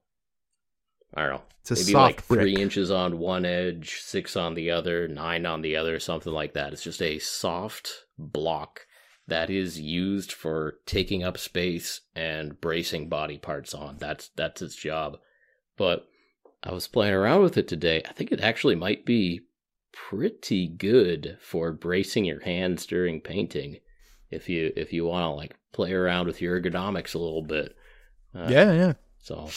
I 1.14 1.22
don't 1.22 1.32
know, 1.32 1.42
It's 1.60 1.86
maybe 1.86 1.94
like 1.94 2.22
three 2.22 2.56
inches 2.56 2.90
on 2.90 3.18
one 3.18 3.44
edge, 3.44 4.00
six 4.00 4.34
on 4.36 4.54
the 4.54 4.70
other, 4.70 5.06
nine 5.06 5.46
on 5.46 5.62
the 5.62 5.76
other, 5.76 6.00
something 6.00 6.32
like 6.32 6.54
that. 6.54 6.72
It's 6.72 6.82
just 6.82 7.02
a 7.02 7.18
soft 7.18 8.06
block 8.18 8.86
that 9.28 9.50
is 9.50 9.78
used 9.78 10.32
for 10.32 10.78
taking 10.84 11.22
up 11.22 11.38
space 11.38 12.00
and 12.16 12.60
bracing 12.60 13.08
body 13.08 13.38
parts 13.38 13.72
on. 13.72 13.98
That's 13.98 14.30
that's 14.34 14.62
its 14.62 14.74
job. 14.74 15.18
But 15.76 16.08
I 16.64 16.72
was 16.72 16.88
playing 16.88 17.14
around 17.14 17.42
with 17.42 17.56
it 17.56 17.68
today. 17.68 18.02
I 18.08 18.12
think 18.12 18.32
it 18.32 18.40
actually 18.40 18.74
might 18.74 19.04
be 19.04 19.42
pretty 19.92 20.68
good 20.68 21.38
for 21.40 21.72
bracing 21.72 22.24
your 22.24 22.40
hands 22.40 22.86
during 22.86 23.20
painting 23.20 23.78
if 24.30 24.48
you 24.48 24.72
if 24.76 24.92
you 24.92 25.04
want 25.04 25.24
to 25.24 25.30
like 25.30 25.54
play 25.72 25.92
around 25.92 26.26
with 26.26 26.40
your 26.40 26.60
ergonomics 26.60 27.14
a 27.14 27.18
little 27.18 27.42
bit. 27.42 27.76
Uh, 28.34 28.46
yeah 28.48 28.72
yeah. 28.72 28.92
so, 29.18 29.50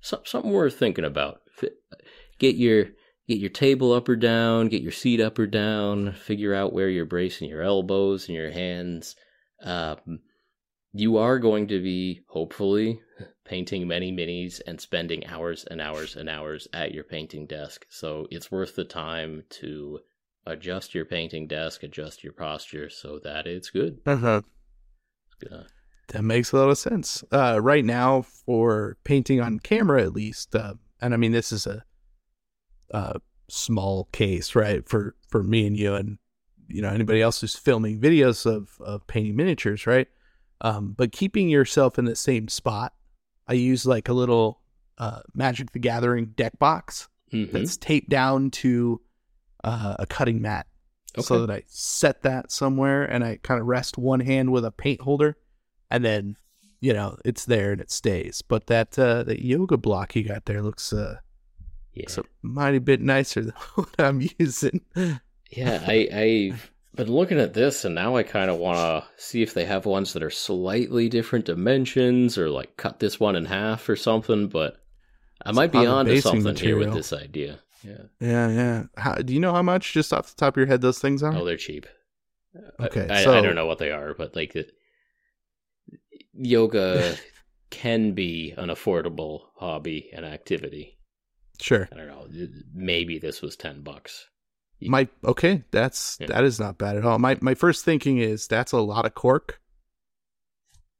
so, 0.00 0.20
something 0.24 0.50
worth 0.50 0.78
thinking 0.78 1.04
about. 1.04 1.40
Get 2.38 2.56
your 2.56 2.86
get 3.28 3.38
your 3.38 3.50
table 3.50 3.92
up 3.92 4.08
or 4.08 4.16
down 4.16 4.68
get 4.68 4.82
your 4.82 4.92
seat 4.92 5.20
up 5.20 5.38
or 5.38 5.46
down 5.46 6.12
figure 6.12 6.54
out 6.54 6.72
where 6.72 6.88
you're 6.88 7.04
bracing 7.04 7.48
your 7.48 7.62
elbows 7.62 8.26
and 8.26 8.36
your 8.36 8.50
hands 8.50 9.14
um, 9.62 10.20
you 10.92 11.16
are 11.16 11.38
going 11.38 11.66
to 11.68 11.82
be 11.82 12.22
hopefully 12.26 13.00
painting 13.44 13.88
many 13.88 14.12
minis 14.12 14.60
and 14.66 14.80
spending 14.80 15.26
hours 15.26 15.64
and 15.70 15.80
hours 15.80 16.16
and 16.16 16.28
hours 16.28 16.68
at 16.72 16.92
your 16.92 17.04
painting 17.04 17.46
desk. 17.46 17.86
So 17.88 18.26
it's 18.30 18.50
worth 18.50 18.76
the 18.76 18.84
time 18.84 19.44
to 19.50 20.00
adjust 20.46 20.94
your 20.94 21.04
painting 21.04 21.46
desk, 21.46 21.82
adjust 21.82 22.22
your 22.22 22.32
posture 22.32 22.90
so 22.90 23.18
that 23.24 23.46
it's 23.46 23.70
good. 23.70 23.98
Uh-huh. 24.06 24.42
That 26.08 26.22
makes 26.22 26.52
a 26.52 26.56
lot 26.56 26.68
of 26.68 26.78
sense. 26.78 27.24
Uh, 27.32 27.58
right 27.62 27.84
now, 27.84 28.22
for 28.22 28.98
painting 29.02 29.40
on 29.40 29.60
camera, 29.60 30.02
at 30.02 30.12
least, 30.12 30.54
uh, 30.54 30.74
and 31.00 31.14
I 31.14 31.16
mean 31.16 31.32
this 31.32 31.52
is 31.52 31.66
a, 31.66 31.84
a 32.90 33.20
small 33.48 34.08
case, 34.12 34.54
right? 34.54 34.86
For 34.88 35.16
for 35.28 35.42
me 35.42 35.66
and 35.66 35.76
you, 35.76 35.94
and 35.94 36.18
you 36.68 36.82
know 36.82 36.90
anybody 36.90 37.22
else 37.22 37.40
who's 37.40 37.56
filming 37.56 38.00
videos 38.00 38.46
of 38.46 38.76
of 38.80 39.06
painting 39.06 39.36
miniatures, 39.36 39.86
right? 39.86 40.06
Um, 40.62 40.94
but 40.96 41.12
keeping 41.12 41.48
yourself 41.48 41.98
in 41.98 42.04
the 42.04 42.16
same 42.16 42.48
spot, 42.48 42.94
I 43.48 43.54
use 43.54 43.84
like 43.84 44.08
a 44.08 44.12
little 44.12 44.60
uh, 44.96 45.20
Magic 45.34 45.72
the 45.72 45.78
Gathering 45.78 46.26
deck 46.36 46.58
box 46.58 47.08
mm-hmm. 47.32 47.52
that's 47.52 47.76
taped 47.76 48.08
down 48.08 48.50
to 48.52 49.00
uh, 49.64 49.96
a 49.98 50.06
cutting 50.06 50.40
mat. 50.40 50.66
Okay. 51.18 51.22
So 51.22 51.44
that 51.44 51.52
I 51.52 51.62
set 51.66 52.22
that 52.22 52.50
somewhere 52.50 53.04
and 53.04 53.22
I 53.22 53.38
kind 53.42 53.60
of 53.60 53.66
rest 53.66 53.98
one 53.98 54.20
hand 54.20 54.50
with 54.50 54.64
a 54.64 54.70
paint 54.70 55.02
holder 55.02 55.36
and 55.90 56.02
then, 56.02 56.36
you 56.80 56.94
know, 56.94 57.18
it's 57.22 57.44
there 57.44 57.72
and 57.72 57.82
it 57.82 57.90
stays. 57.90 58.40
But 58.40 58.68
that 58.68 58.98
uh, 58.98 59.22
that 59.24 59.44
yoga 59.44 59.76
block 59.76 60.16
you 60.16 60.26
got 60.26 60.46
there 60.46 60.62
looks 60.62 60.90
uh 60.90 61.18
yeah. 61.92 62.04
looks 62.04 62.16
a 62.16 62.24
mighty 62.40 62.78
bit 62.78 63.02
nicer 63.02 63.42
than 63.42 63.52
what 63.74 63.94
I'm 63.98 64.26
using. 64.38 64.80
Yeah, 65.50 65.84
I 65.86 66.08
I 66.14 66.52
been 66.94 67.10
looking 67.10 67.38
at 67.38 67.54
this 67.54 67.84
and 67.84 67.94
now 67.94 68.16
I 68.16 68.22
kind 68.22 68.50
of 68.50 68.58
want 68.58 68.78
to 68.78 69.22
see 69.22 69.42
if 69.42 69.54
they 69.54 69.64
have 69.64 69.86
ones 69.86 70.12
that 70.12 70.22
are 70.22 70.30
slightly 70.30 71.08
different 71.08 71.46
dimensions 71.46 72.36
or 72.36 72.50
like 72.50 72.76
cut 72.76 73.00
this 73.00 73.18
one 73.18 73.36
in 73.36 73.46
half 73.46 73.88
or 73.88 73.96
something, 73.96 74.48
but 74.48 74.76
I 75.42 75.50
it's 75.50 75.56
might 75.56 75.72
be 75.72 75.86
on 75.86 76.06
to 76.06 76.20
something 76.20 76.42
material. 76.42 76.78
here 76.80 76.88
with 76.88 76.96
this 76.96 77.12
idea. 77.12 77.60
Yeah. 77.82 78.02
Yeah, 78.20 78.48
yeah. 78.48 78.82
How, 78.96 79.14
do 79.14 79.32
you 79.32 79.40
know 79.40 79.52
how 79.52 79.62
much 79.62 79.92
just 79.92 80.12
off 80.12 80.28
the 80.28 80.36
top 80.36 80.54
of 80.54 80.58
your 80.58 80.66
head 80.66 80.82
those 80.82 80.98
things 80.98 81.22
are? 81.22 81.34
Oh, 81.34 81.44
they're 81.44 81.56
cheap. 81.56 81.86
Okay. 82.78 83.08
I, 83.08 83.24
so... 83.24 83.32
I, 83.32 83.38
I 83.38 83.40
don't 83.40 83.54
know 83.54 83.66
what 83.66 83.78
they 83.78 83.90
are, 83.90 84.14
but 84.14 84.36
like 84.36 84.52
the, 84.52 84.66
yoga 86.34 87.16
can 87.70 88.12
be 88.12 88.54
an 88.56 88.68
affordable 88.68 89.40
hobby 89.56 90.10
and 90.12 90.26
activity. 90.26 90.98
Sure. 91.60 91.88
I 91.90 91.96
don't 91.96 92.08
know. 92.08 92.28
Maybe 92.74 93.18
this 93.18 93.40
was 93.40 93.56
10 93.56 93.82
bucks 93.82 94.26
my 94.88 95.08
okay, 95.24 95.64
that's 95.70 96.16
yeah. 96.20 96.28
that 96.28 96.44
is 96.44 96.60
not 96.60 96.78
bad 96.78 96.96
at 96.96 97.04
all. 97.04 97.18
My 97.18 97.38
my 97.40 97.54
first 97.54 97.84
thinking 97.84 98.18
is 98.18 98.46
that's 98.46 98.72
a 98.72 98.80
lot 98.80 99.06
of 99.06 99.14
cork. 99.14 99.60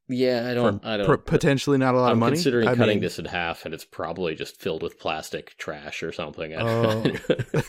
Yeah, 0.09 0.49
I 0.51 0.55
don't. 0.55 0.85
I 0.85 0.97
don't. 0.97 1.27
potentially 1.27 1.79
not 1.79 1.95
a 1.95 1.99
lot 1.99 2.09
I'm 2.09 2.13
of 2.13 2.19
money. 2.19 2.37
Considering 2.37 2.69
I 2.69 2.75
cutting 2.75 2.97
mean, 2.97 3.03
this 3.03 3.19
in 3.19 3.25
half, 3.25 3.65
and 3.65 3.73
it's 3.73 3.85
probably 3.85 4.35
just 4.35 4.61
filled 4.61 4.83
with 4.83 4.99
plastic 4.99 5.57
trash 5.59 6.03
or 6.03 6.13
something. 6.13 6.53
Oh, 6.55 7.05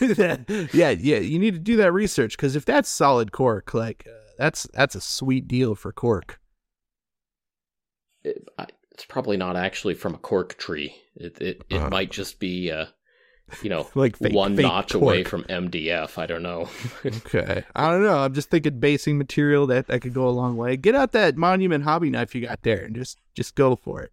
yeah, 0.00 0.90
yeah. 0.90 1.18
You 1.18 1.38
need 1.38 1.54
to 1.54 1.60
do 1.60 1.76
that 1.76 1.92
research 1.92 2.36
because 2.36 2.56
if 2.56 2.64
that's 2.64 2.88
solid 2.88 3.32
cork, 3.32 3.72
like 3.72 4.06
uh, 4.06 4.18
that's 4.36 4.66
that's 4.74 4.94
a 4.94 5.00
sweet 5.00 5.48
deal 5.48 5.74
for 5.74 5.92
cork. 5.92 6.40
It, 8.24 8.46
I, 8.58 8.66
it's 8.90 9.04
probably 9.04 9.36
not 9.36 9.56
actually 9.56 9.94
from 9.94 10.14
a 10.14 10.18
cork 10.18 10.58
tree. 10.58 10.94
It 11.16 11.40
it, 11.40 11.64
it 11.70 11.82
uh, 11.82 11.88
might 11.88 12.10
just 12.10 12.40
be. 12.40 12.70
Uh, 12.70 12.86
you 13.62 13.70
know, 13.70 13.88
like 13.94 14.16
fake, 14.16 14.32
one 14.34 14.56
fake 14.56 14.66
notch 14.66 14.88
torque. 14.92 15.02
away 15.02 15.24
from 15.24 15.44
MDF. 15.44 16.18
I 16.18 16.26
don't 16.26 16.42
know. 16.42 16.68
okay, 17.06 17.64
I 17.74 17.90
don't 17.90 18.02
know. 18.02 18.18
I'm 18.18 18.34
just 18.34 18.50
thinking 18.50 18.80
basing 18.80 19.18
material 19.18 19.66
that 19.68 19.86
that 19.88 20.00
could 20.00 20.14
go 20.14 20.28
a 20.28 20.30
long 20.30 20.56
way. 20.56 20.76
Get 20.76 20.94
out 20.94 21.12
that 21.12 21.36
monument 21.36 21.84
hobby 21.84 22.10
knife 22.10 22.34
you 22.34 22.40
got 22.46 22.62
there 22.62 22.84
and 22.84 22.94
just 22.94 23.18
just 23.34 23.54
go 23.54 23.76
for 23.76 24.02
it. 24.02 24.12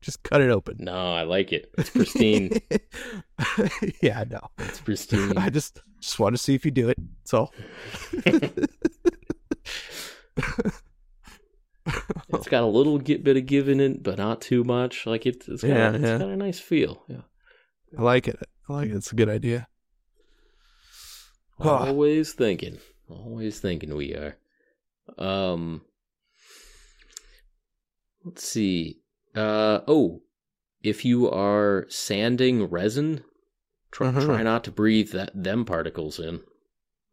Just 0.00 0.22
cut 0.24 0.40
it 0.40 0.50
open. 0.50 0.78
No, 0.80 1.14
I 1.14 1.22
like 1.22 1.52
it. 1.52 1.72
It's 1.78 1.90
pristine. 1.90 2.58
yeah, 4.02 4.20
I 4.20 4.24
know. 4.24 4.48
It's 4.58 4.80
pristine. 4.80 5.38
I 5.38 5.48
just 5.48 5.80
just 6.00 6.18
want 6.18 6.34
to 6.34 6.38
see 6.42 6.54
if 6.56 6.64
you 6.64 6.72
do 6.72 6.88
it. 6.88 6.98
That's 7.20 7.34
all. 7.34 7.52
it's 12.32 12.48
got 12.48 12.62
a 12.62 12.66
little 12.66 12.98
bit 12.98 13.36
of 13.36 13.46
give 13.46 13.68
in 13.68 13.78
it, 13.80 14.02
but 14.02 14.18
not 14.18 14.40
too 14.40 14.64
much. 14.64 15.06
Like 15.06 15.24
it, 15.26 15.44
it's 15.46 15.62
got, 15.62 15.68
Yeah, 15.68 15.92
it's 15.92 16.02
yeah. 16.02 16.18
got 16.18 16.28
a 16.28 16.36
nice 16.36 16.58
feel. 16.58 17.04
Yeah. 17.08 17.22
I 17.96 18.02
like 18.02 18.26
it. 18.26 18.40
I 18.72 18.76
like 18.76 18.88
it. 18.90 18.96
It's 18.96 19.12
a 19.12 19.16
good 19.16 19.28
idea. 19.28 19.68
Always 21.58 22.32
thinking. 22.32 22.78
Always 23.08 23.60
thinking 23.60 23.94
we 23.94 24.14
are. 24.14 24.36
Um 25.18 25.82
let's 28.24 28.44
see. 28.44 29.00
Uh 29.34 29.80
oh. 29.86 30.22
If 30.82 31.04
you 31.04 31.30
are 31.30 31.86
sanding 31.88 32.64
resin, 32.64 33.22
try, 33.92 34.08
Uh-huh. 34.08 34.24
try 34.24 34.42
not 34.42 34.64
to 34.64 34.72
breathe 34.72 35.12
that 35.12 35.30
them 35.34 35.64
particles 35.64 36.18
in. 36.18 36.40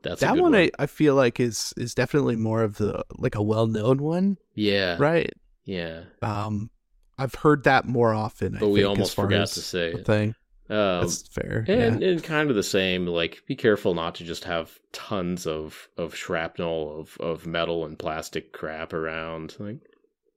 That's 0.02 0.22
a 0.22 0.26
that 0.26 0.36
good 0.36 0.42
one, 0.42 0.56
I, 0.56 0.72
I 0.80 0.86
feel 0.86 1.14
like 1.14 1.40
is 1.40 1.74
is 1.76 1.94
definitely 1.94 2.38
more 2.38 2.64
of 2.64 2.78
the 2.78 3.04
like 3.18 3.36
a 3.36 3.44
well 3.44 3.68
known 3.68 4.02
one, 4.02 4.38
yeah. 4.56 4.96
right? 4.98 5.32
Yeah. 5.66 6.04
Um, 6.22 6.70
I've 7.18 7.36
heard 7.36 7.66
that 7.66 7.86
more 7.86 8.14
often. 8.14 8.56
I 8.56 8.60
But 8.60 8.70
we 8.70 8.80
think, 8.80 8.92
as 8.92 8.98
almost 8.98 9.16
forgot 9.16 9.50
to 9.50 9.60
say 9.62 10.02
thing. 10.04 10.36
Um 10.70 11.02
That's 11.02 11.28
fair. 11.28 11.66
and, 11.68 12.02
yeah. 12.02 12.10
and 12.10 12.24
kind 12.24 12.50
of 12.50 12.56
the 12.56 12.64
same 12.64 13.06
like 13.08 13.44
be 13.48 13.56
careful 13.56 13.94
not 13.96 14.16
to 14.16 14.24
just 14.24 14.44
have 14.44 14.78
tons 14.92 15.48
of 15.48 15.90
of 15.98 16.16
shrapnel 16.16 17.00
of 17.00 17.18
of 17.20 17.48
metal 17.48 17.86
and 17.86 17.98
plastic 17.98 18.54
crap 18.54 18.94
around 18.94 19.56
like 19.60 19.80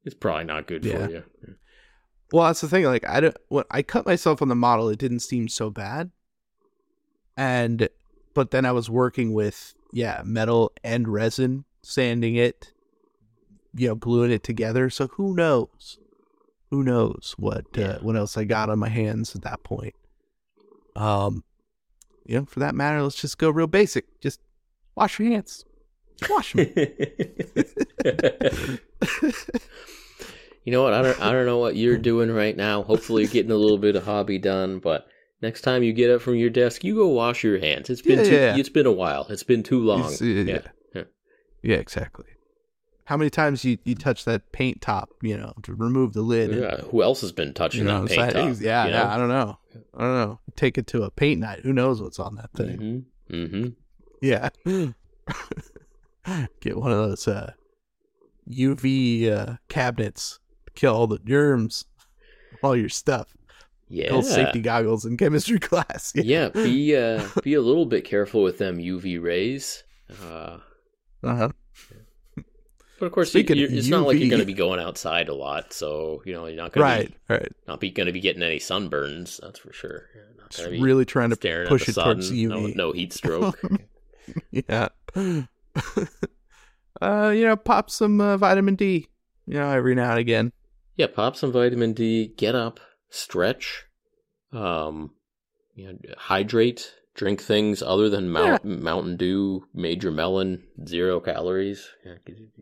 it's 0.05 0.15
probably 0.15 0.45
not 0.45 0.67
good 0.67 0.85
Yeah. 0.85 1.07
for 1.07 1.13
you 1.13 1.25
Well, 2.33 2.47
that's 2.47 2.63
the 2.63 2.69
thing. 2.69 2.85
Like, 2.87 3.07
I 3.07 3.21
don't. 3.21 3.37
When 3.49 3.65
I 3.71 3.83
cut 3.83 4.07
myself 4.07 4.41
on 4.41 4.49
the 4.49 4.55
model, 4.55 4.89
it 4.89 4.99
didn't 4.99 5.21
seem 5.21 5.49
so 5.49 5.69
bad. 5.69 6.11
And, 7.37 7.89
but 8.35 8.51
then 8.53 8.65
I 8.65 8.73
was 8.73 8.89
working 8.91 9.33
with 9.35 9.75
yeah 9.93 10.23
metal 10.25 10.73
and 10.83 11.07
resin, 11.09 11.65
sanding 11.83 12.37
it, 12.37 12.73
you 13.75 13.89
know, 13.89 13.95
gluing 13.95 14.31
it 14.31 14.43
together. 14.43 14.89
So 14.91 15.09
who 15.09 15.35
knows? 15.35 15.99
Who 16.71 16.83
knows 16.83 17.35
what 17.39 17.67
Yeah. 17.77 17.85
uh, 17.87 17.99
what 18.01 18.17
else 18.17 18.37
I 18.39 18.45
got 18.45 18.71
on 18.71 18.79
my 18.79 18.89
hands 18.89 19.37
at 19.37 19.43
that 19.43 19.63
point? 19.63 19.95
Um, 20.97 21.45
you 22.25 22.39
know, 22.39 22.45
for 22.45 22.61
that 22.61 22.75
matter, 22.75 23.03
let's 23.03 23.21
just 23.21 23.39
go 23.39 23.51
real 23.51 23.67
basic. 23.67 24.21
Just 24.21 24.41
wash 24.95 25.19
your 25.19 25.31
hands. 25.31 25.65
Wash 26.31 26.53
them. 26.53 26.67
you 30.65 30.73
know 30.73 30.83
what? 30.83 30.95
I 30.95 31.03
don't 31.03 31.21
I 31.21 31.33
don't 31.33 31.47
know 31.47 31.59
what 31.59 31.75
you're 31.77 31.99
doing 31.99 32.31
right 32.31 32.57
now. 32.57 32.83
Hopefully 32.83 33.23
you're 33.23 33.31
getting 33.33 33.51
a 33.51 33.57
little 33.57 33.79
bit 33.79 33.97
of 33.97 34.05
hobby 34.05 34.39
done, 34.39 34.79
but 34.79 35.07
next 35.41 35.63
time 35.63 35.83
you 35.83 35.93
get 35.93 36.11
up 36.11 36.21
from 36.23 36.37
your 36.37 36.51
desk, 36.51 36.85
you 36.85 36.95
go 36.95 37.09
wash 37.09 37.43
your 37.43 37.59
hands. 37.59 37.91
It's 37.91 38.03
been 38.03 38.19
Yeah, 38.19 38.25
too, 38.25 38.35
yeah. 38.35 38.57
it's 38.57 38.69
been 38.69 38.87
a 38.87 38.93
while. 38.93 39.27
It's 39.31 39.43
been 39.43 39.63
too 39.63 39.81
long. 39.81 40.13
Yeah, 40.21 40.27
yeah. 40.43 40.59
yeah. 40.95 41.03
Yeah, 41.63 41.77
exactly. 41.77 42.27
How 43.07 43.17
many 43.17 43.31
times 43.31 43.65
you, 43.65 43.79
you 43.85 43.95
touch 43.97 44.25
that 44.27 44.53
paint 44.53 44.81
top, 44.81 45.11
you 45.23 45.37
know, 45.37 45.53
to 45.65 45.75
remove 45.75 46.13
the 46.13 46.23
lid? 46.23 46.51
and- 46.51 46.61
Yeah, 46.63 46.77
Who 46.91 47.03
else 47.03 47.21
has 47.23 47.33
been 47.33 47.53
touching 47.53 47.81
you 47.81 47.87
know 47.87 48.07
that 48.07 48.17
paint 48.17 48.33
top? 48.33 48.57
Yeah, 48.61 48.85
you 48.87 48.91
yeah. 48.93 49.13
I 49.13 49.17
don't 49.19 49.29
know. 49.29 49.59
I 49.97 50.01
don't 50.01 50.15
know. 50.15 50.41
Take 50.57 50.79
it 50.79 50.87
to 50.89 51.03
a 51.03 51.11
paint 51.11 51.41
night. 51.41 51.61
Who 51.61 51.73
knows 51.73 52.01
what's 52.01 52.19
on 52.21 52.37
that 52.37 52.51
thing? 52.53 53.05
Mm-hmm. 53.31 53.35
Mm-hmm. 53.35 53.69
Yeah. 54.21 54.51
Get 56.61 56.77
one 56.77 56.93
of 56.93 56.99
those 56.99 57.27
uh, 57.27 57.53
UV 58.49 59.31
uh, 59.33 59.57
cabinets 59.69 60.39
to 60.67 60.73
kill 60.73 60.95
all 60.95 61.07
the 61.09 61.19
germs, 61.19 61.85
all 62.63 62.77
your 62.77 62.89
stuff. 62.89 63.35
Yeah. 63.89 64.05
Little 64.07 64.23
safety 64.23 64.61
goggles 64.61 65.05
in 65.05 65.17
chemistry 65.17 65.59
class. 65.61 66.13
yeah, 66.15 66.49
be 66.51 66.97
uh 66.97 67.27
be 67.43 67.55
a 67.55 67.61
little 67.61 67.85
bit 67.85 68.05
careful 68.05 68.43
with 68.43 68.59
them 68.59 68.79
UV 68.79 69.21
rays. 69.23 69.83
Uh 70.23 70.59
Uh-huh. 71.25 71.51
But 73.03 73.07
of 73.07 73.13
course, 73.15 73.31
Speaking 73.31 73.57
you, 73.57 73.67
it's 73.69 73.89
not 73.89 74.07
like 74.07 74.21
you're 74.21 74.29
going 74.31 74.39
to 74.39 74.47
be 74.47 74.53
going 74.55 74.79
outside 74.79 75.29
a 75.29 75.35
lot, 75.35 75.73
so 75.73 76.23
you 76.25 76.33
know 76.33 76.47
you're 76.47 76.55
not 76.57 76.73
going 76.73 76.85
Right, 76.85 77.09
to 77.09 77.35
right. 77.35 77.43
be 77.43 77.55
not 77.67 77.81
be 77.81 77.91
going 77.91 78.07
to 78.07 78.13
be 78.13 78.21
getting 78.21 78.45
any 78.45 78.61
sunburns. 78.61 79.41
That's 79.43 79.59
for 79.59 79.73
sure. 79.73 80.05
Not 80.39 80.51
Just 80.51 80.63
going 80.63 80.71
to 80.75 80.79
be 80.79 80.83
really 80.85 81.05
trying 81.05 81.31
to 81.31 81.65
push 81.67 81.89
it 81.89 81.95
sun. 81.95 82.05
towards 82.05 82.31
No, 82.31 82.59
UV. 82.59 82.77
no 82.77 82.93
heat 82.93 83.13
stroke. 83.13 83.61
yeah. 84.53 84.87
uh, 87.01 87.33
you 87.35 87.45
know, 87.45 87.57
pop 87.57 87.91
some 87.91 88.21
uh, 88.21 88.37
vitamin 88.37 88.77
D. 88.77 89.09
You 89.47 89.55
know, 89.55 89.71
every 89.71 89.97
now 89.97 90.11
and 90.11 90.21
again. 90.21 90.53
yeah, 90.97 91.09
pop 91.09 91.35
some 91.35 91.51
vitamin 91.51 91.95
D. 91.95 92.29
Get 92.37 92.55
up, 92.55 92.79
stretch, 93.11 93.85
um, 94.53 95.11
you 95.75 95.89
know, 95.89 95.99
hydrate. 96.17 96.93
Drink 97.15 97.43
things 97.43 97.83
other 97.83 98.09
than 98.09 98.31
Mount, 98.31 98.65
Mountain 98.65 99.19
Dew, 99.19 99.67
Major 99.75 100.11
Melon, 100.11 100.63
zero 100.87 101.21
calories. 101.21 101.87
Yeah, 102.07 102.15
'cause 102.25 102.37
you- 102.39 102.49
you- 102.57 102.62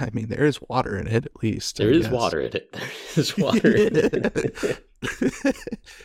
I 0.00 0.10
mean, 0.12 0.28
there 0.28 0.44
is 0.44 0.60
water 0.68 0.96
in 0.96 1.06
it 1.06 1.26
at 1.26 1.42
least. 1.42 1.80
I 1.80 1.84
There 1.84 1.92
is 1.92 2.04
guess. 2.06 2.12
water 2.12 2.40
in 2.40 2.52
it. 2.56 2.72
There 3.14 3.22
is 3.22 3.36
water 3.38 3.72
in 3.76 3.96
it. 3.96 4.84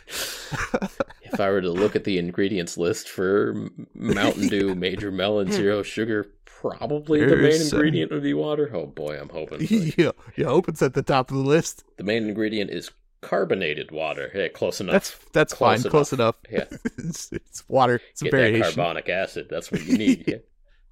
if 0.08 1.40
I 1.40 1.48
were 1.50 1.60
to 1.60 1.70
look 1.70 1.96
at 1.96 2.04
the 2.04 2.18
ingredients 2.18 2.76
list 2.78 3.08
for 3.08 3.68
Mountain 3.94 4.48
Dew 4.48 4.74
Major 4.74 5.10
Melon 5.10 5.50
Zero 5.50 5.82
Sugar, 5.82 6.26
probably 6.44 7.20
the 7.20 7.26
main 7.36 7.42
There's, 7.42 7.72
uh, 7.72 7.76
ingredient 7.76 8.12
would 8.12 8.22
be 8.22 8.34
water. 8.34 8.70
Oh 8.72 8.86
boy, 8.86 9.18
I'm 9.20 9.28
hoping. 9.28 9.58
but 9.58 9.70
yeah, 9.98 10.12
yeah, 10.36 10.46
hope 10.46 10.68
it's 10.68 10.82
at 10.82 10.94
the 10.94 11.02
top 11.02 11.30
of 11.30 11.36
the 11.36 11.42
list. 11.42 11.84
the 11.96 12.04
main 12.04 12.28
ingredient 12.28 12.70
is 12.70 12.90
carbonated 13.20 13.90
water. 13.90 14.30
Yeah, 14.34 14.48
close 14.48 14.80
enough. 14.80 14.92
That's 14.92 15.16
that's 15.32 15.54
Close 15.54 15.82
fine, 15.82 15.90
close 15.90 16.12
enough. 16.12 16.36
Yeah. 16.50 16.64
it's, 16.98 17.32
it's 17.32 17.68
water. 17.68 18.00
It's 18.10 18.22
a 18.22 18.26
Get 18.26 18.32
that 18.52 18.62
carbonic 18.62 19.08
acid. 19.08 19.48
That's 19.50 19.72
what 19.72 19.82
you 19.84 19.98
need. 19.98 20.24
Yeah. 20.28 20.36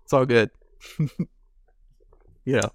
It's 0.05 0.13
all 0.13 0.27
good. 0.27 0.51
you 2.45 2.57
know, 2.61 2.71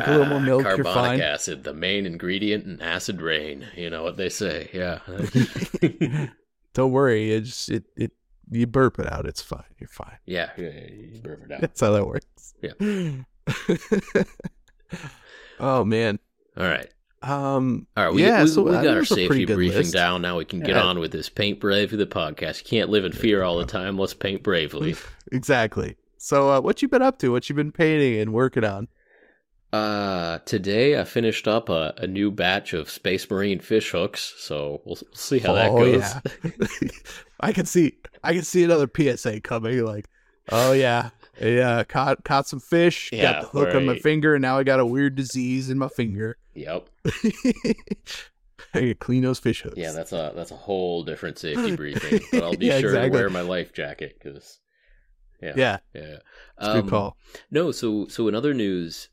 drink 0.00 0.06
a 0.06 0.10
little 0.10 0.26
more 0.26 0.38
Ah, 0.38 0.40
milk, 0.40 0.62
Carbonic 0.62 0.84
you're 0.86 0.94
fine. 0.94 1.20
acid, 1.20 1.64
the 1.64 1.74
main 1.74 2.06
ingredient 2.06 2.64
in 2.66 2.80
acid 2.80 3.20
rain. 3.20 3.66
You 3.76 3.90
know 3.90 4.02
what 4.02 4.16
they 4.16 4.28
say. 4.28 4.68
Yeah. 4.72 4.98
Don't 6.74 6.92
worry, 6.92 7.32
it's 7.32 7.68
it 7.68 7.84
it 7.96 8.12
you 8.50 8.66
burp 8.66 8.98
it 8.98 9.10
out. 9.12 9.26
It's 9.26 9.42
fine. 9.42 9.64
You're 9.78 9.88
fine. 9.88 10.16
yeah. 10.26 10.50
yeah, 10.56 10.68
You 10.68 11.20
burp 11.22 11.42
it 11.44 11.52
out. 11.52 11.60
That's 11.60 11.80
how 11.80 11.92
that 11.92 12.06
works. 12.06 12.54
Yeah. 12.62 12.72
oh 15.60 15.84
man. 15.84 16.18
All 16.56 16.64
right. 16.64 16.88
Um. 17.22 17.86
All 17.96 18.04
right, 18.06 18.12
we, 18.14 18.22
yeah. 18.22 18.42
we, 18.42 18.48
so 18.48 18.62
we 18.62 18.74
uh, 18.74 18.82
got 18.82 18.96
our 18.96 19.04
safety 19.04 19.26
pretty 19.28 19.44
good 19.44 19.54
briefing 19.54 19.78
list. 19.78 19.92
down. 19.92 20.22
Now 20.22 20.38
we 20.38 20.44
can 20.44 20.58
get 20.60 20.70
Yeah. 20.70 20.82
on 20.82 20.98
with 20.98 21.12
this 21.12 21.28
paint 21.28 21.60
bravely 21.60 21.96
the 21.96 22.06
podcast. 22.06 22.58
You 22.64 22.64
can't 22.68 22.90
live 22.90 23.04
in 23.04 23.12
fear 23.12 23.42
all 23.44 23.58
the 23.58 23.64
time. 23.66 23.96
Let's 23.98 24.14
paint 24.14 24.42
bravely. 24.42 24.96
Exactly. 25.30 25.96
So, 26.18 26.50
uh, 26.50 26.60
what 26.60 26.82
you 26.82 26.88
been 26.88 27.00
up 27.00 27.18
to? 27.20 27.32
What 27.32 27.48
you 27.48 27.54
been 27.54 27.72
painting 27.72 28.20
and 28.20 28.34
working 28.34 28.64
on? 28.64 28.88
Uh, 29.72 30.38
today 30.44 31.00
I 31.00 31.04
finished 31.04 31.48
up 31.48 31.68
a, 31.70 31.94
a 31.96 32.06
new 32.06 32.30
batch 32.30 32.74
of 32.74 32.90
Space 32.90 33.28
Marine 33.30 33.58
fish 33.58 33.90
hooks, 33.92 34.34
so 34.38 34.82
we'll, 34.84 34.96
we'll 35.00 35.14
see 35.14 35.38
how 35.38 35.54
that 35.54 35.70
Oh, 35.70 35.78
goes. 35.78 36.00
yeah. 36.44 36.50
I 37.40 37.52
can 37.52 37.64
see. 37.64 37.96
I 38.22 38.34
can 38.34 38.42
see 38.42 38.64
another 38.64 38.86
PSA 38.94 39.40
coming. 39.40 39.82
Like, 39.84 40.08
oh 40.50 40.72
yeah, 40.72 41.10
yeah. 41.40 41.84
Caught 41.84 42.22
caught 42.24 42.46
some 42.46 42.60
fish. 42.60 43.10
Yeah, 43.12 43.22
got 43.32 43.40
the 43.42 43.48
hook 43.58 43.74
on 43.74 43.86
my 43.86 43.98
finger, 43.98 44.34
and 44.34 44.42
now 44.42 44.58
I 44.58 44.62
got 44.62 44.78
a 44.78 44.84
weird 44.86 45.14
disease 45.16 45.70
in 45.70 45.78
my 45.78 45.88
finger. 45.88 46.36
Yep. 46.54 46.88
I 48.74 48.80
gotta 48.80 48.94
clean 48.94 49.22
those 49.22 49.38
fish 49.38 49.62
hooks. 49.62 49.78
Yeah, 49.78 49.92
that's 49.92 50.12
a 50.12 50.32
that's 50.36 50.50
a 50.50 50.56
whole 50.56 51.02
different 51.02 51.38
safety 51.38 51.74
briefing. 51.76 52.20
But 52.30 52.42
I'll 52.42 52.56
be 52.56 52.66
Yeah, 52.66 52.78
sure 52.80 52.90
exactly. 52.90 53.10
to 53.10 53.16
wear 53.16 53.30
my 53.30 53.40
life 53.40 53.72
jacket 53.72 54.18
because. 54.22 54.58
Yeah. 55.42 55.54
yeah. 55.56 55.78
Yeah. 55.92 56.16
A 56.58 56.74
good 56.82 56.90
call. 56.90 57.16
No, 57.50 57.72
so 57.72 58.06
so 58.06 58.28
in 58.28 58.34
other 58.36 58.54
news, 58.54 59.08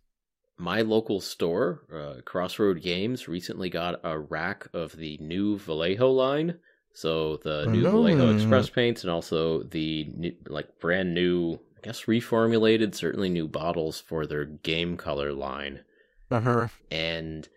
my 0.60 0.82
local 0.82 1.22
store, 1.22 1.82
uh, 1.94 2.22
Crossroad 2.26 2.82
Games, 2.82 3.28
recently 3.28 3.70
got 3.70 4.00
a 4.04 4.20
rack 4.20 4.68
of 4.74 4.96
the 4.98 5.18
new 5.20 5.58
Vallejo 5.58 6.12
line. 6.12 6.60
So 6.94 7.38
the 7.38 7.66
new 7.68 7.88
Oh. 7.88 7.92
Vallejo 7.92 8.34
Express 8.36 8.70
paints 8.70 9.04
and 9.04 9.12
also 9.12 9.64
the 9.64 10.12
new, 10.16 10.36
like 10.48 10.80
brand 10.80 11.14
new, 11.14 11.60
I 11.78 11.82
guess 11.84 12.04
reformulated, 12.04 12.94
certainly 12.94 13.30
new 13.30 13.48
bottles 13.48 14.02
for 14.02 14.26
their 14.26 14.46
game 14.46 14.98
color 14.98 15.32
line. 15.32 15.82
Uh-huh. 16.30 16.68
And 16.92 17.48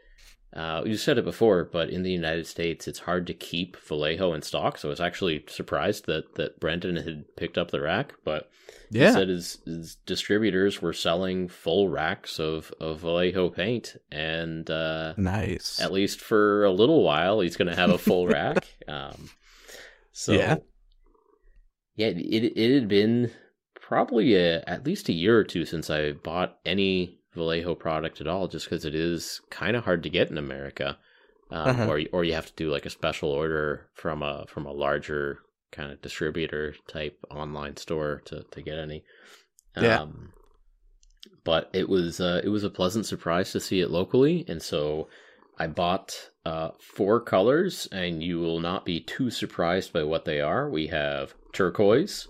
uh, 0.54 0.82
you 0.84 0.96
said 0.96 1.18
it 1.18 1.24
before, 1.24 1.64
but 1.64 1.88
in 1.90 2.02
the 2.02 2.10
United 2.12 2.46
States, 2.46 2.86
it's 2.86 2.98
hard 3.00 3.26
to 3.26 3.34
keep 3.34 3.76
Vallejo 3.76 4.34
in 4.34 4.42
stock. 4.42 4.76
So 4.78 4.88
I 4.88 4.90
was 4.90 5.00
actually 5.00 5.44
surprised 5.48 6.06
that 6.06 6.34
that 6.34 6.60
Brendan 6.60 6.96
had 6.96 7.24
picked 7.36 7.56
up 7.56 7.70
the 7.70 7.80
rack, 7.80 8.14
but 8.24 8.50
he 8.90 8.98
said 9.12 9.28
his, 9.28 9.58
his 9.64 9.94
distributors 10.06 10.82
were 10.82 10.92
selling 10.92 11.48
full 11.48 11.88
racks 11.88 12.38
of, 12.38 12.72
of 12.80 13.00
Vallejo 13.00 13.48
paint, 13.48 13.96
and 14.10 14.68
uh, 14.70 15.14
Nice. 15.16 15.80
at 15.80 15.92
least 15.92 16.20
for 16.20 16.64
a 16.64 16.70
little 16.70 17.02
while, 17.02 17.40
he's 17.40 17.56
going 17.56 17.68
to 17.68 17.76
have 17.76 17.90
a 17.90 17.96
full 17.98 18.26
rack. 18.28 18.66
Um, 18.86 19.30
so, 20.12 20.32
Yeah. 20.32 20.56
yeah, 21.96 22.08
it 22.08 22.52
it 22.56 22.74
had 22.74 22.88
been 22.88 23.30
probably 23.80 24.34
a, 24.34 24.62
at 24.66 24.84
least 24.86 25.08
a 25.08 25.12
year 25.14 25.38
or 25.38 25.44
two 25.44 25.64
since 25.64 25.88
I 25.90 26.12
bought 26.12 26.58
any 26.66 27.18
Vallejo 27.34 27.74
product 27.74 28.20
at 28.20 28.28
all, 28.28 28.48
just 28.48 28.66
because 28.66 28.84
it 28.84 28.94
is 28.94 29.40
kind 29.50 29.76
of 29.76 29.84
hard 29.84 30.02
to 30.02 30.10
get 30.10 30.30
in 30.30 30.38
America, 30.38 30.98
um, 31.50 31.68
Uh-huh. 31.70 31.86
or 31.90 32.00
or 32.12 32.24
you 32.24 32.34
have 32.34 32.46
to 32.46 32.52
do 32.56 32.70
like 32.70 32.86
a 32.86 32.90
special 32.90 33.30
order 33.30 33.88
from 33.94 34.22
a 34.22 34.44
from 34.48 34.66
a 34.66 34.72
larger 34.72 35.38
kind 35.70 35.90
of 35.92 36.02
distributor 36.02 36.74
type 36.86 37.18
online 37.30 37.76
store 37.76 38.22
to 38.26 38.44
to 38.50 38.62
get 38.62 38.78
any. 38.78 39.04
Yeah. 39.76 40.02
Um, 40.02 40.32
but 41.44 41.70
it 41.72 41.88
was 41.88 42.20
uh, 42.20 42.40
it 42.44 42.48
was 42.48 42.64
a 42.64 42.70
pleasant 42.70 43.06
surprise 43.06 43.52
to 43.52 43.60
see 43.60 43.80
it 43.80 43.90
locally, 43.90 44.44
and 44.48 44.62
so 44.62 45.08
I 45.58 45.66
bought 45.66 46.30
uh, 46.44 46.70
four 46.80 47.20
colors, 47.20 47.88
and 47.92 48.22
you 48.22 48.38
will 48.40 48.60
not 48.60 48.84
be 48.84 49.00
too 49.00 49.30
surprised 49.30 49.92
by 49.92 50.02
what 50.02 50.24
they 50.24 50.40
are. 50.40 50.68
We 50.68 50.88
have 50.88 51.34
turquoise, 51.52 52.28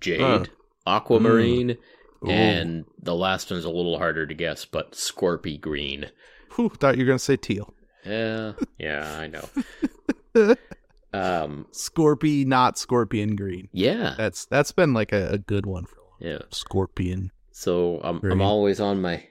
jade, 0.00 0.20
Huh. 0.22 0.44
aquamarine, 0.86 1.78
Ooh. 2.24 2.30
and 2.30 2.84
the 3.02 3.14
last 3.14 3.50
one's 3.50 3.64
a 3.64 3.70
little 3.70 3.98
harder 3.98 4.26
to 4.26 4.34
guess, 4.34 4.64
but 4.64 4.92
scorpy 4.92 5.60
green. 5.60 6.10
Whew, 6.56 6.70
thought 6.70 6.96
you 6.96 7.04
were 7.04 7.08
gonna 7.08 7.18
say 7.18 7.36
teal. 7.36 7.74
Yeah, 8.04 8.52
yeah, 8.78 9.16
I 9.18 9.26
know. 9.28 10.54
Um, 11.12 11.66
Scorpy, 11.70 12.44
not 12.44 12.76
scorpion 12.76 13.36
green. 13.36 13.68
yeah, 13.72 14.14
That's 14.18 14.46
that's 14.46 14.72
been 14.72 14.94
like 14.94 15.12
a, 15.12 15.28
a 15.28 15.38
good 15.38 15.64
one 15.64 15.84
for 15.84 15.96
a 16.00 16.02
long 16.02 16.32
yeah. 16.32 16.38
Scorpion. 16.50 17.30
So 17.52 18.00
I'm 18.02 18.18
Green. 18.18 18.32
I'm 18.32 18.42
always 18.42 18.80
on 18.80 19.00
my 19.00 19.24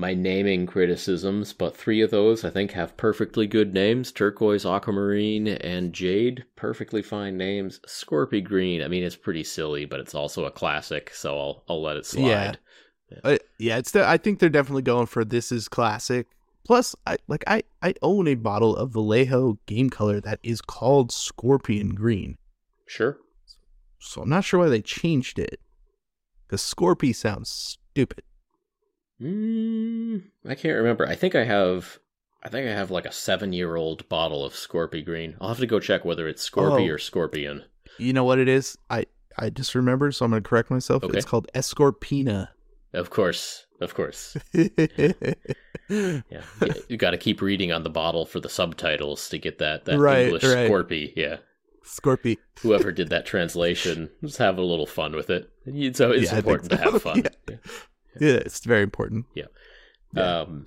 my 0.00 0.14
naming 0.14 0.66
criticisms, 0.66 1.52
but 1.52 1.76
three 1.76 2.00
of 2.00 2.10
those 2.10 2.44
I 2.44 2.50
think 2.50 2.72
have 2.72 2.96
perfectly 2.96 3.46
good 3.46 3.74
names: 3.74 4.10
turquoise, 4.10 4.64
aquamarine, 4.64 5.46
and 5.46 5.92
jade. 5.92 6.44
Perfectly 6.56 7.02
fine 7.02 7.36
names. 7.36 7.80
Scorpy 7.86 8.42
green. 8.42 8.82
I 8.82 8.88
mean, 8.88 9.04
it's 9.04 9.16
pretty 9.16 9.44
silly, 9.44 9.84
but 9.84 10.00
it's 10.00 10.14
also 10.14 10.46
a 10.46 10.50
classic, 10.50 11.10
so 11.14 11.38
I'll 11.38 11.64
I'll 11.68 11.82
let 11.82 11.96
it 11.96 12.06
slide. 12.06 12.58
Yeah. 13.10 13.18
Uh, 13.22 13.38
yeah, 13.58 13.78
it's. 13.78 13.94
I 13.94 14.16
think 14.16 14.38
they're 14.38 14.48
definitely 14.48 14.82
going 14.82 15.06
for 15.06 15.24
this 15.24 15.52
is 15.52 15.68
classic. 15.68 16.26
Plus, 16.64 16.96
I 17.06 17.18
like 17.28 17.44
I 17.46 17.62
I 17.82 17.94
own 18.02 18.26
a 18.26 18.36
bottle 18.36 18.76
of 18.76 18.92
Vallejo 18.92 19.58
game 19.66 19.90
color 19.90 20.20
that 20.20 20.40
is 20.42 20.60
called 20.60 21.12
Scorpion 21.12 21.94
Green. 21.94 22.38
Sure. 22.86 23.18
So 23.98 24.22
I'm 24.22 24.28
not 24.28 24.44
sure 24.44 24.60
why 24.60 24.68
they 24.68 24.80
changed 24.80 25.38
it. 25.38 25.60
Because 26.46 26.62
Scorpy 26.62 27.14
sounds 27.14 27.50
stupid. 27.50 28.24
Mm, 29.20 30.22
I 30.48 30.54
can't 30.54 30.76
remember. 30.76 31.06
I 31.06 31.14
think 31.14 31.34
I 31.34 31.44
have. 31.44 31.98
I 32.42 32.48
think 32.48 32.66
I 32.66 32.72
have 32.72 32.90
like 32.90 33.04
a 33.04 33.12
seven-year-old 33.12 34.08
bottle 34.08 34.44
of 34.46 34.54
Scorpy 34.54 35.04
green. 35.04 35.36
I'll 35.40 35.48
have 35.48 35.58
to 35.58 35.66
go 35.66 35.78
check 35.78 36.04
whether 36.06 36.26
it's 36.26 36.48
Scorpy 36.48 36.88
Oh. 36.88 36.94
or 36.94 36.98
Scorpion. 36.98 37.64
You 37.98 38.12
know 38.14 38.24
what 38.24 38.38
it 38.38 38.48
is? 38.48 38.78
I 38.88 39.04
I 39.38 39.50
just 39.50 39.74
remembered, 39.74 40.14
so 40.14 40.24
I'm 40.24 40.30
gonna 40.30 40.40
correct 40.40 40.70
myself. 40.70 41.04
Okay. 41.04 41.16
It's 41.18 41.26
called 41.26 41.48
Escorpena. 41.54 42.48
Of 42.94 43.10
course, 43.10 43.66
of 43.80 43.94
course. 43.94 44.36
Yeah, 45.92 46.20
you, 46.88 46.96
got 46.96 47.10
to 47.10 47.18
keep 47.18 47.42
reading 47.42 47.72
on 47.72 47.82
the 47.82 47.90
bottle 47.90 48.24
for 48.24 48.38
the 48.38 48.48
subtitles 48.48 49.28
to 49.30 49.38
get 49.38 49.58
that 49.58 49.86
that 49.86 49.98
Right, 49.98 50.26
English 50.26 50.44
right. 50.44 50.70
Scorpy. 50.70 51.12
Yeah, 51.16 51.38
Scorpy. 51.84 52.36
whoever 52.60 52.92
did 52.92 53.08
that 53.10 53.26
translation, 53.26 54.08
just 54.24 54.38
have 54.38 54.56
a 54.56 54.62
little 54.62 54.86
fun 54.86 55.16
with 55.16 55.30
it. 55.30 55.50
It's 55.66 56.00
always 56.00 56.30
Yeah, 56.30 56.38
important 56.38 56.70
to 56.70 56.76
have 56.76 57.02
fun. 57.02 57.24
Yeah. 57.48 57.56
Yeah, 57.56 57.56
it's 58.16 58.60
very 58.64 58.82
important. 58.82 59.26
Yeah. 59.34 59.46
Um, 60.16 60.66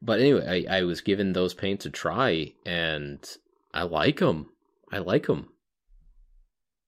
but 0.00 0.20
anyway, 0.20 0.66
I, 0.68 0.78
I 0.78 0.82
was 0.84 1.00
given 1.00 1.32
those 1.32 1.54
paints 1.54 1.86
a 1.86 1.90
try, 1.90 2.52
and 2.64 3.18
I 3.74 3.82
like 3.82 4.18
them. 4.20 4.50
I 4.92 4.98
like 4.98 5.26
them. 5.26 5.48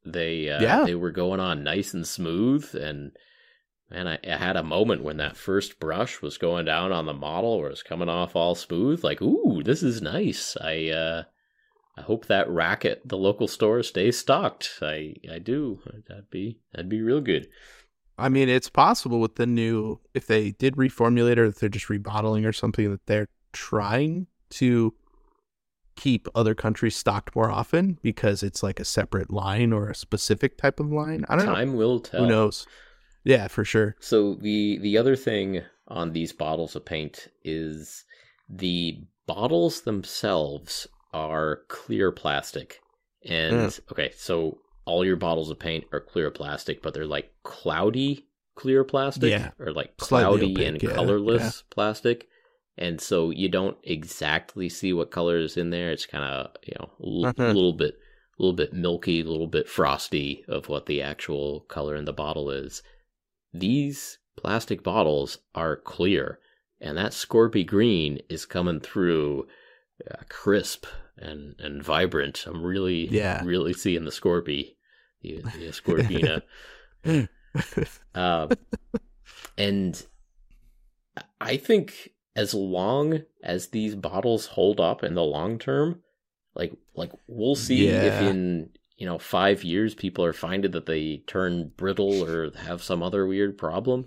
They 0.04 0.48
uh, 0.48 0.60
Yeah. 0.62 0.84
they 0.84 0.94
were 0.94 1.10
going 1.10 1.40
on 1.40 1.64
nice 1.64 1.92
and 1.92 2.06
smooth, 2.06 2.74
and 2.74 3.12
man, 3.90 4.06
I, 4.06 4.18
I 4.26 4.36
had 4.36 4.56
a 4.56 4.62
moment 4.62 5.02
when 5.02 5.16
that 5.18 5.36
first 5.36 5.80
brush 5.80 6.22
was 6.22 6.38
going 6.38 6.64
down 6.66 6.92
on 6.92 7.06
the 7.06 7.12
model, 7.14 7.58
where 7.58 7.66
it 7.66 7.70
was 7.70 7.82
coming 7.82 8.08
off 8.08 8.36
all 8.36 8.54
smooth. 8.54 9.02
Like, 9.04 9.20
ooh, 9.20 9.62
this 9.64 9.82
is 9.82 10.00
nice. 10.00 10.56
I 10.60 10.88
uh, 10.90 11.22
I 11.96 12.02
hope 12.02 12.26
that 12.26 12.48
rack 12.48 12.84
at 12.84 13.06
the 13.06 13.18
local 13.18 13.48
store 13.48 13.82
stays 13.82 14.16
stocked. 14.16 14.78
I 14.80 15.14
I 15.30 15.38
do. 15.40 15.80
That'd 16.08 16.30
be 16.30 16.60
that'd 16.72 16.88
be 16.88 17.02
real 17.02 17.20
good. 17.20 17.48
I 18.18 18.28
mean, 18.28 18.48
it's 18.48 18.68
possible 18.68 19.20
with 19.20 19.36
the 19.36 19.46
new, 19.46 20.00
if 20.14 20.26
they 20.26 20.52
did 20.52 20.76
reformulate 20.76 21.38
or 21.38 21.44
if 21.44 21.60
they're 21.60 21.68
just 21.68 21.86
rebottling 21.88 22.46
or 22.46 22.52
something, 22.52 22.90
that 22.90 23.06
they're 23.06 23.28
trying 23.52 24.26
to 24.50 24.94
keep 25.96 26.28
other 26.34 26.54
countries 26.54 26.96
stocked 26.96 27.34
more 27.34 27.50
often 27.50 27.98
because 28.02 28.42
it's 28.42 28.62
like 28.62 28.78
a 28.80 28.84
separate 28.84 29.32
line 29.32 29.72
or 29.72 29.88
a 29.88 29.94
specific 29.94 30.56
type 30.56 30.78
of 30.80 30.92
line. 30.92 31.24
I 31.28 31.36
don't 31.36 31.46
know. 31.46 31.54
Time 31.54 31.74
will 31.74 32.00
tell. 32.00 32.20
Who 32.22 32.28
knows? 32.28 32.66
Yeah, 33.24 33.48
for 33.48 33.64
sure. 33.64 33.96
So 34.00 34.34
the 34.34 34.78
the 34.78 34.96
other 34.96 35.16
thing 35.16 35.62
on 35.88 36.12
these 36.12 36.32
bottles 36.32 36.76
of 36.76 36.84
paint 36.84 37.28
is 37.44 38.04
the 38.48 39.00
bottles 39.26 39.82
themselves 39.82 40.86
are 41.12 41.60
clear 41.68 42.12
plastic. 42.12 42.80
And 43.24 43.58
Mm. 43.58 43.80
okay, 43.90 44.12
so 44.16 44.58
all 44.88 45.04
your 45.04 45.16
bottles 45.16 45.50
of 45.50 45.58
paint 45.58 45.84
are 45.92 46.00
clear 46.00 46.30
plastic, 46.30 46.82
but 46.82 46.94
they're 46.94 47.06
like 47.06 47.30
cloudy 47.44 48.26
clear 48.56 48.82
plastic 48.82 49.30
Yeah. 49.30 49.50
or 49.60 49.72
like 49.72 49.96
cloudy 49.98 50.52
opaque, 50.52 50.66
and 50.66 50.82
yeah, 50.82 50.90
colorless 50.94 51.62
plastic. 51.70 52.26
And 52.76 53.00
so 53.00 53.30
you 53.30 53.48
don't 53.48 53.76
exactly 53.84 54.68
see 54.68 54.92
what 54.92 55.10
color 55.10 55.36
is 55.38 55.56
in 55.56 55.70
there. 55.70 55.90
It's 55.90 56.06
kind 56.06 56.24
of, 56.24 56.50
you 56.66 56.74
know, 56.78 56.90
a 57.00 57.28
l- 57.28 57.34
Mhm. 57.34 57.54
little 57.54 57.72
bit 57.72 57.94
a 57.94 58.42
little 58.42 58.54
bit 58.56 58.72
milky, 58.72 59.20
a 59.20 59.24
little 59.24 59.48
bit 59.48 59.68
frosty 59.68 60.44
of 60.48 60.68
what 60.68 60.86
the 60.86 61.02
actual 61.02 61.60
color 61.62 61.96
in 61.96 62.04
the 62.04 62.12
bottle 62.12 62.50
is. 62.52 62.82
These 63.52 64.18
plastic 64.36 64.82
bottles 64.84 65.38
are 65.54 65.76
clear, 65.76 66.38
and 66.80 66.96
that 66.96 67.12
Scorpy 67.12 67.64
green 67.66 68.20
is 68.28 68.46
coming 68.46 68.78
through 68.80 69.48
uh, 70.08 70.22
crisp 70.28 70.86
and, 71.16 71.56
and 71.58 71.82
vibrant. 71.82 72.44
I'm 72.46 72.62
really, 72.62 73.08
Yeah. 73.08 73.42
really 73.44 73.72
seeing 73.72 74.04
the 74.04 74.12
Scorpy, 74.12 74.76
the, 75.22 75.42
the 75.42 75.72
Scorpina. 75.72 76.42
Uh, 78.14 78.48
and 79.56 80.04
I 81.40 81.56
think 81.56 82.10
as 82.36 82.54
long 82.54 83.22
as 83.42 83.68
these 83.68 83.94
bottles 83.94 84.46
hold 84.46 84.80
up 84.80 85.02
in 85.04 85.14
the 85.14 85.22
long 85.22 85.58
term, 85.58 86.00
like 86.54 86.72
like 86.94 87.12
we'll 87.26 87.54
see 87.54 87.86
if 87.88 88.20
in 88.20 88.70
you 88.96 89.06
know 89.06 89.18
five 89.18 89.62
years 89.64 89.94
people 89.94 90.24
are 90.24 90.32
finding 90.32 90.72
that 90.72 90.86
they 90.86 91.18
turn 91.26 91.72
brittle 91.76 92.24
or 92.24 92.50
have 92.56 92.82
some 92.82 93.02
other 93.02 93.26
weird 93.26 93.56
problem. 93.58 94.06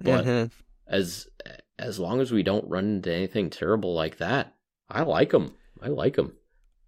But 0.00 0.24
Mhm. 0.24 0.50
as 0.86 1.28
as 1.78 1.98
long 1.98 2.20
as 2.20 2.32
we 2.32 2.42
don't 2.42 2.68
run 2.68 2.84
into 2.96 3.12
anything 3.12 3.50
terrible 3.50 3.94
like 3.94 4.18
that, 4.18 4.54
I 4.88 5.02
like 5.02 5.30
them. 5.30 5.54
I 5.80 5.88
like 5.88 6.16
them. 6.16 6.34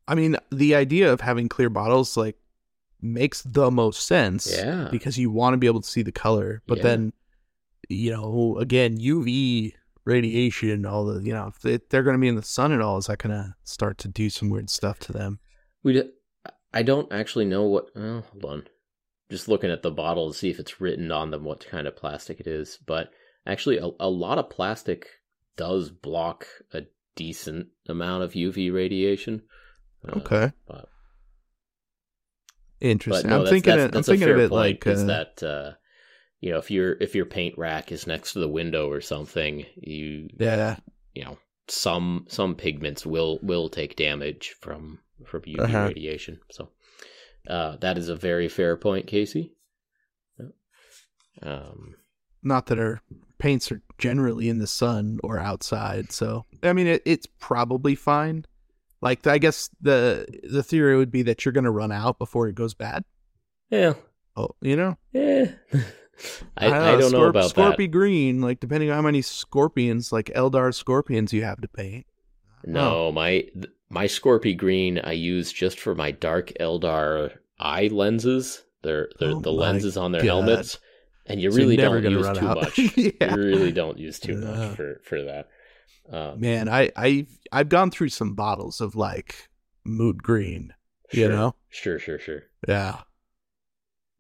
I 0.09 0.15
mean, 0.15 0.37
the 0.51 0.75
idea 0.75 1.13
of 1.13 1.21
having 1.21 1.49
clear 1.49 1.71
bottles 1.71 2.17
like 2.17 2.37
makes 3.03 3.43
the 3.43 3.71
most 3.71 4.07
sense. 4.07 4.51
Yeah. 4.57 4.89
because 4.91 5.19
you 5.19 5.31
want 5.31 5.55
to 5.55 5.59
be 5.59 5.67
able 5.67 5.81
to 5.83 5.89
see 5.89 6.03
the 6.03 6.13
color. 6.13 6.63
But 6.67 6.79
Yeah. 6.79 6.83
then, 6.85 7.13
you 7.89 8.11
know, 8.13 8.57
again, 8.59 8.99
UV 8.99 9.75
radiation, 10.05 10.85
all 10.87 11.05
the, 11.07 11.23
you 11.23 11.33
know, 11.33 11.49
if 11.49 11.61
they- 11.61 11.79
they're 11.91 12.03
going 12.03 12.17
to 12.17 12.21
be 12.21 12.29
in 12.29 12.37
the 12.37 12.43
sun 12.43 12.73
at 12.73 12.81
all, 12.81 12.99
is 12.99 13.07
that 13.07 13.19
going 13.19 13.35
to 13.35 13.55
start 13.65 13.99
to 13.99 14.09
do 14.09 14.31
some 14.31 14.51
weird 14.51 14.71
stuff 14.71 14.99
to 15.01 15.13
them? 15.13 15.39
We, 15.83 15.95
d- 15.95 16.11
I 16.73 16.83
don't 16.83 17.13
actually 17.13 17.45
know 17.45 17.65
what. 17.65 17.87
Oh, 17.97 18.21
hold 18.33 18.45
on. 18.45 18.69
Just 19.31 19.49
looking 19.49 19.71
at 19.71 19.83
the 19.83 19.91
bottle 19.91 20.31
to 20.33 20.39
see 20.39 20.51
if 20.51 20.59
it's 20.59 20.81
written 20.81 21.11
on 21.11 21.31
them 21.31 21.45
what 21.45 21.67
kind 21.67 21.87
of 21.87 21.97
plastic 21.97 22.39
it 22.41 22.47
is. 22.47 22.79
But 22.87 23.11
actually, 23.47 23.79
a, 23.79 23.91
a 24.01 24.09
lot 24.11 24.39
of 24.39 24.51
plastic 24.51 25.07
does 25.57 25.91
block 25.91 26.47
a 26.73 26.83
decent 27.17 27.69
amount 27.89 28.23
of 28.25 28.33
UV 28.33 28.73
radiation. 28.73 29.43
Uh, 30.07 30.19
Okay, 30.19 30.53
but, 30.67 30.89
interesting. 32.83 33.31
no, 33.31 33.37
I'm 33.39 33.45
that's, 33.45 33.51
thinking, 33.51 33.77
that's, 33.77 33.85
it, 33.85 33.93
that's 33.93 34.09
I'm 34.09 34.19
thinking 34.19 34.35
of 34.35 34.39
it 34.41 34.51
point. 34.51 34.85
like, 34.85 34.87
is 34.87 35.03
uh, 35.03 35.07
that 35.07 35.43
uh, 35.43 35.73
you 36.41 36.51
know 36.53 36.59
if 36.59 36.71
your 36.71 36.93
if 37.01 37.15
your 37.15 37.27
paint 37.27 37.57
rack 37.59 37.91
is 37.93 38.07
next 38.07 38.33
to 38.35 38.41
the 38.41 38.49
window 38.49 38.91
or 38.91 39.01
something, 39.01 39.65
you 39.77 40.29
yeah, 40.39 40.77
you 41.15 41.25
know 41.25 41.39
some 41.69 42.27
some 42.29 42.55
pigments 42.55 43.07
will 43.07 43.39
will 43.43 43.69
take 43.69 43.97
damage 43.97 44.55
from 44.61 44.99
from 45.27 45.43
UV 45.43 45.61
Uh-huh. 45.61 45.87
radiation. 45.89 46.41
So 46.51 46.69
uh, 47.49 47.77
that 47.77 47.97
is 47.99 48.09
a 48.09 48.17
very 48.17 48.49
fair 48.49 48.77
point, 48.77 49.07
Casey. 49.07 49.55
Um, 51.43 51.95
not 52.43 52.67
that 52.67 52.79
our 52.79 53.01
paints 53.39 53.73
are 53.73 53.83
generally 53.99 54.49
in 54.49 54.59
the 54.59 54.67
sun 54.67 55.19
or 55.25 55.39
outside. 55.39 56.13
So, 56.13 56.45
I 56.63 56.73
mean, 56.73 56.87
it, 56.87 57.03
it's 57.05 57.27
probably 57.41 57.95
fine. 57.95 58.45
Like, 59.03 59.27
I 59.27 59.37
guess 59.39 59.69
the 59.81 60.27
the 60.49 60.63
theory 60.63 60.97
would 60.97 61.11
be 61.11 61.23
that 61.25 61.45
you're 61.45 61.53
going 61.53 61.65
to 61.65 61.71
run 61.71 61.93
out 61.93 62.19
before 62.19 62.49
it 62.49 62.55
goes 62.55 62.73
bad. 62.75 63.05
yeah, 63.69 63.95
Oh, 64.37 64.51
you 64.63 64.77
know, 64.77 64.97
yeah. 65.13 65.51
I, 66.57 66.67
I, 66.67 66.71
uh, 66.95 66.97
don't 66.99 67.13
know 67.13 67.21
Scorp- 67.21 67.29
about 67.31 67.51
Scorpy 67.55 67.77
that. 67.79 67.91
green. 67.91 68.41
Like 68.41 68.61
depending 68.61 68.91
on 68.91 68.97
how 68.97 69.03
many 69.03 69.21
scorpions, 69.23 70.13
like 70.13 70.27
Eldar 70.37 70.73
scorpions, 70.73 71.33
you 71.33 71.43
have 71.45 71.61
to 71.61 71.69
paint. 71.69 72.07
No, 72.65 73.11
my 73.13 73.41
th- 73.41 73.67
my 73.91 74.05
Scorpy 74.07 74.57
green 74.57 75.01
I 75.03 75.13
use 75.13 75.53
just 75.53 75.81
for 75.81 75.95
my 75.95 76.13
dark 76.13 76.53
Eldar 76.61 77.33
eye 77.59 77.89
lenses. 77.91 78.63
They're 78.83 79.09
they're 79.19 79.31
Oh 79.33 79.41
the 79.41 79.53
lenses 79.53 79.97
on 79.97 80.13
their 80.13 80.23
God. 80.23 80.29
helmets, 80.29 80.79
and 81.27 81.41
you 81.43 81.51
So 81.51 81.57
really 81.59 81.77
don't 81.77 82.05
use 82.05 82.27
too 82.39 82.47
out. 82.47 82.57
much. 82.63 82.79
Yeah. 82.79 83.35
You 83.35 83.43
really 83.43 83.73
don't 83.73 83.99
use 83.99 84.19
too 84.21 84.33
Yeah. 84.41 84.47
much 84.69 84.77
for 84.77 85.01
for 85.05 85.23
that. 85.25 85.49
Um, 86.11 86.41
Man, 86.41 86.69
I 86.69 86.91
I 86.97 87.27
I've 87.53 87.69
gone 87.69 87.91
through 87.91 88.11
some 88.11 88.35
bottles 88.35 88.81
of 88.81 88.95
like 88.97 89.49
Moot 89.85 90.19
Green. 90.23 90.75
You 91.11 91.29
sure, 91.29 91.29
know? 91.29 91.55
sure, 91.71 91.99
sure, 91.99 92.19
sure. 92.19 92.43
Yeah. 92.67 93.03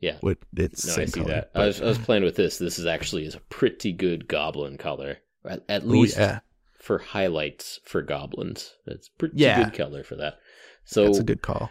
Yeah. 0.00 0.18
With 0.20 0.38
it's 0.56 0.84
No, 0.84 0.96
I 0.96 1.04
see 1.06 1.20
color, 1.20 1.32
that. 1.32 1.50
I 1.54 1.66
was, 1.66 1.80
I 1.80 1.86
was 1.86 1.98
playing 1.98 2.24
with 2.24 2.36
this. 2.36 2.58
This 2.58 2.78
is 2.78 2.86
actually 2.86 3.24
is 3.24 3.34
a 3.34 3.40
pretty 3.40 3.92
good 3.92 4.28
goblin 4.28 4.76
color. 4.76 5.18
At, 5.44 5.62
at 5.68 5.84
Ooh, 5.84 5.86
least 5.86 6.16
yeah, 6.18 6.40
for 6.78 6.98
highlights 6.98 7.80
for 7.84 8.02
goblins. 8.02 8.74
It's 8.86 9.08
pretty 9.08 9.36
Yeah. 9.36 9.64
good 9.64 9.74
color 9.74 10.02
for 10.04 10.16
that. 10.16 10.38
So 10.84 11.04
that's 11.04 11.18
a 11.18 11.24
good 11.24 11.42
call. 11.42 11.70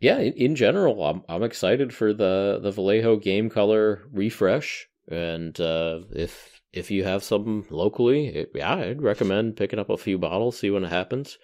yeah, 0.00 0.18
in, 0.18 0.32
in 0.34 0.56
general, 0.56 1.04
I'm 1.04 1.22
I'm 1.28 1.42
excited 1.42 1.92
for 1.92 2.12
the 2.14 2.60
the 2.62 2.70
Vallejo 2.70 3.16
game 3.16 3.50
color 3.50 4.02
refresh, 4.12 4.88
and 5.08 5.58
uh, 5.60 6.00
if 6.14 6.61
if 6.72 6.90
you 6.90 7.04
have 7.04 7.22
some 7.22 7.66
locally, 7.70 8.28
it, 8.28 8.52
yeah, 8.54 8.74
I'd 8.74 9.02
recommend 9.02 9.56
picking 9.56 9.78
up 9.78 9.90
a 9.90 9.96
few 9.98 10.18
bottles, 10.18 10.58
see 10.58 10.70
what 10.70 10.82
happens. 10.84 11.38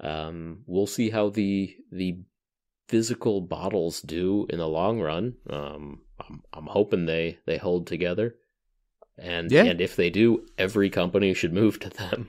Um, 0.00 0.62
we'll 0.66 0.86
see 0.86 1.10
how 1.10 1.30
the 1.30 1.74
the 1.90 2.18
physical 2.88 3.40
bottles 3.40 4.00
do 4.00 4.46
in 4.48 4.58
the 4.58 4.68
long 4.68 5.00
run. 5.00 5.34
Um, 5.50 6.02
I'm 6.20 6.42
I'm 6.52 6.66
hoping 6.66 7.06
they 7.06 7.38
they 7.46 7.56
hold 7.58 7.86
together, 7.86 8.36
and 9.16 9.50
Yeah. 9.50 9.64
and 9.64 9.80
if 9.80 9.96
they 9.96 10.10
do, 10.10 10.46
every 10.56 10.90
company 10.90 11.34
should 11.34 11.52
move 11.52 11.80
to 11.80 11.90
them. 11.90 12.28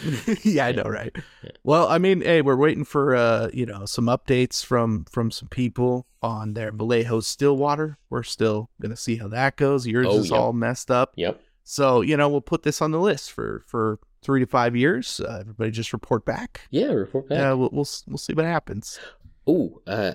yeah, 0.44 0.66
I 0.66 0.72
know, 0.72 0.82
right? 0.82 1.12
Yeah. 1.42 1.50
Well, 1.64 1.88
I 1.88 1.96
mean, 1.98 2.20
hey, 2.20 2.42
we're 2.42 2.56
waiting 2.56 2.84
for 2.84 3.16
uh, 3.16 3.48
you 3.54 3.66
know, 3.66 3.86
some 3.86 4.04
updates 4.06 4.64
from 4.64 5.04
from 5.10 5.30
some 5.30 5.48
people 5.48 6.06
on 6.22 6.52
their 6.54 6.70
Vallejo 6.72 7.20
Stillwater. 7.20 7.98
We're 8.10 8.22
still 8.22 8.70
gonna 8.80 8.96
see 8.96 9.16
how 9.16 9.28
that 9.28 9.56
goes. 9.56 9.86
Yours 9.86 10.06
Oh, 10.08 10.18
is 10.18 10.30
yep. 10.30 10.38
all 10.38 10.52
messed 10.52 10.90
up, 10.90 11.12
Yep. 11.16 11.40
So 11.68 12.00
you 12.00 12.16
know, 12.16 12.28
we'll 12.28 12.40
put 12.40 12.62
this 12.62 12.80
on 12.80 12.90
the 12.90 13.00
list 13.00 13.30
for 13.32 13.62
for 13.66 13.98
three 14.22 14.40
to 14.40 14.46
five 14.46 14.74
years. 14.74 15.20
Uh, 15.20 15.38
everybody 15.40 15.70
just 15.70 15.92
report 15.92 16.24
back. 16.24 16.62
Yeah. 16.70 16.92
Report 16.92 17.28
back. 17.28 17.38
Yeah, 17.38 17.52
we'll, 17.52 17.70
we'll 17.72 17.88
we'll 18.06 18.18
see 18.18 18.32
what 18.34 18.44
happens. 18.46 18.98
Oh, 19.46 19.80
uh, 19.86 20.14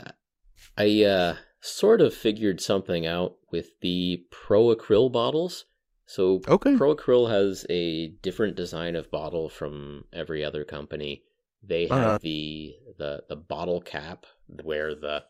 I 0.78 1.04
uh, 1.04 1.36
sort 1.62 2.02
of 2.02 2.14
figured 2.14 2.60
something 2.62 3.06
out 3.06 3.36
with 3.52 3.68
the 3.82 4.24
Pro 4.32 4.76
Acryl 4.76 5.12
bottles. 5.12 5.66
So 6.06 6.42
Okay. 6.48 6.76
Pro 6.76 6.96
Acryl 6.96 7.30
has 7.30 7.66
a 7.70 8.08
different 8.22 8.56
design 8.56 8.96
of 8.96 9.10
bottle 9.10 9.50
from 9.50 10.04
every 10.12 10.44
other 10.44 10.64
company. 10.66 11.24
They 11.66 11.84
have 11.88 11.92
Uh-huh. 11.92 12.18
the 12.22 12.76
the 12.98 13.24
the 13.30 13.36
bottle 13.38 13.80
cap 13.82 14.26
where 14.64 14.94
the 14.96 15.24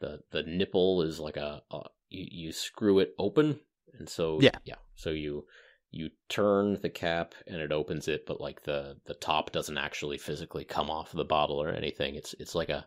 the 0.00 0.20
the 0.30 0.42
nipple 0.42 1.02
is 1.02 1.20
like 1.20 1.36
a, 1.36 1.62
a 1.70 1.80
you, 2.08 2.26
you 2.46 2.52
screw 2.52 2.98
it 2.98 3.14
open, 3.18 3.60
and 3.98 4.08
so 4.08 4.38
Yeah. 4.40 4.50
yeah. 4.64 4.76
So 4.94 5.10
you 5.10 5.46
you 5.90 6.10
turn 6.28 6.78
the 6.82 6.90
cap 6.90 7.34
and 7.46 7.56
it 7.60 7.72
opens 7.72 8.08
it, 8.08 8.26
but 8.26 8.40
like 8.40 8.62
the 8.64 8.96
the 9.06 9.14
top 9.14 9.52
doesn't 9.52 9.78
actually 9.78 10.18
physically 10.18 10.64
come 10.64 10.90
off 10.90 11.12
the 11.12 11.24
bottle 11.24 11.62
or 11.62 11.70
anything. 11.70 12.14
It's 12.16 12.34
it's 12.38 12.54
like 12.54 12.68
a 12.68 12.86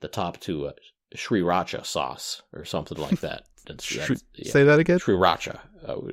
the 0.00 0.08
top 0.08 0.38
to 0.40 0.66
a 0.66 0.74
sriracha 1.16 1.84
sauce 1.86 2.42
or 2.52 2.64
something 2.64 2.98
like 2.98 3.20
that. 3.20 3.44
Yeah. 3.90 4.06
Say 4.42 4.62
that 4.64 4.78
again. 4.78 4.98
sriracha. 4.98 5.58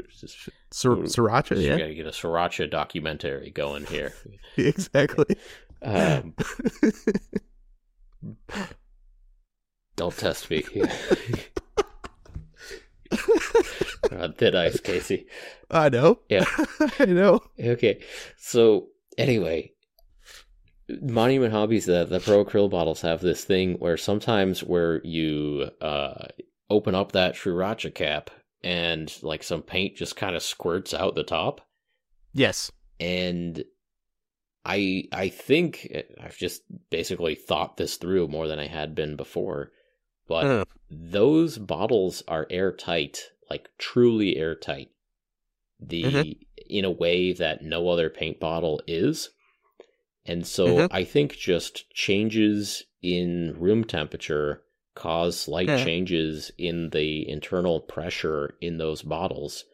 It's 0.05 0.21
just, 0.21 0.49
Sir- 0.71 0.95
Sriracha. 0.95 1.57
you 1.57 1.63
Yeah, 1.67 1.77
gotta 1.79 1.93
get 1.93 2.07
a 2.07 2.11
sriracha 2.11 2.71
documentary 2.71 3.51
going 3.51 3.85
here. 3.87 4.13
exactly. 4.57 5.35
Um, 5.81 6.33
don't 9.97 10.15
test 10.17 10.49
me. 10.49 10.63
On 14.11 14.33
thin 14.33 14.55
ice, 14.55 14.79
Casey. 14.79 15.27
I 15.69 15.89
know. 15.89 16.19
Yeah. 16.29 16.45
I 16.99 17.05
know. 17.05 17.41
Okay, 17.59 18.01
so 18.37 18.87
anyway, 19.17 19.71
Monument 21.01 21.53
Hobbies, 21.53 21.85
the 21.85 22.05
the 22.05 22.19
Pro 22.19 22.43
Acryl 22.43 22.69
bottles 22.69 23.01
have 23.01 23.21
this 23.21 23.43
thing 23.45 23.75
where 23.75 23.97
sometimes 23.97 24.61
where 24.63 25.01
you 25.05 25.69
uh, 25.79 26.25
open 26.69 26.95
up 26.95 27.13
that 27.13 27.35
sriracha 27.35 27.93
cap 27.93 28.29
and 28.63 29.13
like 29.21 29.43
some 29.43 29.61
paint 29.61 29.95
just 29.95 30.15
kind 30.15 30.35
of 30.35 30.43
squirts 30.43 30.93
out 30.93 31.15
the 31.15 31.23
top, 31.23 31.61
Yes. 32.33 32.71
and 32.99 33.63
I 34.65 35.05
I 35.13 35.29
think 35.29 35.87
I've 36.21 36.37
just 36.37 36.61
basically 36.89 37.35
thought 37.35 37.77
this 37.77 37.95
through 37.97 38.27
more 38.27 38.47
than 38.47 38.59
I 38.59 38.67
had 38.67 38.93
been 38.93 39.15
before, 39.15 39.71
but 40.27 40.45
Uh, 40.45 40.65
those 40.89 41.57
bottles 41.57 42.21
are 42.27 42.45
airtight, 42.49 43.31
like 43.51 43.69
truly 43.77 44.37
airtight. 44.37 44.89
The 45.79 46.05
Mhm. 46.05 46.35
in 46.69 46.85
a 46.85 46.91
way 47.03 47.33
that 47.33 47.63
no 47.63 47.89
other 47.89 48.09
paint 48.09 48.39
bottle 48.39 48.81
is. 48.87 49.29
And 50.25 50.45
so 50.47 50.67
Mhm. 50.79 50.87
I 50.91 51.03
think 51.03 51.37
just 51.37 51.89
changes 51.93 52.83
in 53.01 53.55
room 53.59 53.83
temperature 53.83 54.63
cause 54.95 55.39
slight 55.39 55.67
Yeah. 55.67 55.83
changes 55.83 56.51
in 56.57 56.89
the 56.91 57.27
internal 57.27 57.79
pressure 57.79 58.55
in 58.61 58.77
those 58.77 59.01
bottles 59.01 59.65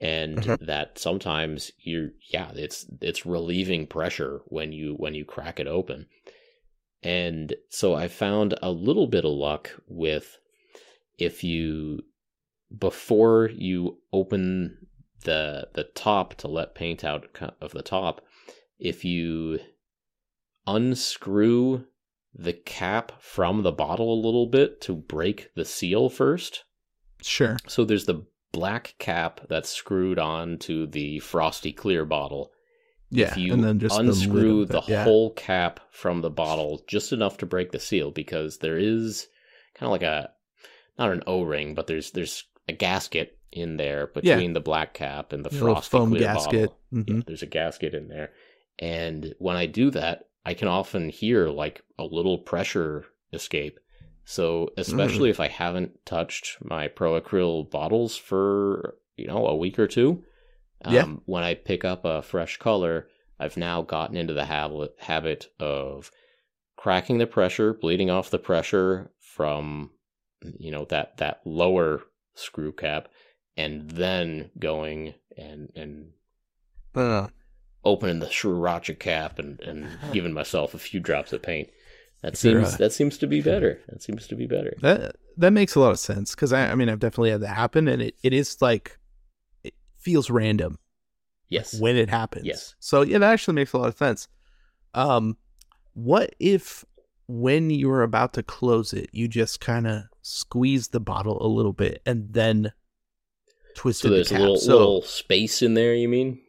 and 0.00 0.36
Mhm. 0.42 0.66
that 0.66 0.98
sometimes 0.98 1.72
you 1.78 2.12
yeah 2.30 2.50
it's 2.54 2.86
it's 3.00 3.24
relieving 3.24 3.86
pressure 3.86 4.42
when 4.46 4.72
you 4.72 4.94
when 5.02 5.14
you 5.14 5.24
crack 5.24 5.58
it 5.58 5.66
open 5.66 6.06
and 7.02 7.54
so 7.70 7.94
i 7.94 8.06
found 8.06 8.54
a 8.62 8.70
little 8.70 9.06
bit 9.06 9.24
of 9.24 9.32
luck 9.32 9.70
with 9.88 10.38
if 11.18 11.42
you 11.42 12.02
before 12.76 13.50
you 13.54 13.98
open 14.12 14.86
the 15.24 15.68
the 15.74 15.84
top 15.84 16.34
to 16.34 16.48
let 16.48 16.74
paint 16.74 17.04
out 17.04 17.26
of 17.60 17.72
the 17.72 17.82
top 17.82 18.20
if 18.78 19.04
you 19.04 19.58
unscrew 20.66 21.84
the 22.34 22.52
cap 22.52 23.12
from 23.20 23.62
the 23.62 23.72
bottle 23.72 24.12
a 24.12 24.24
little 24.24 24.46
bit 24.46 24.80
to 24.80 24.94
break 24.94 25.50
the 25.54 25.64
seal 25.64 26.08
first 26.08 26.64
sure. 27.22 27.56
so 27.66 27.84
there's 27.84 28.04
the 28.06 28.26
black 28.52 28.94
cap 28.98 29.40
that's 29.48 29.68
screwed 29.68 30.18
on 30.18 30.58
to 30.58 30.86
the 30.86 31.18
frosty 31.20 31.72
clear 31.72 32.04
bottle. 32.04 32.52
Yeah. 33.10 33.28
if 33.28 33.36
you 33.36 33.52
and 33.52 33.62
then 33.62 33.78
just 33.78 33.98
unscrew 33.98 34.64
the, 34.64 34.72
the, 34.72 34.78
lid 34.78 34.84
of 34.84 34.88
it, 34.88 34.92
yeah. 34.92 35.04
whole 35.04 35.32
cap 35.34 35.78
from 35.90 36.22
the 36.22 36.30
bottle 36.30 36.82
just 36.88 37.12
enough 37.12 37.36
to 37.38 37.46
break 37.46 37.70
the 37.70 37.78
seal 37.78 38.10
because 38.10 38.58
there 38.58 38.78
is 38.78 39.28
kind 39.74 39.86
of 39.86 39.92
like 39.92 40.02
a 40.02 40.30
not 40.98 41.12
an 41.12 41.22
O-ring, 41.26 41.74
but 41.74 41.86
there's 41.86 42.10
there's 42.12 42.44
a 42.68 42.72
gasket 42.72 43.38
in 43.52 43.76
there 43.76 44.06
between 44.08 44.52
the 44.52 44.60
black 44.60 44.92
cap 44.94 45.32
and 45.32 45.44
the 45.44 45.50
frosty 45.50 45.88
foam 45.90 46.10
clear 46.10 46.22
gasket. 46.22 46.70
bottle. 46.70 46.78
Mhm. 46.92 47.08
Yeah, 47.18 47.22
there's 47.26 47.42
a 47.42 47.46
gasket 47.46 47.94
in 47.94 48.08
there. 48.08 48.32
And 48.78 49.34
when 49.38 49.56
I 49.56 49.66
do 49.66 49.90
that, 49.92 50.28
I 50.44 50.54
can 50.54 50.68
often 50.68 51.08
hear 51.08 51.48
like 51.48 51.82
a 51.98 52.04
little 52.04 52.38
pressure 52.38 53.06
escape. 53.32 53.78
So, 54.24 54.66
Mm. 54.66 54.70
especially 54.78 55.30
if 55.30 55.40
I 55.40 55.48
haven't 55.48 56.04
touched 56.04 56.58
my 56.62 56.88
Pro 56.88 57.18
Acryl 57.20 57.70
bottles 57.70 58.16
for, 58.16 58.98
you 59.16 59.26
know, 59.26 59.46
a 59.46 59.56
week 59.56 59.78
or 59.78 59.86
two, 59.86 60.24
um, 60.84 60.94
Yeah. 60.94 61.06
when 61.24 61.42
I 61.44 61.54
pick 61.54 61.84
up 61.84 62.04
a 62.04 62.22
fresh 62.22 62.56
color, 62.58 63.08
I've 63.38 63.56
now 63.56 63.82
gotten 63.82 64.16
into 64.16 64.34
the 64.34 64.44
habit, 64.46 64.94
habit 64.98 65.48
of 65.60 66.10
cracking 66.76 67.18
the 67.18 67.26
pressure, 67.26 67.72
bleeding 67.72 68.10
off 68.10 68.30
the 68.30 68.38
pressure 68.38 69.12
from, 69.20 69.90
you 70.58 70.70
know, 70.70 70.84
that, 70.86 71.16
that 71.18 71.40
lower 71.46 72.02
screw 72.36 72.72
cap, 72.72 73.08
and 73.56 73.90
then 73.90 74.50
going 74.58 75.14
and, 75.36 75.70
and 75.74 76.10
Uh, 76.94 77.28
opening 77.84 78.20
the 78.20 78.26
sriracha 78.26 78.98
cap 78.98 79.38
and, 79.38 79.60
and 79.60 79.88
giving 80.12 80.32
myself 80.32 80.74
a 80.74 80.78
few 80.78 81.00
drops 81.00 81.32
of 81.32 81.42
paint. 81.42 81.68
That 82.22 82.36
seems 82.36 82.74
uh, 82.74 82.76
that 82.78 82.92
seems 82.92 83.18
to 83.18 83.26
be 83.26 83.40
better. 83.42 83.80
That 83.88 84.02
seems 84.02 84.26
to 84.28 84.34
be 84.36 84.46
better. 84.46 84.72
that 84.82 85.16
that 85.36 85.52
makes 85.52 85.74
a 85.74 85.80
lot 85.80 85.90
of 85.92 85.98
sense 85.98 86.34
because 86.34 86.52
I, 86.52 86.70
I 86.70 86.74
mean 86.74 86.88
I've 86.88 86.98
definitely 86.98 87.30
had 87.30 87.42
that 87.42 87.48
happen 87.54 87.86
and 87.88 88.00
it, 88.00 88.14
it 88.22 88.32
is 88.32 88.60
like 88.62 88.98
it 89.62 89.74
feels 89.98 90.30
random 90.30 90.78
Yes. 91.48 91.78
when 91.78 91.96
it 91.96 92.08
happens. 92.08 92.46
Yes. 92.46 92.74
So 92.80 93.02
yeah, 93.02 93.18
that 93.18 93.32
actually 93.32 93.54
makes 93.54 93.72
a 93.74 93.78
lot 93.78 93.88
of 93.88 93.96
sense. 93.96 94.28
Um, 94.94 95.36
what 95.92 96.34
if 96.40 96.84
when 97.28 97.70
you 97.70 97.88
were 97.88 98.02
about 98.02 98.32
to 98.32 98.42
close 98.42 98.92
it, 98.92 99.10
you 99.12 99.28
just 99.28 99.60
kind 99.60 99.86
of 99.86 100.04
squeeze 100.28 100.88
the 100.88 101.00
bottle 101.00 101.38
a 101.40 101.46
little 101.46 101.72
bit 101.72 102.02
and 102.04 102.32
then 102.32 102.72
twisted 103.76 104.08
So 104.10 104.14
there's 104.14 104.28
the 104.30 104.38
a 104.38 104.40
little 104.40 104.56
so 104.56 104.72
little 104.78 105.02
space 105.02 105.62
in 105.62 105.74
there. 105.74 105.94
You 105.94 106.08
mean? 106.08 106.40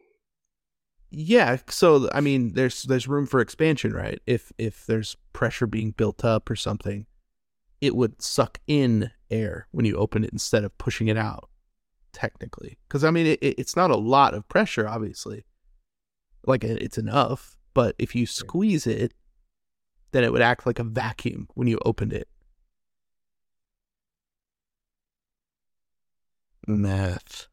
yeah, 1.10 1.58
so 1.68 2.08
I 2.12 2.20
mean, 2.20 2.54
there's 2.54 2.82
there's 2.82 3.08
room 3.08 3.26
for 3.26 3.40
expansion, 3.40 3.92
right? 3.92 4.20
If 4.26 4.52
if 4.58 4.84
there's 4.86 5.16
pressure 5.32 5.66
being 5.66 5.92
built 5.92 6.24
up 6.24 6.50
or 6.50 6.56
something, 6.56 7.06
it 7.80 7.94
would 7.94 8.20
suck 8.20 8.58
in 8.66 9.10
air 9.30 9.68
when 9.70 9.86
you 9.86 9.96
open 9.96 10.24
it 10.24 10.30
instead 10.32 10.64
of 10.64 10.76
pushing 10.78 11.08
it 11.08 11.16
out. 11.16 11.48
Technically, 12.12 12.78
because 12.88 13.04
I 13.04 13.10
mean, 13.10 13.26
it- 13.26 13.38
it's 13.42 13.76
not 13.76 13.90
a 13.90 13.96
lot 13.96 14.34
of 14.34 14.48
pressure, 14.48 14.88
obviously. 14.88 15.44
Like 16.46 16.64
it's 16.64 16.98
enough, 16.98 17.56
but 17.74 17.94
if 17.98 18.14
you 18.16 18.26
squeeze 18.26 18.86
it, 18.86 19.12
then 20.12 20.24
it 20.24 20.32
would 20.32 20.40
act 20.42 20.66
like 20.66 20.78
a 20.78 20.84
vacuum 20.84 21.48
when 21.54 21.68
you 21.68 21.78
opened 21.84 22.12
it. 22.12 22.26
Math 26.68 27.48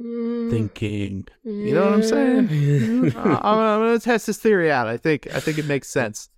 thinking. 0.00 1.26
You 1.44 1.74
know 1.74 1.84
what 1.84 1.92
I'm 1.92 2.02
saying? 2.02 3.12
Uh, 3.14 3.18
I'm, 3.42 3.58
I'm 3.58 3.80
gonna 3.80 3.98
test 3.98 4.26
this 4.26 4.38
theory 4.38 4.70
out. 4.70 4.88
I 4.88 4.96
think 4.96 5.32
I 5.34 5.40
think 5.40 5.58
it 5.58 5.66
makes 5.66 5.88
sense. 5.88 6.30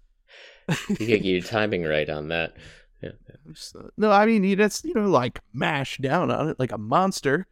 you 0.88 0.96
get 0.96 1.24
your 1.24 1.40
timing 1.42 1.84
right 1.84 2.08
on 2.08 2.28
that. 2.28 2.54
yeah. 3.02 3.10
Just, 3.52 3.76
no, 3.96 4.10
I 4.10 4.26
mean 4.26 4.44
you 4.44 4.54
just 4.56 4.84
you 4.84 4.94
know 4.94 5.08
like 5.08 5.40
mash 5.52 5.98
down 5.98 6.30
on 6.30 6.48
it 6.48 6.58
like 6.58 6.72
a 6.72 6.78
monster. 6.78 7.46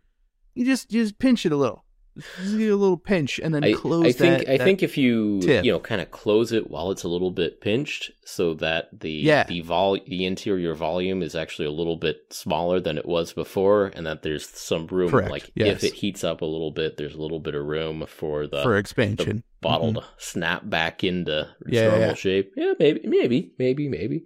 You 0.54 0.64
just 0.64 0.92
you 0.92 1.02
just 1.02 1.18
pinch 1.18 1.44
it 1.44 1.52
a 1.52 1.56
little, 1.56 1.74
just 1.74 1.74
give 1.74 1.86
it 1.86 1.89
a 2.18 2.42
little 2.42 2.96
pinch, 2.96 3.38
and 3.42 3.54
then 3.54 3.64
I, 3.64 3.72
close 3.72 4.04
I 4.06 4.12
think 4.12 4.38
that. 4.44 4.52
I 4.52 4.56
that- 4.58 4.64
think 4.64 4.82
if 4.82 4.98
you 4.98 5.40
tip. 5.40 5.64
you 5.64 5.72
know 5.72 5.78
kind 5.80 6.00
of 6.00 6.10
close 6.10 6.52
it 6.52 6.70
while 6.70 6.90
it's 6.90 7.04
a 7.04 7.08
little 7.08 7.30
bit 7.30 7.60
pinched, 7.60 8.10
so 8.24 8.54
that 8.54 8.88
the 9.00 9.10
Yeah. 9.10 9.44
the 9.44 9.60
vol 9.60 9.98
the 10.06 10.24
interior 10.24 10.74
volume 10.74 11.22
is 11.22 11.34
actually 11.34 11.66
a 11.66 11.70
little 11.72 11.96
bit 11.96 12.18
smaller 12.30 12.80
than 12.80 12.98
it 12.98 13.06
was 13.06 13.32
before, 13.32 13.86
and 13.94 14.06
that 14.06 14.22
there's 14.22 14.48
some 14.48 14.86
room. 14.88 15.10
Correct, 15.10 15.30
Like 15.30 15.50
yes. 15.54 15.82
if 15.82 15.92
it 15.92 15.94
heats 15.96 16.24
up 16.24 16.40
a 16.42 16.46
little 16.46 16.70
bit, 16.72 16.96
there's 16.96 17.14
a 17.14 17.20
little 17.22 17.40
bit 17.40 17.54
of 17.54 17.64
room 17.64 18.04
for 18.06 18.46
the 18.46 18.62
for 18.62 18.76
expansion. 18.76 19.42
bottle 19.60 19.92
Mhm. 19.92 20.00
to 20.00 20.04
snap 20.18 20.68
back 20.68 21.04
into 21.04 21.48
Yeah, 21.66 21.82
yeah, 21.82 21.88
normal 21.88 22.06
yeah. 22.08 22.14
shape. 22.14 22.52
Yeah, 22.56 22.72
maybe, 22.78 23.00
maybe, 23.04 23.52
maybe, 23.58 23.88
maybe. 23.88 24.24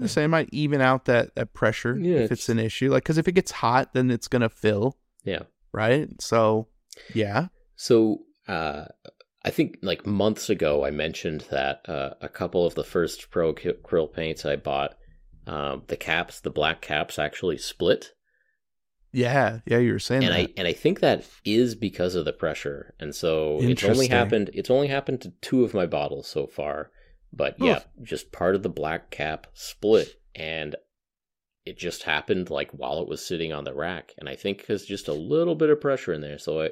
The 0.00 0.08
same 0.08 0.30
might 0.30 0.48
even 0.52 0.80
out 0.80 1.06
that, 1.06 1.34
that 1.34 1.54
pressure 1.54 1.98
Yeah, 2.00 2.16
if 2.18 2.24
it's- 2.26 2.30
it's 2.40 2.48
an 2.48 2.58
issue. 2.60 2.90
Like, 2.90 3.02
because 3.02 3.18
if 3.18 3.26
it 3.26 3.32
gets 3.32 3.50
hot, 3.50 3.94
then 3.94 4.10
it's 4.12 4.28
gonna 4.28 4.48
fill, 4.48 4.96
Yeah. 5.24 5.42
right? 5.72 6.08
So, 6.20 6.68
yeah, 7.14 7.48
So, 7.76 8.20
uh, 8.46 8.86
I 9.44 9.50
think 9.50 9.78
like 9.82 10.06
months 10.06 10.50
ago, 10.50 10.84
I 10.84 10.90
mentioned 10.90 11.46
that 11.50 11.88
uh, 11.88 12.14
a 12.20 12.28
couple 12.28 12.66
of 12.66 12.74
the 12.74 12.84
first 12.84 13.30
Pro 13.30 13.52
Acryl 13.54 14.12
paints 14.12 14.44
I 14.44 14.56
bought, 14.56 14.96
um, 15.46 15.84
the 15.86 15.96
caps, 15.96 16.40
the 16.40 16.50
black 16.50 16.80
caps, 16.82 17.18
actually 17.18 17.58
split, 17.58 18.12
yeah, 19.12 19.60
yeah. 19.66 19.78
You 19.78 19.92
were 19.92 19.98
saying 19.98 20.24
and 20.24 20.32
that. 20.32 20.38
I 20.38 20.48
and 20.56 20.68
I 20.68 20.72
think 20.72 21.00
that 21.00 21.24
is 21.44 21.74
because 21.74 22.14
of 22.14 22.24
the 22.24 22.32
pressure. 22.32 22.94
And 23.00 23.14
so 23.14 23.58
it's 23.60 23.84
only 23.84 24.08
happened. 24.08 24.50
It's 24.52 24.70
only 24.70 24.88
happened 24.88 25.22
to 25.22 25.32
two 25.40 25.64
of 25.64 25.74
my 25.74 25.86
bottles 25.86 26.28
so 26.28 26.46
far. 26.46 26.90
But 27.32 27.56
Oh. 27.60 27.66
yeah, 27.66 27.80
just 28.02 28.32
part 28.32 28.54
of 28.54 28.62
the 28.62 28.68
black 28.68 29.10
cap 29.10 29.46
split, 29.54 30.14
and 30.34 30.76
it 31.64 31.78
just 31.78 32.02
happened 32.02 32.50
like 32.50 32.70
while 32.72 33.00
it 33.00 33.08
was 33.08 33.24
sitting 33.24 33.52
on 33.52 33.64
the 33.64 33.74
rack. 33.74 34.12
And 34.18 34.28
I 34.28 34.36
think 34.36 34.66
there's 34.66 34.84
just 34.84 35.08
a 35.08 35.14
little 35.14 35.54
bit 35.54 35.70
of 35.70 35.80
pressure 35.80 36.12
in 36.12 36.20
there. 36.20 36.38
So 36.38 36.62
I, 36.62 36.70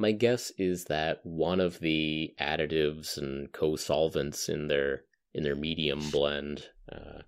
my 0.00 0.12
guess 0.12 0.50
is 0.58 0.86
that 0.86 1.20
one 1.24 1.60
of 1.60 1.78
the 1.80 2.34
additives 2.40 3.16
and 3.16 3.52
co-solvents 3.52 4.48
in 4.48 4.68
their 4.68 5.02
in 5.34 5.44
their 5.44 5.56
medium 5.56 6.10
blend. 6.10 6.66
Uh, 6.90 7.22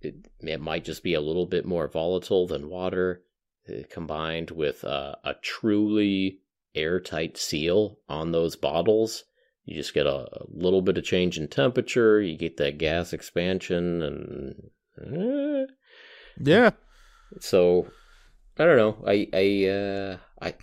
it, 0.00 0.14
it 0.40 0.60
might 0.60 0.84
just 0.84 1.02
be 1.02 1.14
a 1.14 1.20
little 1.20 1.46
bit 1.46 1.64
more 1.64 1.88
volatile 1.88 2.46
than 2.46 2.68
water 2.68 3.22
uh, 3.68 3.82
combined 3.90 4.50
with 4.50 4.84
uh, 4.84 5.14
a 5.24 5.34
truly 5.42 6.40
airtight 6.74 7.36
seal 7.38 7.98
on 8.08 8.32
those 8.32 8.54
bottles 8.54 9.24
you 9.64 9.74
just 9.74 9.94
get 9.94 10.06
a, 10.06 10.26
a 10.30 10.46
little 10.50 10.82
bit 10.82 10.98
of 10.98 11.04
change 11.04 11.38
in 11.38 11.48
temperature 11.48 12.20
you 12.20 12.36
get 12.36 12.58
that 12.58 12.76
gas 12.76 13.14
expansion 13.14 14.02
and 14.02 14.70
eh. 15.02 15.72
yeah, 16.38 16.70
so 17.40 17.88
i 18.58 18.64
don't 18.64 18.76
know 18.76 19.02
i 19.06 19.26
i 19.32 19.66
uh 19.66 20.16
i 20.42 20.54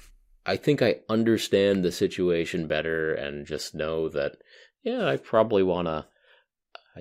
i 0.46 0.56
think 0.56 0.82
i 0.82 0.96
understand 1.10 1.84
the 1.84 1.92
situation 1.92 2.68
better 2.68 3.14
and 3.14 3.46
just 3.46 3.76
know 3.76 4.10
that 4.10 4.38
yeah 4.84 5.08
i 5.08 5.18
probably 5.18 5.64
want 5.64 5.88
to 5.88 6.06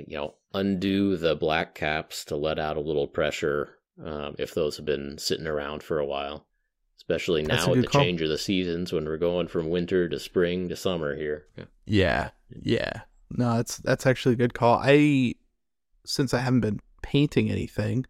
you 0.06 0.16
know 0.16 0.34
undo 0.54 1.16
the 1.16 1.34
black 1.34 1.74
caps 1.74 2.24
to 2.24 2.36
let 2.36 2.58
out 2.58 2.76
a 2.76 2.80
little 2.80 3.06
pressure 3.06 3.78
um, 4.04 4.34
if 4.38 4.54
those 4.54 4.76
have 4.76 4.86
been 4.86 5.18
sitting 5.18 5.46
around 5.46 5.82
for 5.82 5.98
a 5.98 6.06
while 6.06 6.46
especially 6.96 7.42
now 7.42 7.68
with 7.68 7.82
the 7.82 7.86
call. 7.86 8.02
change 8.02 8.22
of 8.22 8.28
the 8.28 8.38
seasons 8.38 8.92
when 8.92 9.04
we're 9.04 9.16
going 9.16 9.48
from 9.48 9.70
winter 9.70 10.08
to 10.08 10.18
spring 10.18 10.68
to 10.68 10.76
summer 10.76 11.16
here 11.16 11.46
yeah. 11.56 11.64
yeah, 11.84 12.30
yeah. 12.62 13.00
No, 13.36 13.56
that's 13.56 13.78
that's 13.78 14.06
actually 14.06 14.34
a 14.34 14.38
good 14.38 14.54
call. 14.54 14.78
I 14.82 15.34
since 16.04 16.34
I 16.34 16.40
haven't 16.40 16.60
been 16.60 16.80
painting 17.02 17.50
anything, 17.50 18.06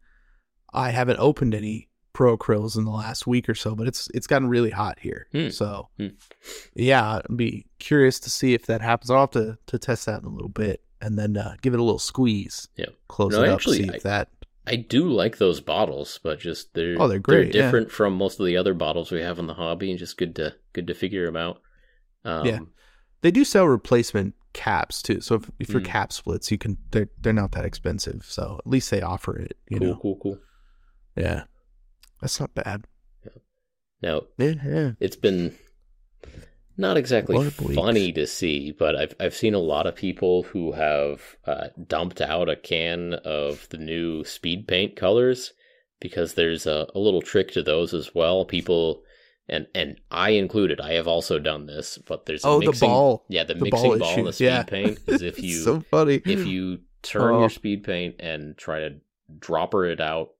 I 0.73 0.91
haven't 0.91 1.19
opened 1.19 1.55
any 1.55 1.89
pro 2.13 2.37
acryls 2.37 2.77
in 2.77 2.85
the 2.85 2.91
last 2.91 3.27
week 3.27 3.49
or 3.49 3.55
so. 3.55 3.75
But 3.75 3.87
it's 3.89 4.09
it's 4.15 4.27
gotten 4.27 4.49
really 4.49 4.71
hot 4.71 4.99
here, 5.01 5.27
Hmm. 5.33 5.49
so 5.49 5.89
Hmm. 5.99 6.09
yeah, 6.75 7.21
I'd 7.29 7.37
be 7.37 7.67
curious 7.79 8.19
to 8.21 8.31
see 8.31 8.55
if 8.55 8.67
that 8.67 8.81
happens. 8.81 9.11
I'll 9.11 9.21
have 9.21 9.31
to 9.33 9.59
to 9.67 9.79
test 9.79 10.07
that 10.07 10.21
in 10.21 10.27
a 10.27 10.33
little 10.33 10.49
bit 10.49 10.83
and 11.01 11.19
then 11.19 11.37
uh, 11.37 11.57
give 11.63 11.75
it 11.75 11.81
a 11.81 11.83
little 11.83 11.99
squeeze. 11.99 12.69
Yeah. 12.77 12.87
close 13.09 13.33
No, 13.33 13.43
it 13.43 13.49
up, 13.49 13.55
actually, 13.57 13.79
see 13.85 13.91
I- 13.91 13.95
if 13.97 14.03
that. 14.05 14.29
I 14.65 14.77
do 14.77 15.09
like 15.11 15.39
those 15.39 15.61
bottles, 15.61 16.21
but 16.23 16.39
just 16.39 16.73
they're 16.75 16.95
Oh, 17.01 17.09
they're 17.09 17.19
great, 17.19 17.53
yeah. 17.53 17.63
different 17.63 17.91
from 17.91 18.15
most 18.15 18.39
of 18.39 18.47
the 18.47 18.57
other 18.57 18.75
bottles 18.75 19.11
we 19.11 19.21
have 19.21 19.41
in 19.41 19.49
the 19.49 19.55
hobby, 19.55 19.91
and 19.91 19.99
just 19.99 20.17
good 20.17 20.37
to 20.37 20.55
good 20.73 20.87
to 20.87 20.95
figure 20.95 21.27
them 21.27 21.37
out. 21.37 21.61
Um, 22.25 22.47
Yeah. 22.47 22.59
They 23.23 23.31
do 23.33 23.45
sell 23.45 23.67
replacement 23.67 24.35
caps 24.53 25.01
too. 25.03 25.21
So 25.21 25.37
if, 25.37 25.51
if 25.59 25.71
your 25.71 25.81
Hmm. 25.81 25.87
cap 25.87 26.13
splits, 26.13 26.51
you 26.53 26.59
can 26.59 26.77
they're 26.93 27.09
they're 27.21 27.33
not 27.33 27.53
that 27.53 27.65
expensive. 27.65 28.25
So 28.25 28.57
at 28.61 28.67
least 28.67 28.91
they 28.93 29.01
offer 29.03 29.37
it. 29.37 29.57
You 29.69 29.79
cool, 29.81 29.89
know, 29.89 29.99
cool, 30.01 30.19
cool. 30.23 30.39
yeah, 31.17 31.45
that's 32.23 32.41
not 32.41 32.55
bad. 32.55 32.87
Now 34.01 34.23
Yeah, 34.39 34.93
it's 34.99 35.17
been 35.17 35.55
not 36.79 36.97
exactly 36.97 37.51
funny 37.51 38.11
to 38.13 38.27
see, 38.27 38.73
but 38.73 38.97
I've 38.97 39.15
I've 39.21 39.35
seen 39.35 39.53
a 39.55 39.59
lot 39.59 39.87
of 39.87 39.95
people 39.95 40.45
who 40.45 40.73
have 40.73 41.21
uh, 41.47 41.69
dumped 41.87 42.21
out 42.23 42.49
a 42.49 42.57
can 42.57 43.13
of 43.25 43.69
the 43.69 43.77
new 43.79 44.25
speed 44.25 44.67
paint 44.67 44.97
colors 44.97 45.53
because 46.01 46.35
there's 46.35 46.67
a, 46.67 46.87
a 46.95 46.99
little 46.99 47.21
trick 47.23 47.53
to 47.53 47.63
those 47.63 47.93
as 47.95 48.15
well. 48.15 48.45
People 48.47 49.03
and 49.49 49.67
and 49.75 50.01
I 50.11 50.31
included, 50.31 50.81
I 50.81 50.95
have 50.95 51.07
also 51.07 51.39
done 51.39 51.67
this, 51.67 51.99
but 51.99 52.25
there's 52.27 52.45
a 52.45 52.49
Oh, 52.49 52.61
the 52.61 52.73
ball. 52.81 53.25
yeah, 53.29 53.45
the, 53.45 53.55
The 53.55 53.65
mixing 53.65 53.91
ball 53.91 53.99
ball, 53.99 54.19
and 54.19 54.27
the 54.27 54.33
speed 54.33 54.45
yeah. 54.47 54.63
paint 54.63 54.99
is 55.07 55.21
if 55.23 55.39
you 55.43 55.53
so 55.63 55.81
funny. 55.91 56.23
if 56.25 56.47
you 56.47 56.79
turn 57.03 57.35
Oh. 57.35 57.41
your 57.41 57.51
speed 57.51 57.85
paint 57.85 58.17
and 58.19 58.57
try 58.57 58.81
to 58.81 58.97
dropper 59.39 59.85
it 59.85 60.01
out 60.01 60.31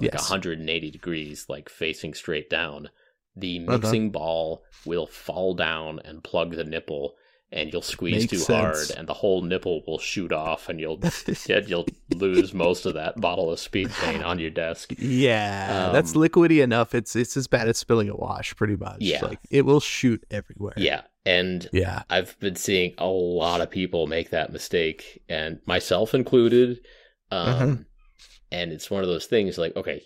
like 0.00 0.12
Yes. 0.12 0.30
180 0.30 0.90
degrees, 0.90 1.46
like 1.48 1.68
facing 1.68 2.14
straight 2.14 2.48
down, 2.50 2.90
the 3.36 3.58
Uh-huh. 3.60 3.78
mixing 3.78 4.10
ball 4.10 4.62
will 4.84 5.06
fall 5.06 5.54
down 5.54 6.00
and 6.04 6.22
plug 6.24 6.54
the 6.56 6.64
nipple, 6.64 7.14
and 7.50 7.70
you'll 7.72 7.82
squeeze 7.82 8.30
Makes 8.32 8.46
too 8.46 8.52
hard, 8.54 8.90
and 8.96 9.06
the 9.06 9.14
whole 9.14 9.42
nipple 9.42 9.82
will 9.86 9.98
shoot 9.98 10.32
off, 10.32 10.68
and 10.68 10.80
you'll 10.80 10.98
yeah, 11.46 11.60
you'll 11.66 11.86
lose 12.14 12.52
most 12.54 12.86
of 12.86 12.94
that 12.94 13.20
bottle 13.20 13.50
of 13.52 13.58
speed 13.60 13.90
paint 14.00 14.22
on 14.24 14.38
your 14.38 14.50
desk. 14.50 14.92
yeah, 14.98 15.90
that's 15.92 16.14
Um, 16.16 16.22
liquidy 16.22 16.62
enough. 16.62 16.94
It's 16.94 17.14
it's 17.14 17.36
as 17.36 17.46
bad 17.46 17.68
as 17.68 17.78
spilling 17.78 18.08
a 18.08 18.16
wash, 18.16 18.56
pretty 18.56 18.76
much. 18.76 18.98
Yeah. 19.00 19.24
like 19.24 19.38
it 19.50 19.62
will 19.66 19.80
shoot 19.80 20.24
everywhere. 20.30 20.74
Yeah, 20.76 21.02
and 21.26 21.68
yeah, 21.72 22.02
I've 22.10 22.38
been 22.40 22.56
seeing 22.56 22.94
a 22.98 23.06
lot 23.06 23.60
of 23.60 23.70
people 23.70 24.06
make 24.06 24.30
that 24.30 24.52
mistake, 24.52 25.22
and 25.28 25.58
myself 25.66 26.14
included. 26.14 26.80
Um, 27.30 27.48
Uh-huh. 27.48 27.76
And 28.52 28.72
it's 28.72 28.90
one 28.90 29.02
of 29.02 29.08
those 29.08 29.26
things 29.26 29.58
like, 29.58 29.74
okay, 29.76 30.02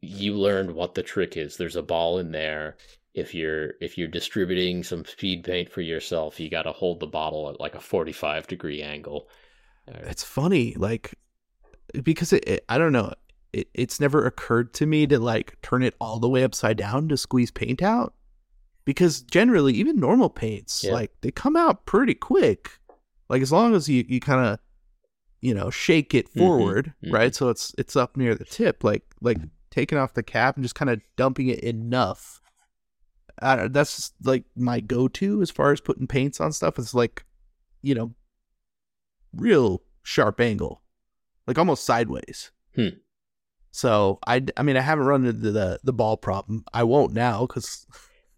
you 0.00 0.34
learned 0.34 0.72
what 0.74 0.94
the 0.94 1.02
trick 1.02 1.36
is. 1.36 1.56
There's 1.56 1.76
a 1.76 1.82
ball 1.82 2.18
in 2.18 2.32
there. 2.32 2.76
If 3.14 3.34
you're 3.34 3.72
if 3.80 3.98
you're 3.98 4.08
distributing 4.08 4.84
some 4.84 5.04
speed 5.04 5.44
paint 5.44 5.70
for 5.70 5.80
yourself, 5.80 6.38
you 6.38 6.48
got 6.48 6.62
to 6.62 6.72
hold 6.72 7.00
the 7.00 7.06
bottle 7.06 7.48
at 7.50 7.58
like 7.60 7.74
a 7.74 7.80
45 7.80 8.46
degree 8.46 8.82
angle. 8.82 9.28
It's 9.88 10.22
funny, 10.22 10.74
like 10.76 11.14
because 12.04 12.32
it, 12.32 12.46
it 12.46 12.64
I 12.68 12.78
don't 12.78 12.92
know. 12.92 13.12
It, 13.52 13.68
it's 13.74 13.98
never 13.98 14.24
occurred 14.26 14.72
to 14.74 14.86
me 14.86 15.08
to 15.08 15.18
like 15.18 15.60
turn 15.60 15.82
it 15.82 15.94
all 16.00 16.20
the 16.20 16.28
way 16.28 16.44
upside 16.44 16.76
down 16.76 17.08
to 17.08 17.16
squeeze 17.16 17.50
paint 17.50 17.82
out 17.82 18.14
because 18.84 19.22
generally 19.22 19.74
even 19.74 19.98
normal 19.98 20.30
paints 20.30 20.84
Yeah. 20.84 20.92
like 20.92 21.10
they 21.20 21.32
come 21.32 21.56
out 21.56 21.84
pretty 21.84 22.14
quick 22.14 22.78
like 23.28 23.42
as 23.42 23.50
long 23.50 23.74
as 23.74 23.88
you, 23.88 24.04
you 24.08 24.20
kind 24.20 24.46
of 24.46 24.60
you 25.40 25.54
know 25.54 25.70
shake 25.70 26.14
it 26.14 26.28
Mhm, 26.34 26.38
forward 26.38 26.94
mhm. 27.04 27.12
right 27.12 27.34
so 27.34 27.48
it's 27.48 27.74
it's 27.78 27.96
up 27.96 28.16
near 28.16 28.34
the 28.34 28.44
tip 28.44 28.84
like 28.84 29.02
like 29.20 29.38
taking 29.70 29.98
off 29.98 30.14
the 30.14 30.22
cap 30.22 30.56
and 30.56 30.64
just 30.64 30.74
kind 30.74 30.90
of 30.90 31.00
dumping 31.16 31.48
it 31.48 31.60
enough 31.60 32.40
uh, 33.40 33.68
that's 33.68 34.12
like 34.22 34.44
my 34.54 34.80
go-to 34.80 35.40
as 35.40 35.50
far 35.50 35.72
as 35.72 35.80
putting 35.80 36.06
paints 36.06 36.40
on 36.40 36.52
stuff 36.52 36.78
is 36.78 36.92
like 36.94 37.24
you 37.80 37.94
know 37.94 38.14
real 39.34 39.82
sharp 40.02 40.40
angle 40.40 40.82
like 41.46 41.58
almost 41.58 41.84
sideways 41.84 42.50
Hmm. 42.74 42.88
so 43.70 44.18
i 44.26 44.44
i 44.56 44.62
mean 44.62 44.76
i 44.76 44.80
haven't 44.80 45.06
run 45.06 45.24
into 45.24 45.50
the 45.52 45.78
the 45.82 45.92
ball 45.92 46.16
problem 46.16 46.64
i 46.74 46.82
won't 46.82 47.12
now 47.12 47.46
because 47.46 47.86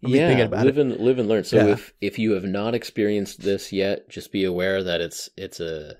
yeah, 0.05 0.27
thinking 0.27 0.45
about 0.45 0.65
live 0.65 0.77
it. 0.77 0.81
and 0.81 0.99
live 0.99 1.17
and 1.17 1.29
learn. 1.29 1.45
So 1.45 1.55
Yeah. 1.57 1.67
if 1.67 1.93
if 2.01 2.19
you 2.19 2.33
have 2.33 2.43
not 2.43 2.75
experienced 2.75 3.39
this 3.41 3.71
yet, 3.71 4.09
just 4.09 4.33
be 4.33 4.43
aware 4.43 4.83
that 4.83 4.99
it's 4.99 5.29
it's 5.37 5.61
a 5.61 5.95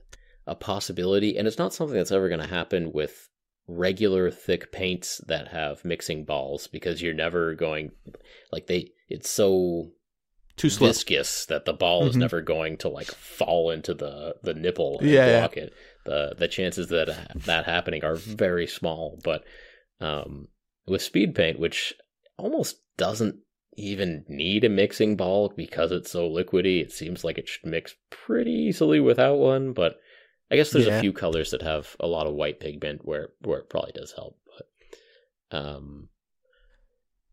a 0.46 0.56
possibility, 0.56 1.38
and 1.38 1.48
it's 1.48 1.58
not 1.58 1.74
something 1.74 1.96
that's 1.98 2.12
ever 2.12 2.28
going 2.30 2.41
to 2.41 2.48
happen 2.48 2.91
with 2.91 3.30
regular 3.68 4.30
thick 4.30 4.72
paints 4.72 5.22
that 5.28 5.48
have 5.50 5.86
mixing 5.86 6.26
balls 6.26 6.68
because 6.68 7.02
you're 7.02 7.14
never 7.14 7.56
going 7.56 7.89
like 8.52 8.68
they 8.68 8.91
it's 9.08 9.30
so 9.30 9.89
too 10.58 10.70
slow 10.70 10.88
viscous 10.89 11.46
that 11.46 11.64
the 11.64 11.72
ball 11.72 12.06
is 12.08 12.16
Mhm. 12.16 12.20
never 12.20 12.41
going 12.41 12.76
to 12.80 12.89
like 12.89 13.08
fall 13.08 13.72
into 13.72 13.94
the 13.94 14.36
the 14.44 14.54
nipple 14.54 15.00
and 15.00 15.10
Yeah, 15.10 15.28
yeah. 15.28 15.39
block 15.39 15.56
it. 15.56 15.72
The 16.06 16.36
the 16.38 16.50
chances 16.50 16.88
that 16.89 17.08
that 17.46 17.64
happening 17.66 18.04
are 18.04 18.16
very 18.16 18.68
small. 18.68 19.18
But 19.24 19.46
um, 20.02 20.50
with 20.86 21.02
speed 21.02 21.34
paint, 21.34 21.58
which 21.58 21.94
almost 22.38 22.82
doesn't 22.98 23.38
even 23.78 24.26
need 24.28 24.66
a 24.66 24.70
mixing 24.70 25.16
ball 25.16 25.54
because 25.56 25.91
it's 25.94 26.12
so 26.12 26.30
liquidy, 26.30 26.82
it 26.82 26.91
seems 26.91 27.24
like 27.24 27.38
it 27.38 27.48
should 27.48 27.66
mix 27.66 27.96
pretty 28.10 28.52
easily 28.52 29.00
without 29.00 29.38
one. 29.38 29.72
But 29.72 29.96
I 30.54 30.56
guess 30.56 30.72
there's 30.72 30.86
Yeah. 30.88 30.97
a 30.97 31.01
few 31.01 31.12
colors 31.14 31.51
that 31.51 31.62
have 31.64 31.95
a 31.99 32.08
lot 32.08 32.28
of 32.28 32.34
white 32.34 32.60
pigment 32.60 33.04
where 33.04 33.30
where 33.41 33.60
it 33.60 33.70
probably 33.70 33.91
does 33.93 34.14
help. 34.14 34.38
But 35.51 35.58
um, 35.60 36.10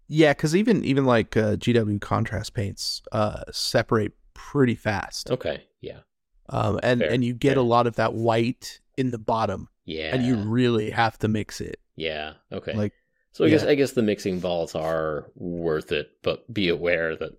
Yeah, 0.09 0.33
because 0.33 0.57
even 0.57 0.85
even 0.85 1.05
like 1.05 1.37
uh, 1.37 1.57
GW 1.57 2.01
contrast 2.01 2.55
paints 2.55 3.03
uh, 3.13 3.45
separate 3.53 4.13
pretty 4.35 4.75
fast, 4.75 5.31
okay, 5.31 5.65
yeah, 5.81 6.01
um, 6.49 6.81
and 6.83 7.01
Fair, 7.01 7.11
and 7.13 7.25
you 7.25 7.35
get 7.35 7.55
fair. 7.55 7.59
a 7.59 7.63
lot 7.63 7.87
of 7.87 7.97
that 7.97 8.15
white 8.15 8.81
in 8.97 9.11
the 9.11 9.19
bottom, 9.19 9.69
yeah, 9.85 10.15
and 10.15 10.25
you 10.25 10.37
really 10.37 10.91
have 10.91 11.19
to 11.19 11.29
mix 11.29 11.61
it. 11.61 11.79
yeah, 11.97 12.35
okay. 12.51 12.73
Like, 12.75 12.93
so 13.33 13.45
I 13.45 13.51
guess. 13.51 13.63
I 13.65 13.75
guess 13.77 13.93
the 13.93 14.03
mixing 14.03 14.41
balls 14.41 14.75
are 14.75 15.31
worth 15.37 15.93
it, 15.93 16.11
but 16.23 16.53
be 16.53 16.69
aware 16.71 17.15
that 17.17 17.33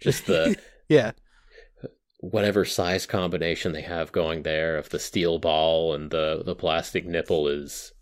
just 0.00 0.26
the 0.26 0.56
yeah, 0.88 1.12
whatever 2.30 2.64
size 2.64 3.06
combination 3.06 3.72
they 3.72 3.82
have 3.82 4.12
going 4.12 4.42
there 4.42 4.76
of 4.76 4.88
the 4.90 4.98
steel 4.98 5.38
ball 5.38 5.94
and 5.94 6.10
the 6.10 6.42
the 6.44 6.54
plastic 6.54 7.06
nipple 7.06 7.48
is 7.48 7.92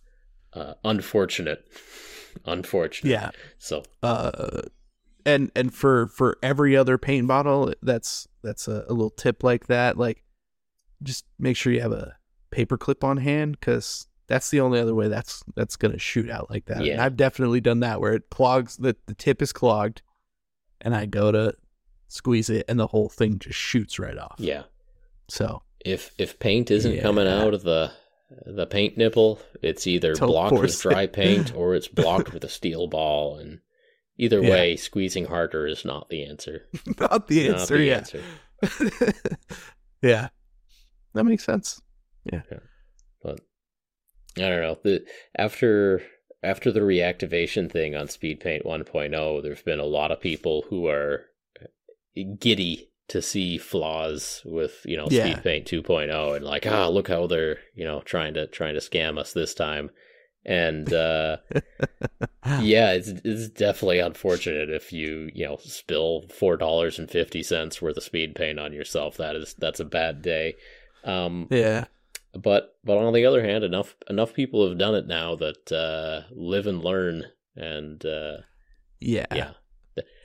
uh, 0.53 0.75
unfortunate. 0.85 1.65
Unfortunate. 2.47 3.11
yeah. 3.11 3.31
So 3.59 3.83
Uh, 4.03 4.63
and 5.27 5.51
and 5.55 5.73
for 5.75 6.07
for 6.09 6.39
every 6.43 6.75
other 6.75 6.97
paint 6.97 7.29
bottle, 7.29 7.75
that's 7.83 8.27
that's 8.43 8.69
a, 8.69 8.87
a 8.89 8.93
little 8.93 9.11
tip 9.11 9.45
like 9.45 9.67
that. 9.67 9.99
Like, 9.99 10.25
just 11.03 11.27
make 11.39 11.59
sure 11.59 11.75
you 11.75 11.83
have 11.83 11.93
a 11.93 12.17
paper 12.51 12.79
clip 12.79 13.05
on 13.05 13.19
hand 13.19 13.59
because 13.61 14.07
that's 14.29 14.49
the 14.49 14.61
only 14.61 14.81
other 14.81 14.95
way 14.95 15.09
that's 15.09 15.45
that's 15.55 15.77
gonna 15.77 15.99
shoot 15.99 16.31
out 16.31 16.49
like 16.51 16.65
that. 16.67 16.79
And 16.79 16.87
Yeah. 16.87 17.05
I've 17.05 17.19
definitely 17.19 17.61
done 17.61 17.81
that 17.81 18.01
where 18.01 18.15
it 18.15 18.31
clogs 18.31 18.79
the 18.79 18.97
the 19.07 19.15
tip 19.15 19.43
is 19.43 19.53
clogged, 19.53 20.01
and 20.81 20.95
I 20.95 21.05
go 21.05 21.31
to 21.33 21.55
squeeze 22.13 22.51
it, 22.51 22.65
and 22.69 22.79
the 22.79 22.87
whole 22.89 23.09
thing 23.09 23.39
just 23.39 23.59
shoots 23.59 23.99
right 23.99 24.19
off. 24.19 24.37
yeah, 24.39 24.65
So 25.29 25.63
if 25.85 26.13
if 26.19 26.39
paint 26.39 26.71
isn't 26.71 26.95
Yeah. 26.97 27.03
coming 27.03 27.27
out 27.27 27.55
of 27.55 27.63
the 27.63 27.93
the 28.47 28.67
paint 28.67 28.97
nipple, 28.97 29.41
it's 29.61 29.87
either 29.87 30.15
Don't 30.15 30.29
blocked 30.29 30.59
with 30.59 30.81
dry 30.81 31.03
it. 31.03 31.13
paint 31.13 31.55
or 31.57 31.75
it's 31.75 31.89
blocked 31.89 32.33
with 32.33 32.45
a 32.45 32.49
steel 32.49 32.87
ball, 32.87 33.37
and 33.37 33.61
either 34.19 34.41
Yeah. 34.43 34.51
way, 34.51 34.77
squeezing 34.77 35.27
harder 35.27 35.67
is 35.67 35.85
not 35.85 36.09
the 36.09 36.25
answer. 36.25 36.67
not 37.01 37.29
the 37.29 37.49
answer. 37.49 37.75
Not 37.75 37.79
the 37.79 37.85
yeah. 37.85 37.97
answer. 37.97 38.23
yeah, 40.03 40.29
that 41.15 41.25
makes 41.25 41.45
sense. 41.45 41.81
Yeah. 42.25 42.43
But 43.23 43.41
I 44.39 44.49
don't 44.49 44.63
know. 44.63 44.79
The 44.83 45.05
after 45.37 46.03
after 46.43 46.73
the 46.73 46.81
reactivation 46.81 47.71
thing 47.71 47.95
on 47.95 48.09
Speed 48.09 48.41
Paint 48.41 48.65
1.0, 48.65 49.43
there's 49.43 49.63
been 49.63 49.79
a 49.79 49.85
lot 49.85 50.11
of 50.11 50.21
people 50.21 50.65
who 50.71 50.89
are 50.89 51.27
giddy 52.39 52.91
to 53.09 53.21
see 53.21 53.59
flaws 53.59 54.43
with 54.45 54.81
you 54.85 54.97
know 54.97 55.09
Yeah. 55.11 55.25
Speed 55.33 55.43
Paint 55.43 55.67
2.0 55.87 56.37
and 56.37 56.45
like 56.45 56.67
ah 56.67 56.89
look 56.89 57.09
how 57.09 57.27
they're 57.27 57.59
you 57.75 57.85
know 57.85 58.01
trying 58.03 58.35
to 58.35 58.47
trying 58.47 58.75
to 58.75 58.81
scam 58.81 59.19
us 59.19 59.33
this 59.33 59.55
time. 59.55 59.91
And 60.45 60.93
uh 60.93 61.37
yeah, 62.61 62.93
it's 62.93 63.09
it's 63.25 63.49
definitely 63.49 63.99
unfortunate 64.01 64.71
if 64.71 64.93
you 64.93 65.31
you 65.35 65.47
know 65.47 65.59
spill 65.63 66.25
four 66.29 66.57
dollars 66.57 66.99
and 66.99 67.11
fifty 67.11 67.43
cents 67.43 67.81
worth 67.81 67.97
of 67.97 68.03
speed 68.03 68.35
paint 68.35 68.59
on 68.59 68.73
yourself. 68.73 69.17
That 69.17 69.37
is 69.37 69.55
that's 69.59 69.81
a 69.81 69.85
bad 69.85 70.23
day. 70.23 70.55
Um, 71.05 71.49
yeah. 71.51 71.85
but 72.35 72.77
but 72.85 72.97
on 72.99 73.13
the 73.13 73.27
other 73.27 73.43
hand, 73.45 73.63
enough 73.65 73.95
enough 74.09 74.35
people 74.35 74.69
have 74.69 74.79
done 74.79 74.95
it 74.95 75.07
now 75.07 75.37
that 75.37 75.71
uh, 75.73 76.29
live 76.35 76.67
and 76.67 76.83
learn, 76.83 77.25
and 77.57 78.05
uh, 78.05 78.39
Yeah. 79.01 79.27
yeah, 79.35 79.51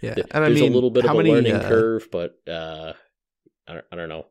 Yeah. 0.01 0.13
th- 0.15 0.27
And 0.31 0.43
I 0.43 0.47
there's 0.49 0.61
mean, 0.61 0.71
a 0.71 0.75
little 0.75 0.91
bit 0.91 1.05
of 1.05 1.11
a 1.11 1.13
many, 1.15 1.31
learning 1.31 1.53
uh, 1.55 1.67
curve, 1.67 2.07
but 2.11 2.37
uh, 2.47 2.93
I 3.67 3.73
don't, 3.73 3.85
I 3.91 3.95
don't 3.95 4.09
know. 4.09 4.25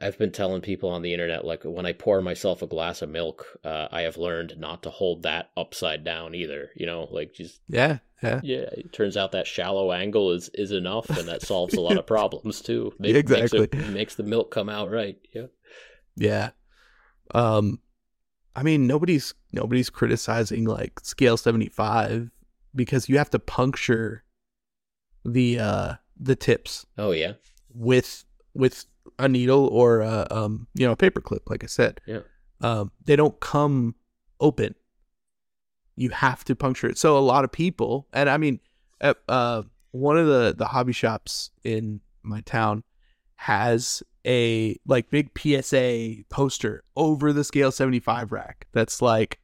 I've 0.00 0.18
been 0.18 0.32
telling 0.32 0.60
people 0.62 0.90
on 0.90 1.00
the 1.02 1.12
internet 1.14 1.44
like 1.44 1.62
when 1.62 1.86
I 1.86 1.92
pour 1.92 2.20
myself 2.20 2.60
a 2.60 2.66
glass 2.66 3.02
of 3.02 3.08
milk, 3.08 3.46
uh, 3.64 3.86
I 3.90 4.02
have 4.02 4.16
learned 4.16 4.54
not 4.58 4.82
to 4.82 4.90
hold 4.90 5.22
that 5.22 5.50
upside 5.56 6.04
down 6.04 6.34
either. 6.34 6.70
You 6.74 6.86
know, 6.86 7.06
like 7.10 7.32
just 7.34 7.60
Yeah. 7.68 7.98
Yeah. 8.22 8.40
yeah, 8.42 8.66
it 8.76 8.92
turns 8.92 9.16
out 9.16 9.32
that 9.32 9.46
shallow 9.46 9.92
angle 9.92 10.32
is 10.32 10.50
is 10.54 10.72
enough, 10.72 11.08
and 11.08 11.26
that 11.28 11.40
solves 11.42 11.74
a 11.74 11.80
lot 11.80 11.96
of 11.96 12.06
problems 12.16 12.60
too. 12.60 12.92
Yeah, 12.98 13.12
Makes 13.14 13.30
exactly. 13.30 13.68
it, 13.72 13.88
makes 13.90 14.16
the 14.16 14.22
milk 14.24 14.50
come 14.50 14.68
out 14.68 14.90
right. 14.90 15.16
Yeah. 15.34 15.46
Yeah. 16.16 16.50
Um 17.32 17.80
I 18.56 18.62
mean 18.64 18.86
nobody's 18.88 19.32
nobody's 19.52 19.88
criticizing 19.88 20.64
like 20.64 20.98
scale 21.00 21.36
75 21.36 22.30
because 22.74 23.08
you 23.08 23.18
have 23.18 23.30
to 23.30 23.38
puncture 23.38 24.24
the 25.24 25.58
uh 25.58 25.94
the 26.18 26.36
tips 26.36 26.86
Oh 26.96 27.12
yeah. 27.12 27.32
with 27.74 28.24
with 28.54 28.84
a 29.18 29.28
needle 29.28 29.66
or 29.68 30.00
a 30.00 30.26
um 30.30 30.66
you 30.74 30.86
know 30.86 30.92
a 30.92 30.96
paper 30.96 31.20
clip 31.20 31.48
like 31.50 31.64
I 31.64 31.66
said. 31.66 32.00
Yeah. 32.06 32.20
Um 32.60 32.92
they 33.04 33.16
don't 33.16 33.38
come 33.40 33.94
open. 34.40 34.74
You 35.96 36.10
have 36.10 36.44
to 36.44 36.56
puncture 36.56 36.88
it. 36.88 36.98
So 36.98 37.16
a 37.16 37.20
lot 37.20 37.44
of 37.44 37.52
people 37.52 38.06
and 38.12 38.28
I 38.28 38.36
mean 38.36 38.60
uh, 39.00 39.14
uh 39.28 39.62
one 39.92 40.16
of 40.16 40.26
the 40.26 40.54
the 40.56 40.66
hobby 40.66 40.92
shops 40.92 41.50
in 41.64 42.00
my 42.22 42.40
town 42.42 42.84
has 43.36 44.02
a 44.26 44.76
like 44.86 45.10
big 45.10 45.30
PSA 45.36 46.24
poster 46.28 46.84
over 46.94 47.32
the 47.32 47.42
scale 47.42 47.72
75 47.72 48.32
rack 48.32 48.66
that's 48.72 49.00
like 49.00 49.38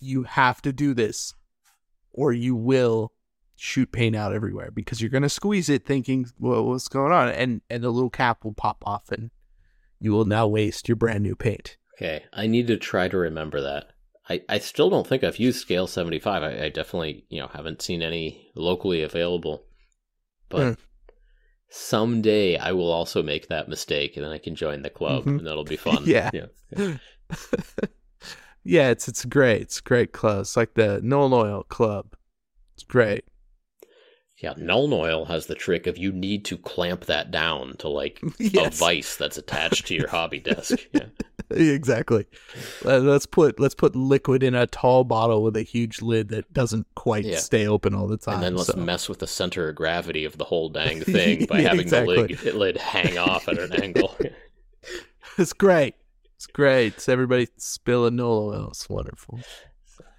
you 0.00 0.24
have 0.24 0.60
to 0.62 0.72
do 0.72 0.92
this 0.92 1.32
or 2.18 2.32
you 2.32 2.54
will 2.56 3.12
shoot 3.56 3.90
paint 3.92 4.14
out 4.16 4.32
everywhere 4.32 4.70
because 4.70 5.00
you're 5.00 5.10
going 5.10 5.22
to 5.22 5.28
squeeze 5.28 5.68
it 5.68 5.84
thinking 5.84 6.26
well 6.38 6.64
what's 6.64 6.88
going 6.88 7.12
on 7.12 7.28
and 7.28 7.60
and 7.70 7.82
the 7.82 7.90
little 7.90 8.10
cap 8.10 8.44
will 8.44 8.52
pop 8.52 8.82
off 8.86 9.10
and 9.10 9.30
you 10.00 10.12
will 10.12 10.24
now 10.24 10.46
waste 10.46 10.88
your 10.88 10.96
brand 10.96 11.22
new 11.22 11.34
paint 11.34 11.76
Okay, 11.96 12.22
I 12.32 12.46
need 12.46 12.68
to 12.68 12.76
try 12.76 13.08
to 13.08 13.18
remember 13.18 13.60
that. 13.60 13.86
I, 14.30 14.42
I 14.48 14.58
still 14.58 14.88
don't 14.88 15.04
think 15.04 15.24
I've 15.24 15.40
used 15.40 15.58
Scale 15.58 15.88
75. 15.88 16.42
I, 16.44 16.66
I 16.66 16.68
definitely, 16.68 17.24
you 17.28 17.40
know, 17.40 17.48
haven't 17.52 17.82
seen 17.82 18.02
any 18.02 18.52
locally 18.54 19.02
available. 19.02 19.64
But 20.48 20.62
Hmm. 20.62 20.72
someday 21.70 22.56
I 22.56 22.70
will 22.72 22.92
also 22.92 23.20
make 23.22 23.48
that 23.48 23.68
mistake 23.68 24.16
and 24.16 24.24
then 24.24 24.30
I 24.32 24.38
can 24.38 24.54
join 24.54 24.82
the 24.82 24.90
club 24.90 25.24
Mhm. 25.24 25.38
and 25.38 25.46
that'll 25.48 25.64
be 25.64 25.76
fun. 25.76 26.02
Yeah. 26.06 26.30
yeah. 26.32 26.46
yeah 26.76 26.96
it's 28.70 29.08
it's 29.08 29.24
great 29.24 29.62
it's 29.62 29.80
great 29.80 30.12
club 30.12 30.40
it's 30.40 30.56
like 30.56 30.74
the 30.74 31.00
Nuln 31.02 31.32
Oil 31.32 31.62
club 31.64 32.14
it's 32.74 32.84
great 32.84 33.24
Yeah, 34.38 34.54
Nuln 34.54 34.92
Oil 34.92 35.24
has 35.26 35.46
the 35.46 35.54
trick 35.54 35.86
of 35.86 35.98
you 35.98 36.12
need 36.12 36.44
to 36.46 36.56
clamp 36.58 37.06
that 37.06 37.30
down 37.30 37.76
to 37.78 37.88
like 37.88 38.20
a 38.40 38.70
vice 38.70 39.16
that's 39.16 39.38
attached 39.38 39.86
to 39.88 39.94
your 39.94 40.08
hobby 40.08 40.38
desk. 40.50 40.78
Yeah. 40.92 41.06
exactly 41.50 42.26
Uh, 42.84 42.98
let's 42.98 43.24
put 43.26 43.58
let's 43.58 43.74
put 43.74 43.96
liquid 43.96 44.42
in 44.42 44.54
a 44.54 44.66
tall 44.66 45.02
bottle 45.02 45.42
with 45.42 45.56
a 45.56 45.62
huge 45.62 46.02
lid 46.02 46.28
that 46.28 46.52
doesn't 46.52 46.86
quite 46.94 47.24
Yeah. 47.24 47.38
stay 47.38 47.66
open 47.66 47.94
all 47.94 48.06
the 48.06 48.18
time 48.18 48.34
And 48.34 48.42
then 48.42 48.54
let's 48.56 48.70
so. 48.70 48.76
mess 48.78 49.08
with 49.08 49.18
the 49.20 49.26
center 49.26 49.68
of 49.70 49.74
gravity 49.76 50.24
of 50.26 50.36
the 50.36 50.44
whole 50.44 50.68
dang 50.68 51.00
thing 51.16 51.46
by 51.46 51.60
Yeah, 51.60 51.68
having 51.70 51.80
exactly. 51.80 52.34
the 52.34 52.44
lid, 52.44 52.54
lid 52.54 52.76
hang 52.76 53.16
off 53.16 53.48
at 53.48 53.58
an 53.58 53.72
angle. 53.82 54.14
it's 55.38 55.52
great 55.54 55.94
it's 56.38 56.46
great 56.46 57.08
everybody 57.08 57.48
spilling 57.58 58.14
Nuln 58.14 58.54
Oil 58.54 58.68
it's 58.70 58.88
wonderful 58.88 59.40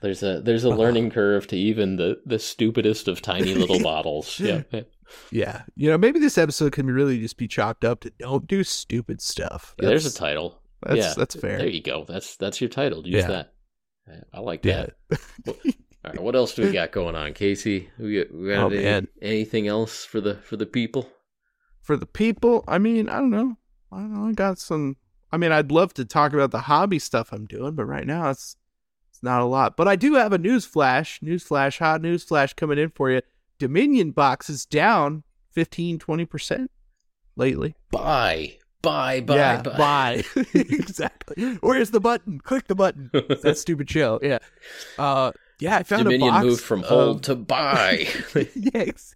There's 0.01 0.21
a 0.23 0.41
there's 0.41 0.63
a 0.65 0.69
learning 0.69 1.09
curve 1.17 1.47
to 1.47 1.55
even 1.57 1.95
the 1.95 2.19
the 2.25 2.37
stupidest 2.39 3.07
of 3.07 3.21
tiny 3.21 3.53
little 3.55 3.79
bottles. 3.83 4.39
Yeah. 4.39 4.63
yeah 5.31 5.63
you 5.75 5.89
know 5.89 5.97
maybe 5.97 6.19
this 6.19 6.37
episode 6.37 6.71
can 6.73 6.87
really 6.87 7.19
just 7.19 7.37
be 7.37 7.47
chopped 7.47 7.83
up 7.85 8.01
to 8.01 8.11
don't 8.19 8.47
do 8.47 8.63
stupid 8.63 9.21
stuff 9.21 9.75
There's 9.77 10.05
a 10.05 10.13
title. 10.13 10.61
that's 10.83 10.97
yeah, 10.97 11.13
that's 11.17 11.35
fair 11.35 11.57
There 11.57 11.67
you 11.67 11.81
go. 11.81 12.05
That's 12.07 12.35
that's 12.37 12.61
your 12.61 12.69
title. 12.69 13.05
Use 13.07 13.23
Yeah. 13.23 13.27
that. 13.27 13.53
I- 14.33 14.39
like 14.39 14.63
yeah 14.65 14.87
that. 15.09 15.25
All 16.05 16.11
right, 16.13 16.19
what 16.23 16.35
else 16.35 16.53
do 16.55 16.61
we 16.63 16.71
got 16.71 16.91
going 16.93 17.15
on, 17.15 17.33
Casey? 17.33 17.89
We 17.99 18.25
we 18.31 18.49
got 18.49 18.63
Oh, 18.63 18.67
any- 18.69 18.83
man. 18.83 19.07
anything 19.21 19.67
else 19.67 20.05
for 20.05 20.21
the 20.21 20.35
for 20.35 20.57
the 20.57 20.65
people? 20.65 21.09
for 21.81 21.97
the 21.97 22.05
people 22.05 22.63
i 22.67 22.77
mean 22.77 23.09
i 23.09 23.17
don't 23.17 23.31
know 23.31 23.57
i 23.91 23.97
don't 23.97 24.13
know 24.13 24.27
i 24.27 24.31
got 24.31 24.59
some 24.59 24.95
i 25.31 25.37
mean 25.37 25.51
i'd 25.51 25.71
love 25.71 25.93
to 25.93 26.05
talk 26.05 26.33
about 26.33 26.51
the 26.51 26.61
hobby 26.61 26.99
stuff 26.99 27.31
i'm 27.31 27.45
doing 27.45 27.75
but 27.75 27.85
right 27.85 28.07
now 28.07 28.29
it's 28.29 28.55
it's 29.09 29.23
not 29.23 29.41
a 29.41 29.45
lot 29.45 29.75
but 29.77 29.87
i 29.87 29.95
do 29.95 30.15
have 30.15 30.33
a 30.33 30.37
news 30.37 30.65
flash 30.65 31.19
news 31.21 31.43
flash 31.43 31.79
hot 31.79 32.01
news 32.01 32.23
flash 32.23 32.53
coming 32.53 32.77
in 32.77 32.89
for 32.89 33.09
you 33.11 33.21
dominion 33.57 34.11
box 34.11 34.49
is 34.49 34.65
down 34.65 35.23
15 35.51 35.99
20% 35.99 36.67
lately 37.35 37.75
Buy, 37.91 38.57
buy, 38.81 39.21
buy, 39.21 39.35
yeah 39.35 39.61
buy. 39.61 39.77
buy 39.77 40.23
exactly 40.53 41.55
where's 41.61 41.91
the 41.91 41.99
button 41.99 42.39
click 42.39 42.67
the 42.67 42.75
button 42.75 43.09
that 43.11 43.57
stupid 43.57 43.89
show 43.89 44.19
yeah 44.21 44.39
uh 44.97 45.31
yeah 45.59 45.77
i 45.77 45.83
found 45.83 46.03
Dominion 46.05 46.29
a 46.29 46.31
box 46.31 46.45
moved 46.45 46.61
from 46.61 46.83
hold 46.83 47.23
to 47.23 47.35
buy. 47.35 48.07
ex- 48.73 49.15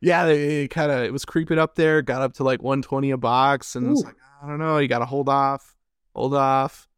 yeah. 0.00 0.26
They 0.26 0.68
kind 0.68 0.90
of 0.90 1.02
it 1.04 1.12
was 1.12 1.24
creeping 1.24 1.58
up 1.58 1.76
there. 1.76 2.02
Got 2.02 2.22
up 2.22 2.34
to 2.34 2.44
like 2.44 2.62
120 2.62 3.10
a 3.10 3.16
box, 3.16 3.76
and 3.76 3.90
it's 3.92 4.02
Ooh. 4.02 4.04
like 4.04 4.16
I 4.42 4.46
don't 4.48 4.58
know. 4.58 4.78
You 4.78 4.88
got 4.88 4.98
to 4.98 5.04
hold 5.06 5.28
off, 5.28 5.76
hold 6.14 6.34
off. 6.34 6.88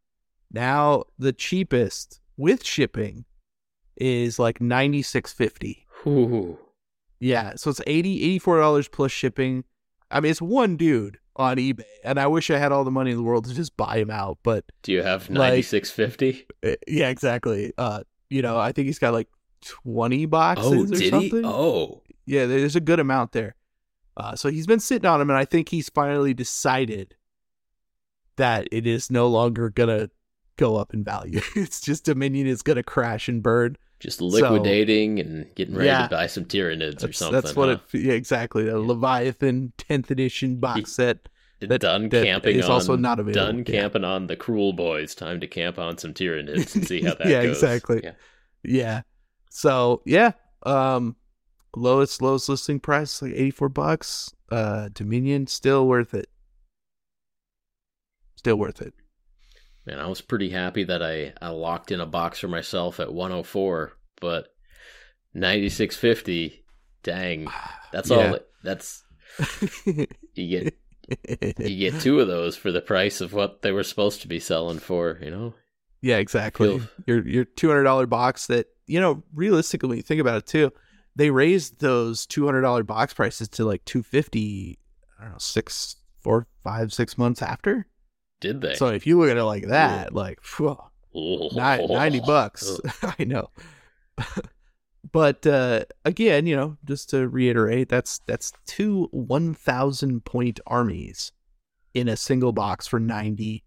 Now 0.51 1.05
the 1.19 1.33
cheapest 1.33 2.21
with 2.37 2.65
shipping 2.65 3.25
is 3.97 4.39
like 4.39 4.59
96.50. 4.61 5.85
Ooh. 6.07 6.59
Yeah, 7.21 7.53
so 7.57 7.71
it's 7.71 7.81
80 7.87 8.23
84 8.25 8.59
dollars 8.59 8.89
plus 8.89 9.13
shipping. 9.13 9.65
I 10.11 10.21
mean, 10.21 10.31
it's 10.31 10.43
one 10.43 10.77
dude 10.77 11.19
on 11.37 11.57
eBay, 11.57 11.83
and 12.05 12.19
I 12.21 12.27
wish 12.27 12.51
I 12.51 12.59
had 12.59 12.71
all 12.71 12.85
the 12.85 12.91
money 12.91 13.11
in 13.11 13.17
the 13.17 13.23
world 13.23 13.47
to 13.47 13.55
just 13.55 13.77
buy 13.77 13.97
him 13.99 14.11
out. 14.11 14.39
But 14.43 14.65
Do 14.83 14.93
you 14.93 15.03
have 15.03 15.31
ninety 15.31 15.63
six 15.63 15.91
fifty? 15.91 16.47
uh, 16.65 16.73
yeah, 16.87 17.09
exactly. 17.09 17.73
Uh, 17.79 18.03
you 18.31 18.43
know, 18.43 18.59
I 18.59 18.73
think 18.73 18.87
he's 18.87 18.99
got 18.99 19.13
like 19.15 19.29
twenty 19.63 20.27
boxes 20.27 20.67
Oh, 20.73 20.83
or 20.83 20.97
something. 21.11 21.43
he? 21.43 21.45
Oh, 21.45 22.03
Yeah, 22.27 22.47
there's 22.47 22.77
a 22.77 22.81
good 22.81 23.01
amount 23.01 23.33
there. 23.33 23.55
Uh, 24.17 24.37
so 24.37 24.51
he's 24.51 24.67
been 24.67 24.81
sitting 24.81 25.07
on 25.09 25.21
him, 25.21 25.31
and 25.31 25.39
I 25.39 25.45
think 25.47 25.71
he's 25.71 25.89
finally 25.89 26.35
decided 26.35 27.17
that 28.37 28.68
it 28.72 28.87
is 28.87 29.11
no 29.11 29.28
longer 29.28 29.70
gonna 29.70 30.11
go 30.57 30.76
up 30.76 30.95
in 30.95 31.05
value. 31.05 31.41
it's 31.57 31.80
just 31.80 32.05
Dominion 32.05 32.47
is 32.47 32.62
gonna 32.62 32.82
crash 32.82 33.28
and 33.28 33.43
burn. 33.43 33.76
just 34.01 34.20
liquidating 34.20 35.18
and 35.20 35.47
getting 35.55 35.74
ready 35.74 35.87
Yeah. 35.89 36.07
to 36.09 36.14
buy 36.16 36.26
some 36.26 36.45
Tyranids 36.45 37.03
or 37.09 37.12
something. 37.12 37.32
that's 37.41 37.57
what 37.57 37.68
huh? 37.70 37.78
it. 37.93 38.01
Yeah, 38.01 38.12
exactly. 38.12 38.68
A 38.68 38.78
Leviathan 38.78 39.72
10th 39.78 40.11
edition 40.11 40.57
box 40.57 40.93
set. 40.93 41.28
that- 41.61 41.80
done 41.80 42.09
that 42.11 42.24
camping 42.24 42.57
is 42.57 42.66
on, 42.66 42.70
also 42.72 42.97
not 42.97 43.18
available. 43.18 43.47
Done 43.53 43.64
Yeah. 43.66 43.80
camping 43.82 44.05
on 44.05 44.26
the 44.26 44.37
Kruleboyz. 44.37 45.16
Time 45.16 45.41
to 45.41 45.47
camp 45.47 45.78
on 45.78 45.97
some 45.99 46.12
Tyranids 46.12 46.74
and 46.74 46.87
see 46.87 47.03
how 47.03 47.14
that 47.18 47.26
Yeah, 47.26 47.43
goes. 47.45 47.57
exactly. 47.62 48.01
Yeah. 48.05 48.12
Yeah. 48.62 49.03
So 49.51 50.03
yeah, 50.05 50.32
um, 50.64 51.16
lowest 51.76 52.20
lowest 52.20 52.49
listing 52.49 52.80
price 52.80 53.22
like 53.22 53.32
84 53.35 53.68
bucks. 53.70 54.35
Uh, 54.51 54.89
Dominion 54.93 55.47
still 55.47 55.87
worth 55.89 56.12
it. 56.14 56.28
Still 58.45 58.57
worth 58.57 58.83
it. 58.83 58.93
Man, 59.87 59.99
I 59.99 60.07
was 60.07 60.21
pretty 60.21 60.51
happy 60.51 60.85
that 60.85 61.03
I, 61.03 61.33
I 61.41 61.49
locked 61.49 61.91
in 61.91 61.99
a 62.01 62.05
box 62.07 62.41
for 62.41 62.49
myself 62.49 63.01
at 63.01 63.13
104, 63.13 63.93
but 64.21 64.49
9650, 65.33 66.63
dang. 67.03 67.49
That's 67.93 68.11
Yeah. 68.11 68.33
all 68.33 68.39
that's 68.63 69.03
you 69.85 70.07
get 70.35 70.75
you 71.59 71.91
get 71.91 72.01
two 72.01 72.19
of 72.21 72.29
those 72.29 72.57
for 72.57 72.73
the 72.73 72.81
price 72.81 73.21
of 73.21 73.33
what 73.35 73.61
they 73.63 73.73
were 73.73 73.83
supposed 73.83 74.23
to 74.23 74.29
be 74.29 74.41
selling 74.41 74.79
for, 74.79 75.19
you 75.23 75.31
know? 75.31 75.55
Yeah, 76.01 76.17
exactly. 76.17 76.79
Feel- 76.79 76.89
Your 77.07 77.27
your 77.29 77.45
two 77.45 77.69
hundred 77.69 77.85
dollar 77.85 78.07
box 78.07 78.47
that 78.49 78.67
you 78.87 79.01
know 79.01 79.23
realistically 79.35 79.89
when 79.89 79.97
you 79.99 80.03
think 80.03 80.21
about 80.21 80.37
it 80.39 80.47
too, 80.47 80.73
they 81.17 81.31
raised 81.31 81.81
those 81.81 82.27
two 82.27 82.45
hundred 82.47 82.63
dollar 82.63 82.83
box 82.83 83.13
prices 83.15 83.49
to 83.51 83.65
like 83.65 83.85
two 83.85 84.03
fifty. 84.03 84.79
I 85.19 85.25
don't 85.25 85.33
know 85.33 85.39
six, 85.39 85.97
four, 86.23 86.47
five, 86.63 86.93
six 86.93 87.17
months 87.19 87.43
after. 87.43 87.87
Did 88.45 88.61
they? 88.61 88.75
So 88.75 88.89
if 88.89 89.07
you 89.07 89.19
look 89.19 89.31
at 89.31 89.37
it 89.39 89.45
like 89.45 89.69
that, 89.69 90.13
like 90.15 90.39
phew, 90.43 90.77
Oh. 91.17 91.49
ni- 91.53 91.87
ninety 91.95 92.21
bucks, 92.21 92.79
I 93.19 93.25
know. 93.25 93.49
but 95.13 95.47
uh, 95.47 95.85
again, 96.05 96.47
you 96.47 96.57
know, 96.57 96.77
just 96.85 97.11
to 97.11 97.29
reiterate, 97.29 97.89
that's 97.89 98.21
that's 98.27 98.53
two 98.67 99.09
one 99.13 99.55
thousand 99.55 100.25
point 100.25 100.61
armies 100.67 101.33
in 101.95 102.09
a 102.09 102.17
single 102.17 102.53
box 102.53 102.87
for 102.87 102.99
ninety 103.01 103.65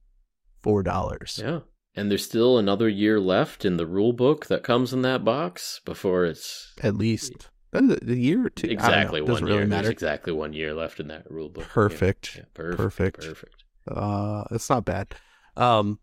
four 0.61 0.83
dollars. 0.83 1.39
Yeah. 1.43 1.59
And 1.95 2.11
there's 2.11 2.23
still 2.25 2.59
another 2.59 2.87
year 2.87 3.19
left 3.19 3.65
in 3.65 3.77
the 3.77 3.87
rule 3.87 4.13
book 4.13 4.45
that 4.47 4.61
comes 4.61 4.93
in 4.93 5.01
that 5.01 5.23
box 5.25 5.81
before 5.83 6.25
it's 6.25 6.71
at 6.83 6.95
least 6.95 7.49
the, 7.71 7.97
the 8.01 8.15
year 8.19 8.45
or 8.45 8.49
two. 8.51 8.67
Know. 8.67 8.73
exactly 8.73 9.19
Doesn't 9.21 9.33
one 9.33 9.43
really 9.45 9.57
year. 9.57 9.65
There's 9.67 9.81
matter. 9.81 9.91
exactly 9.91 10.31
one 10.33 10.53
year 10.53 10.75
left 10.75 10.99
in 10.99 11.07
that 11.07 11.29
rule 11.31 11.49
book. 11.49 11.63
Perfect. 11.65 12.35
Yeah, 12.35 12.43
perfect. 12.53 12.77
Perfect. 12.77 13.21
Perfect. 13.21 13.56
Uh, 13.87 14.43
it's 14.51 14.69
not 14.69 14.85
bad. 14.85 15.15
Um, 15.55 15.99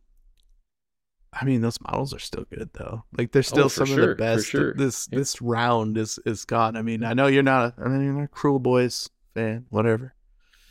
I 1.33 1.45
mean, 1.45 1.61
those 1.63 1.81
models 1.81 2.15
are 2.15 2.19
still 2.21 2.45
good 2.55 2.71
though. 2.75 3.05
Like 3.17 3.33
they're 3.33 3.43
still 3.43 3.65
Oh, 3.65 3.69
some 3.69 3.91
of 3.91 3.97
the 3.97 4.15
best. 4.15 4.47
sure. 4.47 4.75
This 4.75 5.09
Yeah. 5.11 5.19
this 5.19 5.43
round 5.43 5.99
is 5.99 6.19
is 6.25 6.45
gone. 6.45 6.77
I 6.77 6.83
mean, 6.83 7.03
I 7.05 7.13
know 7.15 7.27
you're 7.27 7.43
not. 7.43 7.75
A, 7.79 7.83
I 7.83 7.89
mean, 7.89 8.05
you're 8.05 8.13
not 8.15 8.25
a 8.25 8.29
Kruleboyz 8.29 9.11
fan. 9.35 9.67
Whatever. 9.71 10.15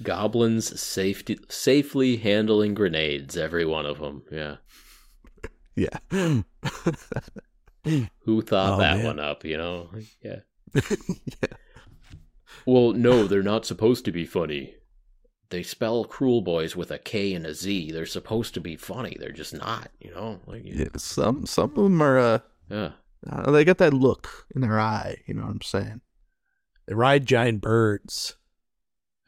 Goblins 0.01 0.79
safety 0.81 1.37
safely 1.49 2.17
handling 2.17 2.73
grenades, 2.73 3.37
every 3.37 3.65
one 3.65 3.85
of 3.85 3.99
them. 3.99 4.23
Yeah. 4.31 4.55
Yeah. 5.75 5.97
Who 8.25 8.41
thought 8.41 8.73
Oh, 8.73 8.77
that 8.77 8.97
man. 8.97 9.05
one 9.05 9.19
up, 9.19 9.43
you 9.43 9.57
know? 9.57 9.89
Yeah. 10.23 10.41
yeah. 10.75 11.53
Well, 12.67 12.93
no, 12.93 13.25
they're 13.27 13.41
not 13.43 13.65
supposed 13.65 14.05
to 14.05 14.11
be 14.11 14.23
funny. 14.25 14.75
They 15.53 15.61
spell 15.61 16.03
Kruleboyz 16.03 16.75
with 16.75 16.89
a 16.89 16.97
K 16.97 17.35
and 17.35 17.45
a 17.45 17.53
Z. 17.53 17.91
They're 17.91 18.07
supposed 18.07 18.55
to 18.55 18.59
be 18.59 18.75
funny. 18.75 19.15
They're 19.19 19.31
just 19.31 19.53
not, 19.53 19.91
you 20.01 20.09
know? 20.09 20.39
Like, 20.47 20.63
Yeah, 20.65 20.87
Some 20.97 21.45
some 21.45 21.69
of 21.69 21.75
them 21.75 22.01
are. 22.01 22.17
Uh, 22.17 22.39
yeah. 22.71 22.91
uh, 23.29 23.51
they 23.51 23.63
got 23.63 23.77
that 23.77 23.93
look 23.93 24.47
in 24.55 24.61
their 24.61 24.79
eye. 24.79 25.17
You 25.27 25.35
know 25.35 25.43
what 25.43 25.51
I'm 25.51 25.61
saying? 25.61 26.01
They 26.87 26.95
ride 26.95 27.27
giant 27.27 27.61
birds. 27.61 28.35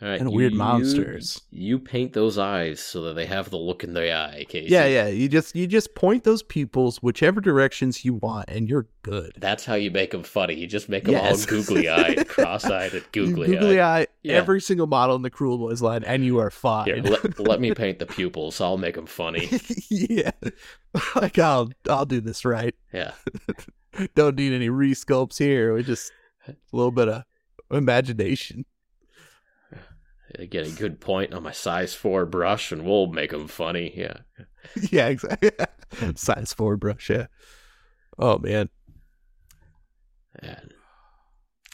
Right, 0.06 0.20
And 0.22 0.30
you- 0.30 0.36
weird 0.36 0.54
monsters. 0.54 1.42
You, 1.50 1.80
paint 1.80 2.14
those 2.14 2.38
eyes 2.38 2.80
so 2.80 3.02
that 3.06 3.16
they 3.16 3.26
have 3.26 3.50
the 3.50 3.58
look 3.58 3.84
in 3.84 3.94
their 3.94 4.16
eye, 4.16 4.46
Casey. 4.48 4.72
Yeah, 4.72 4.86
yeah. 4.86 5.08
You 5.08 5.28
just 5.28 5.56
you 5.56 5.66
just 5.66 5.96
point 5.96 6.24
those 6.24 6.44
pupils 6.44 6.98
whichever 7.02 7.42
directions 7.42 8.06
you 8.06 8.14
want, 8.14 8.46
and 8.50 8.70
you're 8.70 8.88
good. 9.02 9.32
That's 9.40 9.66
how 9.66 9.74
you 9.74 9.90
make 9.90 10.12
them 10.12 10.22
funny. 10.22 10.54
You 10.54 10.68
just 10.68 10.90
make 10.90 11.06
them 11.06 11.14
Yes. 11.14 11.42
all 11.42 11.50
googly 11.50 11.90
eyed, 11.90 12.28
cross 12.28 12.66
eyed, 12.66 12.94
and 12.94 13.02
You 13.02 13.26
googly 13.26 13.48
googly 13.48 13.80
eyed. 13.80 14.08
eye 14.08 14.12
Yeah. 14.22 14.36
every 14.36 14.62
single 14.62 14.86
model 14.86 15.16
in 15.16 15.24
the 15.24 15.32
Kruleboyz 15.32 15.82
line, 15.82 16.04
and 16.04 16.24
you 16.24 16.38
are 16.38 16.52
fine. 16.52 16.86
Here, 16.86 16.98
let, 16.98 17.40
let 17.40 17.60
me 17.60 17.74
paint 17.74 17.98
the 17.98 18.06
pupils. 18.06 18.62
I'll 18.62 18.78
make 18.78 18.94
them 18.96 19.08
funny. 19.08 19.50
yeah, 19.90 20.32
like 21.16 21.40
I'll 21.40 21.72
I'll 21.90 22.06
do 22.06 22.22
this 22.22 22.46
right. 22.46 22.76
Yeah. 22.94 23.14
Don't 24.14 24.36
need 24.36 24.54
any 24.54 24.70
resculpts 24.70 25.40
here. 25.40 25.74
We 25.74 25.82
just 25.82 26.12
a 26.48 26.54
little 26.74 26.92
bit 26.92 27.08
of 27.08 27.24
imagination. 27.72 28.66
I 30.40 30.46
Get 30.46 30.68
a 30.68 30.72
good 30.72 31.00
point 31.00 31.34
on 31.34 31.44
my 31.44 31.52
size 31.52 31.94
4 31.94 32.26
brush, 32.26 32.72
and 32.72 32.86
we'll 32.86 33.08
make 33.08 33.32
them 33.32 33.48
funny. 33.48 33.94
Yeah. 33.96 34.18
yeah, 34.92 35.08
exactly. 35.08 35.52
Size 36.16 36.54
four 36.54 36.76
brush. 36.78 37.10
Yeah. 37.10 37.28
Oh 38.18 38.38
man, 38.40 38.70
And 40.40 40.74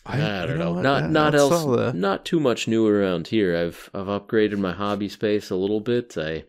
I, 0.06 0.16
I, 0.44 0.46
don't 0.46 0.58
know 0.60 0.74
know. 0.76 0.82
Not 0.82 1.10
not 1.10 1.36
else. 1.36 1.64
the- 1.64 1.94
Not 1.94 2.26
too 2.26 2.40
much 2.40 2.68
new 2.68 2.88
around 2.88 3.28
here. 3.28 3.56
I've 3.56 3.90
I've 3.94 4.08
upgraded 4.08 4.58
my 4.58 4.74
hobby 4.74 5.10
space 5.10 5.50
a 5.50 5.56
little 5.56 5.80
bit. 5.80 6.18
I 6.18 6.44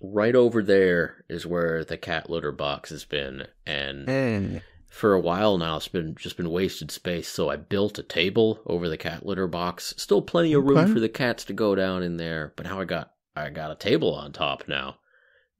right 0.00 0.34
over 0.34 0.62
there 0.62 1.24
is 1.28 1.44
where 1.46 1.84
the 1.84 1.96
cat 1.98 2.30
litter 2.30 2.52
box 2.52 2.90
has 2.90 3.04
been, 3.04 3.46
and 3.66 4.08
Eh. 4.08 4.60
For 4.88 5.12
a 5.14 5.20
while 5.20 5.58
now 5.58 5.76
it's 5.76 5.88
been 5.88 6.14
just 6.14 6.36
been 6.36 6.50
wasted 6.50 6.90
space. 6.90 7.28
So 7.28 7.48
I 7.50 7.56
built 7.56 7.98
a 7.98 8.02
table 8.02 8.60
over 8.66 8.88
the 8.88 8.96
cat 8.96 9.24
litter 9.26 9.46
box. 9.46 9.94
Still 9.96 10.22
plenty 10.22 10.52
of 10.54 10.64
room 10.64 10.78
Okay. 10.78 10.92
for 10.92 11.00
the 11.00 11.08
cats 11.08 11.44
to 11.46 11.52
go 11.52 11.74
down 11.74 12.02
in 12.02 12.16
there, 12.16 12.52
but 12.56 12.66
now 12.66 12.80
I 12.80 12.84
got 12.84 13.12
I 13.36 13.50
got 13.50 13.70
a 13.70 13.76
table 13.76 14.14
on 14.14 14.32
top 14.32 14.64
now. 14.68 14.96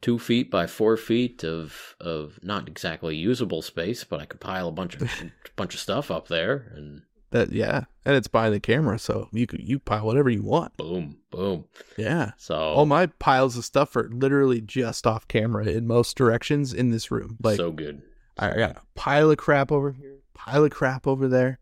Two 0.01 0.19
feet 0.19 0.51
by 0.51 0.67
four 0.67 0.97
feet 0.97 1.45
of 1.45 1.97
of 2.01 2.39
not 2.43 2.69
exactly 2.69 3.17
usable 3.17 3.63
space, 3.63 4.05
but 4.05 4.21
I 4.21 4.27
could 4.27 4.41
pile 4.41 4.69
a 4.69 4.73
bunch 4.73 4.95
of 4.97 5.11
bunch 5.57 5.75
of 5.75 5.81
stuff 5.81 6.11
up 6.11 6.29
there 6.29 6.73
and 6.75 7.03
that 7.31 7.53
yeah, 7.53 7.85
and 8.07 8.17
it's 8.17 8.27
behind 8.29 8.55
the 8.55 8.61
camera, 8.61 8.99
so 8.99 9.29
you 9.33 9.47
could 9.47 9.61
you 9.61 9.79
pile 9.79 10.07
whatever 10.07 10.31
you 10.31 10.43
want. 10.43 10.75
boom, 10.79 11.19
boom. 11.31 11.65
Yeah. 11.99 12.31
So 12.39 12.57
All 12.57 12.87
my 12.87 13.07
piles 13.07 13.59
of 13.59 13.67
stuff 13.67 13.95
are 13.97 14.09
literally 14.11 14.63
just 14.63 15.07
off 15.07 15.29
camera 15.29 15.67
in 15.67 15.87
most 15.87 16.17
directions 16.17 16.73
in 16.73 16.91
this 16.91 17.11
room. 17.11 17.37
Like 17.43 17.59
so 17.59 17.71
good. 17.71 18.01
I 18.39 18.57
got 18.57 18.77
a 18.77 18.83
pile 18.95 19.31
of 19.31 19.37
crap 19.39 19.73
over 19.73 19.93
here, 19.93 20.19
pile 20.35 20.65
of 20.65 20.71
crap 20.71 21.07
over 21.07 21.29
there, 21.29 21.59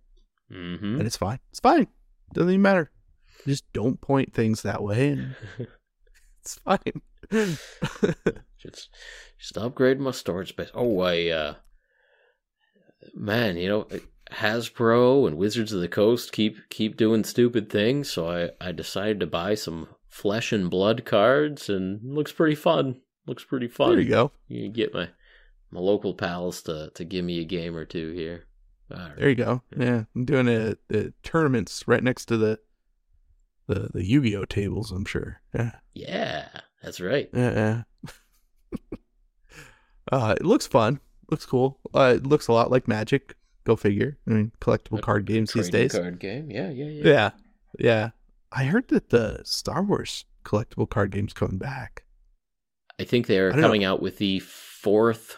hmm 0.51 0.99
and 0.99 1.03
it's 1.07 1.17
fine. 1.17 1.39
It's 1.51 1.61
fine. 1.61 1.87
Doesn't 2.33 2.51
even 2.51 2.63
matter. 2.63 2.91
Just 3.47 3.71
don't 3.73 4.01
point 4.01 4.33
things 4.33 4.63
that 4.63 4.83
way, 4.83 5.11
and 5.11 5.37
it's 6.41 6.59
fine. 6.59 7.03
just 8.59 8.91
just 9.39 9.57
upgrade 9.57 10.01
my 10.01 10.11
storage 10.11 10.51
space. 10.51 10.71
Oh, 10.75 11.01
I 11.01 11.29
uh, 11.29 11.55
man, 13.15 13.57
you 13.57 13.69
know 13.69 13.89
Hasbro 14.33 15.27
and 15.27 15.37
Wizards 15.37 15.73
of 15.73 15.81
the 15.81 15.89
Coast 15.89 16.33
keep 16.33 16.57
keep 16.69 16.97
doing 16.97 17.25
stupid 17.25 17.71
things, 17.71 18.11
so 18.11 18.29
I 18.29 18.51
I 18.61 18.73
decided 18.73 19.21
to 19.21 19.27
buy 19.27 19.55
some 19.55 19.89
flesh 20.09 20.53
and 20.53 20.69
blood 20.71 21.05
cards, 21.05 21.69
and 21.69 22.01
looks 22.03 22.33
pretty 22.33 22.57
fun. 22.57 23.01
Looks 23.27 23.45
pretty 23.45 23.69
fun. 23.69 23.91
there 23.91 24.01
you 24.01 24.09
go. 24.09 24.33
You 24.49 24.69
get 24.69 24.95
my 24.95 25.11
my 25.77 25.83
local 25.83 26.15
pals 26.15 26.63
to 26.63 26.91
to 26.95 27.05
give 27.05 27.25
me 27.25 27.41
a 27.41 27.45
game 27.45 27.77
or 27.77 27.85
two 27.85 28.13
here. 28.13 28.47
Right. 28.91 29.13
There 29.17 29.29
you 29.29 29.35
go. 29.35 29.63
Yeah, 29.77 30.05
I'm 30.15 30.25
doing 30.25 30.49
a, 30.49 30.77
a 30.93 31.13
tournaments 31.23 31.87
right 31.87 32.03
next 32.03 32.27
to 32.27 32.37
the 32.37 32.59
the 33.67 33.91
the 33.93 34.05
Yu-Gi-Oh 34.05 34.47
tables. 34.47 34.91
I'm 34.91 35.05
sure. 35.05 35.41
Yeah. 35.55 35.73
Yeah, 35.95 36.49
that's 36.83 37.01
right. 37.01 37.29
Yeah. 37.33 37.83
uh, 40.13 40.35
it 40.39 40.47
looks 40.47 40.67
fun. 40.67 41.01
Looks 41.31 41.45
cool. 41.45 41.79
Uh, 41.95 42.15
it 42.17 42.27
looks 42.27 42.49
a 42.49 42.53
lot 42.53 42.71
like 42.71 42.89
Magic. 42.89 43.37
Go 43.65 43.77
figure. 43.77 44.17
I 44.29 44.31
mean, 44.31 44.53
collectible 44.61 44.99
A- 44.99 45.03
card 45.03 45.27
games 45.27 45.53
these 45.53 45.69
days. 45.69 45.93
Card 45.93 46.21
game. 46.21 46.51
Yeah, 46.51 46.71
yeah, 46.71 46.87
yeah. 46.87 47.03
Yeah, 47.05 47.31
yeah. 47.79 48.11
I 48.53 48.65
heard 48.65 48.89
that 48.89 49.11
the 49.11 49.41
Star 49.45 49.83
Wars 49.83 50.25
collectible 50.45 50.89
card 50.89 51.11
game's 51.11 51.33
coming 51.33 51.59
back. 51.59 52.05
I 53.01 53.05
think 53.05 53.27
they're 53.27 53.49
I 53.49 53.53
don't 53.53 53.61
know. 53.61 53.67
coming 53.67 53.85
out 53.85 54.01
with 54.01 54.19
the 54.19 54.39
fourth 54.39 55.37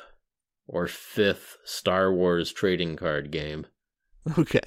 or 0.69 0.87
fifth 0.87 1.57
Star 1.65 2.13
Wars 2.13 2.53
trading 2.53 2.95
card 2.97 3.33
game. 3.33 3.67
Okay. 4.39 4.61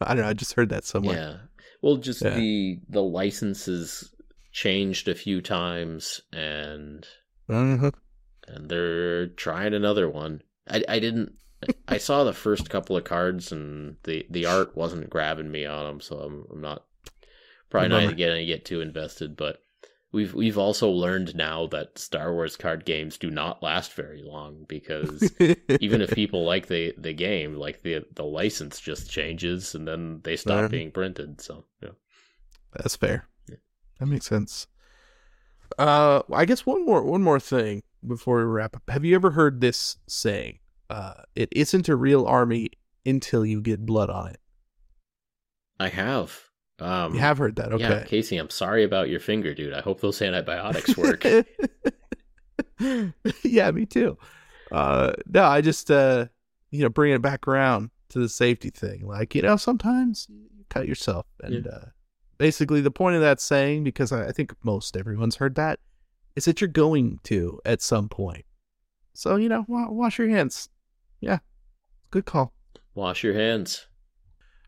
I 0.00 0.14
don't 0.14 0.24
know. 0.24 0.28
I 0.28 0.32
just 0.32 0.54
heard 0.54 0.70
that 0.70 0.84
somewhere. 0.84 1.16
Yeah. 1.16 1.36
Well, 1.82 1.96
just 1.96 2.22
yeah. 2.22 2.30
the 2.30 2.80
the 2.88 3.02
licenses 3.02 4.12
changed 4.52 5.08
a 5.08 5.14
few 5.14 5.40
times, 5.40 6.20
and 6.32 7.06
uh-huh. 7.48 7.90
and 8.48 8.68
they're 8.68 9.28
trying 9.28 9.74
another 9.74 10.08
one. 10.08 10.42
I 10.68 10.82
I 10.88 10.98
didn't. 10.98 11.34
I 11.86 11.98
saw 11.98 12.24
the 12.24 12.32
first 12.32 12.70
couple 12.70 12.96
of 12.96 13.04
cards, 13.04 13.52
and 13.52 13.96
the 14.04 14.26
the 14.30 14.46
art 14.46 14.76
wasn't 14.76 15.10
grabbing 15.10 15.50
me 15.50 15.66
on 15.66 15.86
them, 15.86 16.00
so 16.00 16.18
I'm 16.18 16.46
I'm 16.52 16.60
not 16.60 16.84
probably 17.70 17.88
not 17.88 18.16
going 18.16 18.36
to 18.36 18.44
get 18.44 18.64
too 18.64 18.80
invested, 18.80 19.36
but 19.36 19.62
we've 20.12 20.34
we've 20.34 20.58
also 20.58 20.88
learned 20.90 21.34
now 21.34 21.66
that 21.68 21.98
Star 21.98 22.32
Wars 22.32 22.56
card 22.56 22.84
games 22.84 23.18
do 23.18 23.30
not 23.30 23.62
last 23.62 23.92
very 23.92 24.22
long 24.22 24.64
because 24.68 25.32
even 25.80 26.00
if 26.00 26.10
people 26.10 26.44
like 26.44 26.66
the 26.66 26.94
the 26.98 27.12
game, 27.12 27.54
like 27.54 27.82
the 27.82 28.04
the 28.14 28.24
license 28.24 28.80
just 28.80 29.10
changes 29.10 29.74
and 29.74 29.86
then 29.86 30.20
they 30.24 30.36
stop 30.36 30.70
being 30.70 30.90
printed. 30.90 31.40
So 31.40 31.64
yeah, 31.82 31.90
that's 32.72 32.96
fair. 32.96 33.28
Yeah. 33.48 33.56
That 33.98 34.06
makes 34.06 34.26
sense. 34.26 34.66
Uh, 35.78 36.22
I 36.32 36.44
guess 36.44 36.66
one 36.66 36.84
more 36.84 37.02
one 37.02 37.22
more 37.22 37.40
thing 37.40 37.82
before 38.06 38.38
we 38.38 38.44
wrap 38.44 38.76
up. 38.76 38.82
Have 38.88 39.04
you 39.04 39.14
ever 39.14 39.30
heard 39.30 39.60
this 39.60 39.96
saying? 40.08 40.58
Uh, 40.88 41.22
it 41.36 41.48
isn't 41.52 41.88
a 41.88 41.94
real 41.94 42.26
army 42.26 42.70
until 43.06 43.46
you 43.46 43.60
get 43.60 43.86
blood 43.86 44.10
on 44.10 44.30
it. 44.30 44.40
I 45.78 45.88
have. 45.88 46.49
Um, 46.80 47.14
you 47.14 47.20
have 47.20 47.38
heard 47.38 47.56
that, 47.56 47.72
okay? 47.72 47.82
Yeah, 47.82 48.04
Casey, 48.04 48.38
I'm 48.38 48.50
sorry 48.50 48.84
about 48.84 49.08
your 49.08 49.20
finger, 49.20 49.54
dude. 49.54 49.74
I 49.74 49.80
hope 49.80 50.00
those 50.00 50.20
antibiotics 50.22 50.96
work. 50.96 51.24
yeah, 53.42 53.70
me 53.70 53.86
too. 53.86 54.16
Uh, 54.72 55.12
no, 55.26 55.44
I 55.44 55.60
just 55.60 55.90
uh, 55.90 56.26
you 56.70 56.82
know, 56.82 56.88
bring 56.88 57.12
it 57.12 57.22
back 57.22 57.46
around 57.46 57.90
to 58.10 58.18
the 58.18 58.28
safety 58.28 58.70
thing. 58.70 59.06
Like 59.06 59.34
you 59.34 59.42
know, 59.42 59.56
sometimes 59.56 60.26
you 60.30 60.64
cut 60.68 60.88
yourself, 60.88 61.26
and 61.42 61.66
yeah. 61.66 61.70
uh, 61.70 61.84
basically 62.38 62.80
the 62.80 62.90
point 62.90 63.16
of 63.16 63.22
that 63.22 63.40
saying, 63.40 63.84
because 63.84 64.12
I, 64.12 64.28
I 64.28 64.32
think 64.32 64.54
most 64.62 64.96
everyone's 64.96 65.36
heard 65.36 65.56
that, 65.56 65.80
is 66.36 66.44
that 66.46 66.60
you're 66.60 66.68
going 66.68 67.20
to 67.24 67.60
at 67.64 67.82
some 67.82 68.08
point. 68.08 68.44
So 69.12 69.36
you 69.36 69.48
know, 69.48 69.64
wash 69.68 70.18
your 70.18 70.28
hands. 70.28 70.68
Yeah, 71.20 71.38
good 72.10 72.24
call. 72.24 72.54
Wash 72.94 73.22
your 73.22 73.34
hands. 73.34 73.86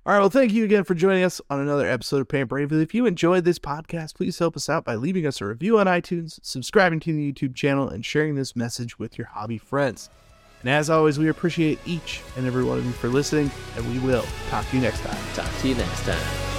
All 0.05 0.13
right. 0.13 0.19
Well, 0.19 0.31
thank 0.31 0.53
you 0.53 0.65
again 0.65 0.83
for 0.83 0.95
joining 0.95 1.23
us 1.23 1.41
on 1.49 1.61
another 1.61 1.89
episode 1.89 2.21
of 2.21 2.29
Paint 2.29 2.49
Bravely. 2.49 2.83
If 2.83 2.93
you 2.93 3.07
enjoyed 3.07 3.45
this 3.45 3.61
podcast, 3.61 4.17
please 4.17 4.37
help 4.37 4.57
us 4.57 4.69
out 4.69 4.85
by 4.85 4.97
leaving 4.97 5.27
us 5.27 5.41
a 5.41 5.47
review 5.47 5.79
on 5.79 5.87
iTunes, 5.87 6.41
subscribing 6.43 6.99
to 7.01 7.13
the 7.13 7.33
YouTube 7.33 7.55
channel, 7.55 7.89
and 7.89 8.05
sharing 8.05 8.35
this 8.35 8.57
message 8.57 8.99
with 8.99 9.17
your 9.17 9.29
hobby 9.29 9.59
friends. 9.59 10.11
And 10.63 10.71
as 10.71 10.91
always, 10.91 11.21
we 11.21 11.29
appreciate 11.29 11.79
each 11.87 12.21
and 12.37 12.47
every 12.47 12.65
one 12.65 12.79
of 12.79 12.85
you 12.85 12.93
for 12.93 13.09
listening, 13.09 13.51
and 13.77 13.89
we 13.93 14.01
will 14.01 14.25
talk 14.49 14.69
to 14.71 14.77
you 14.77 14.83
next 14.83 15.01
time. 15.03 15.19
Talk 15.35 15.51
to 15.61 15.69
you 15.69 15.77
next 15.77 16.05
time. 16.05 16.52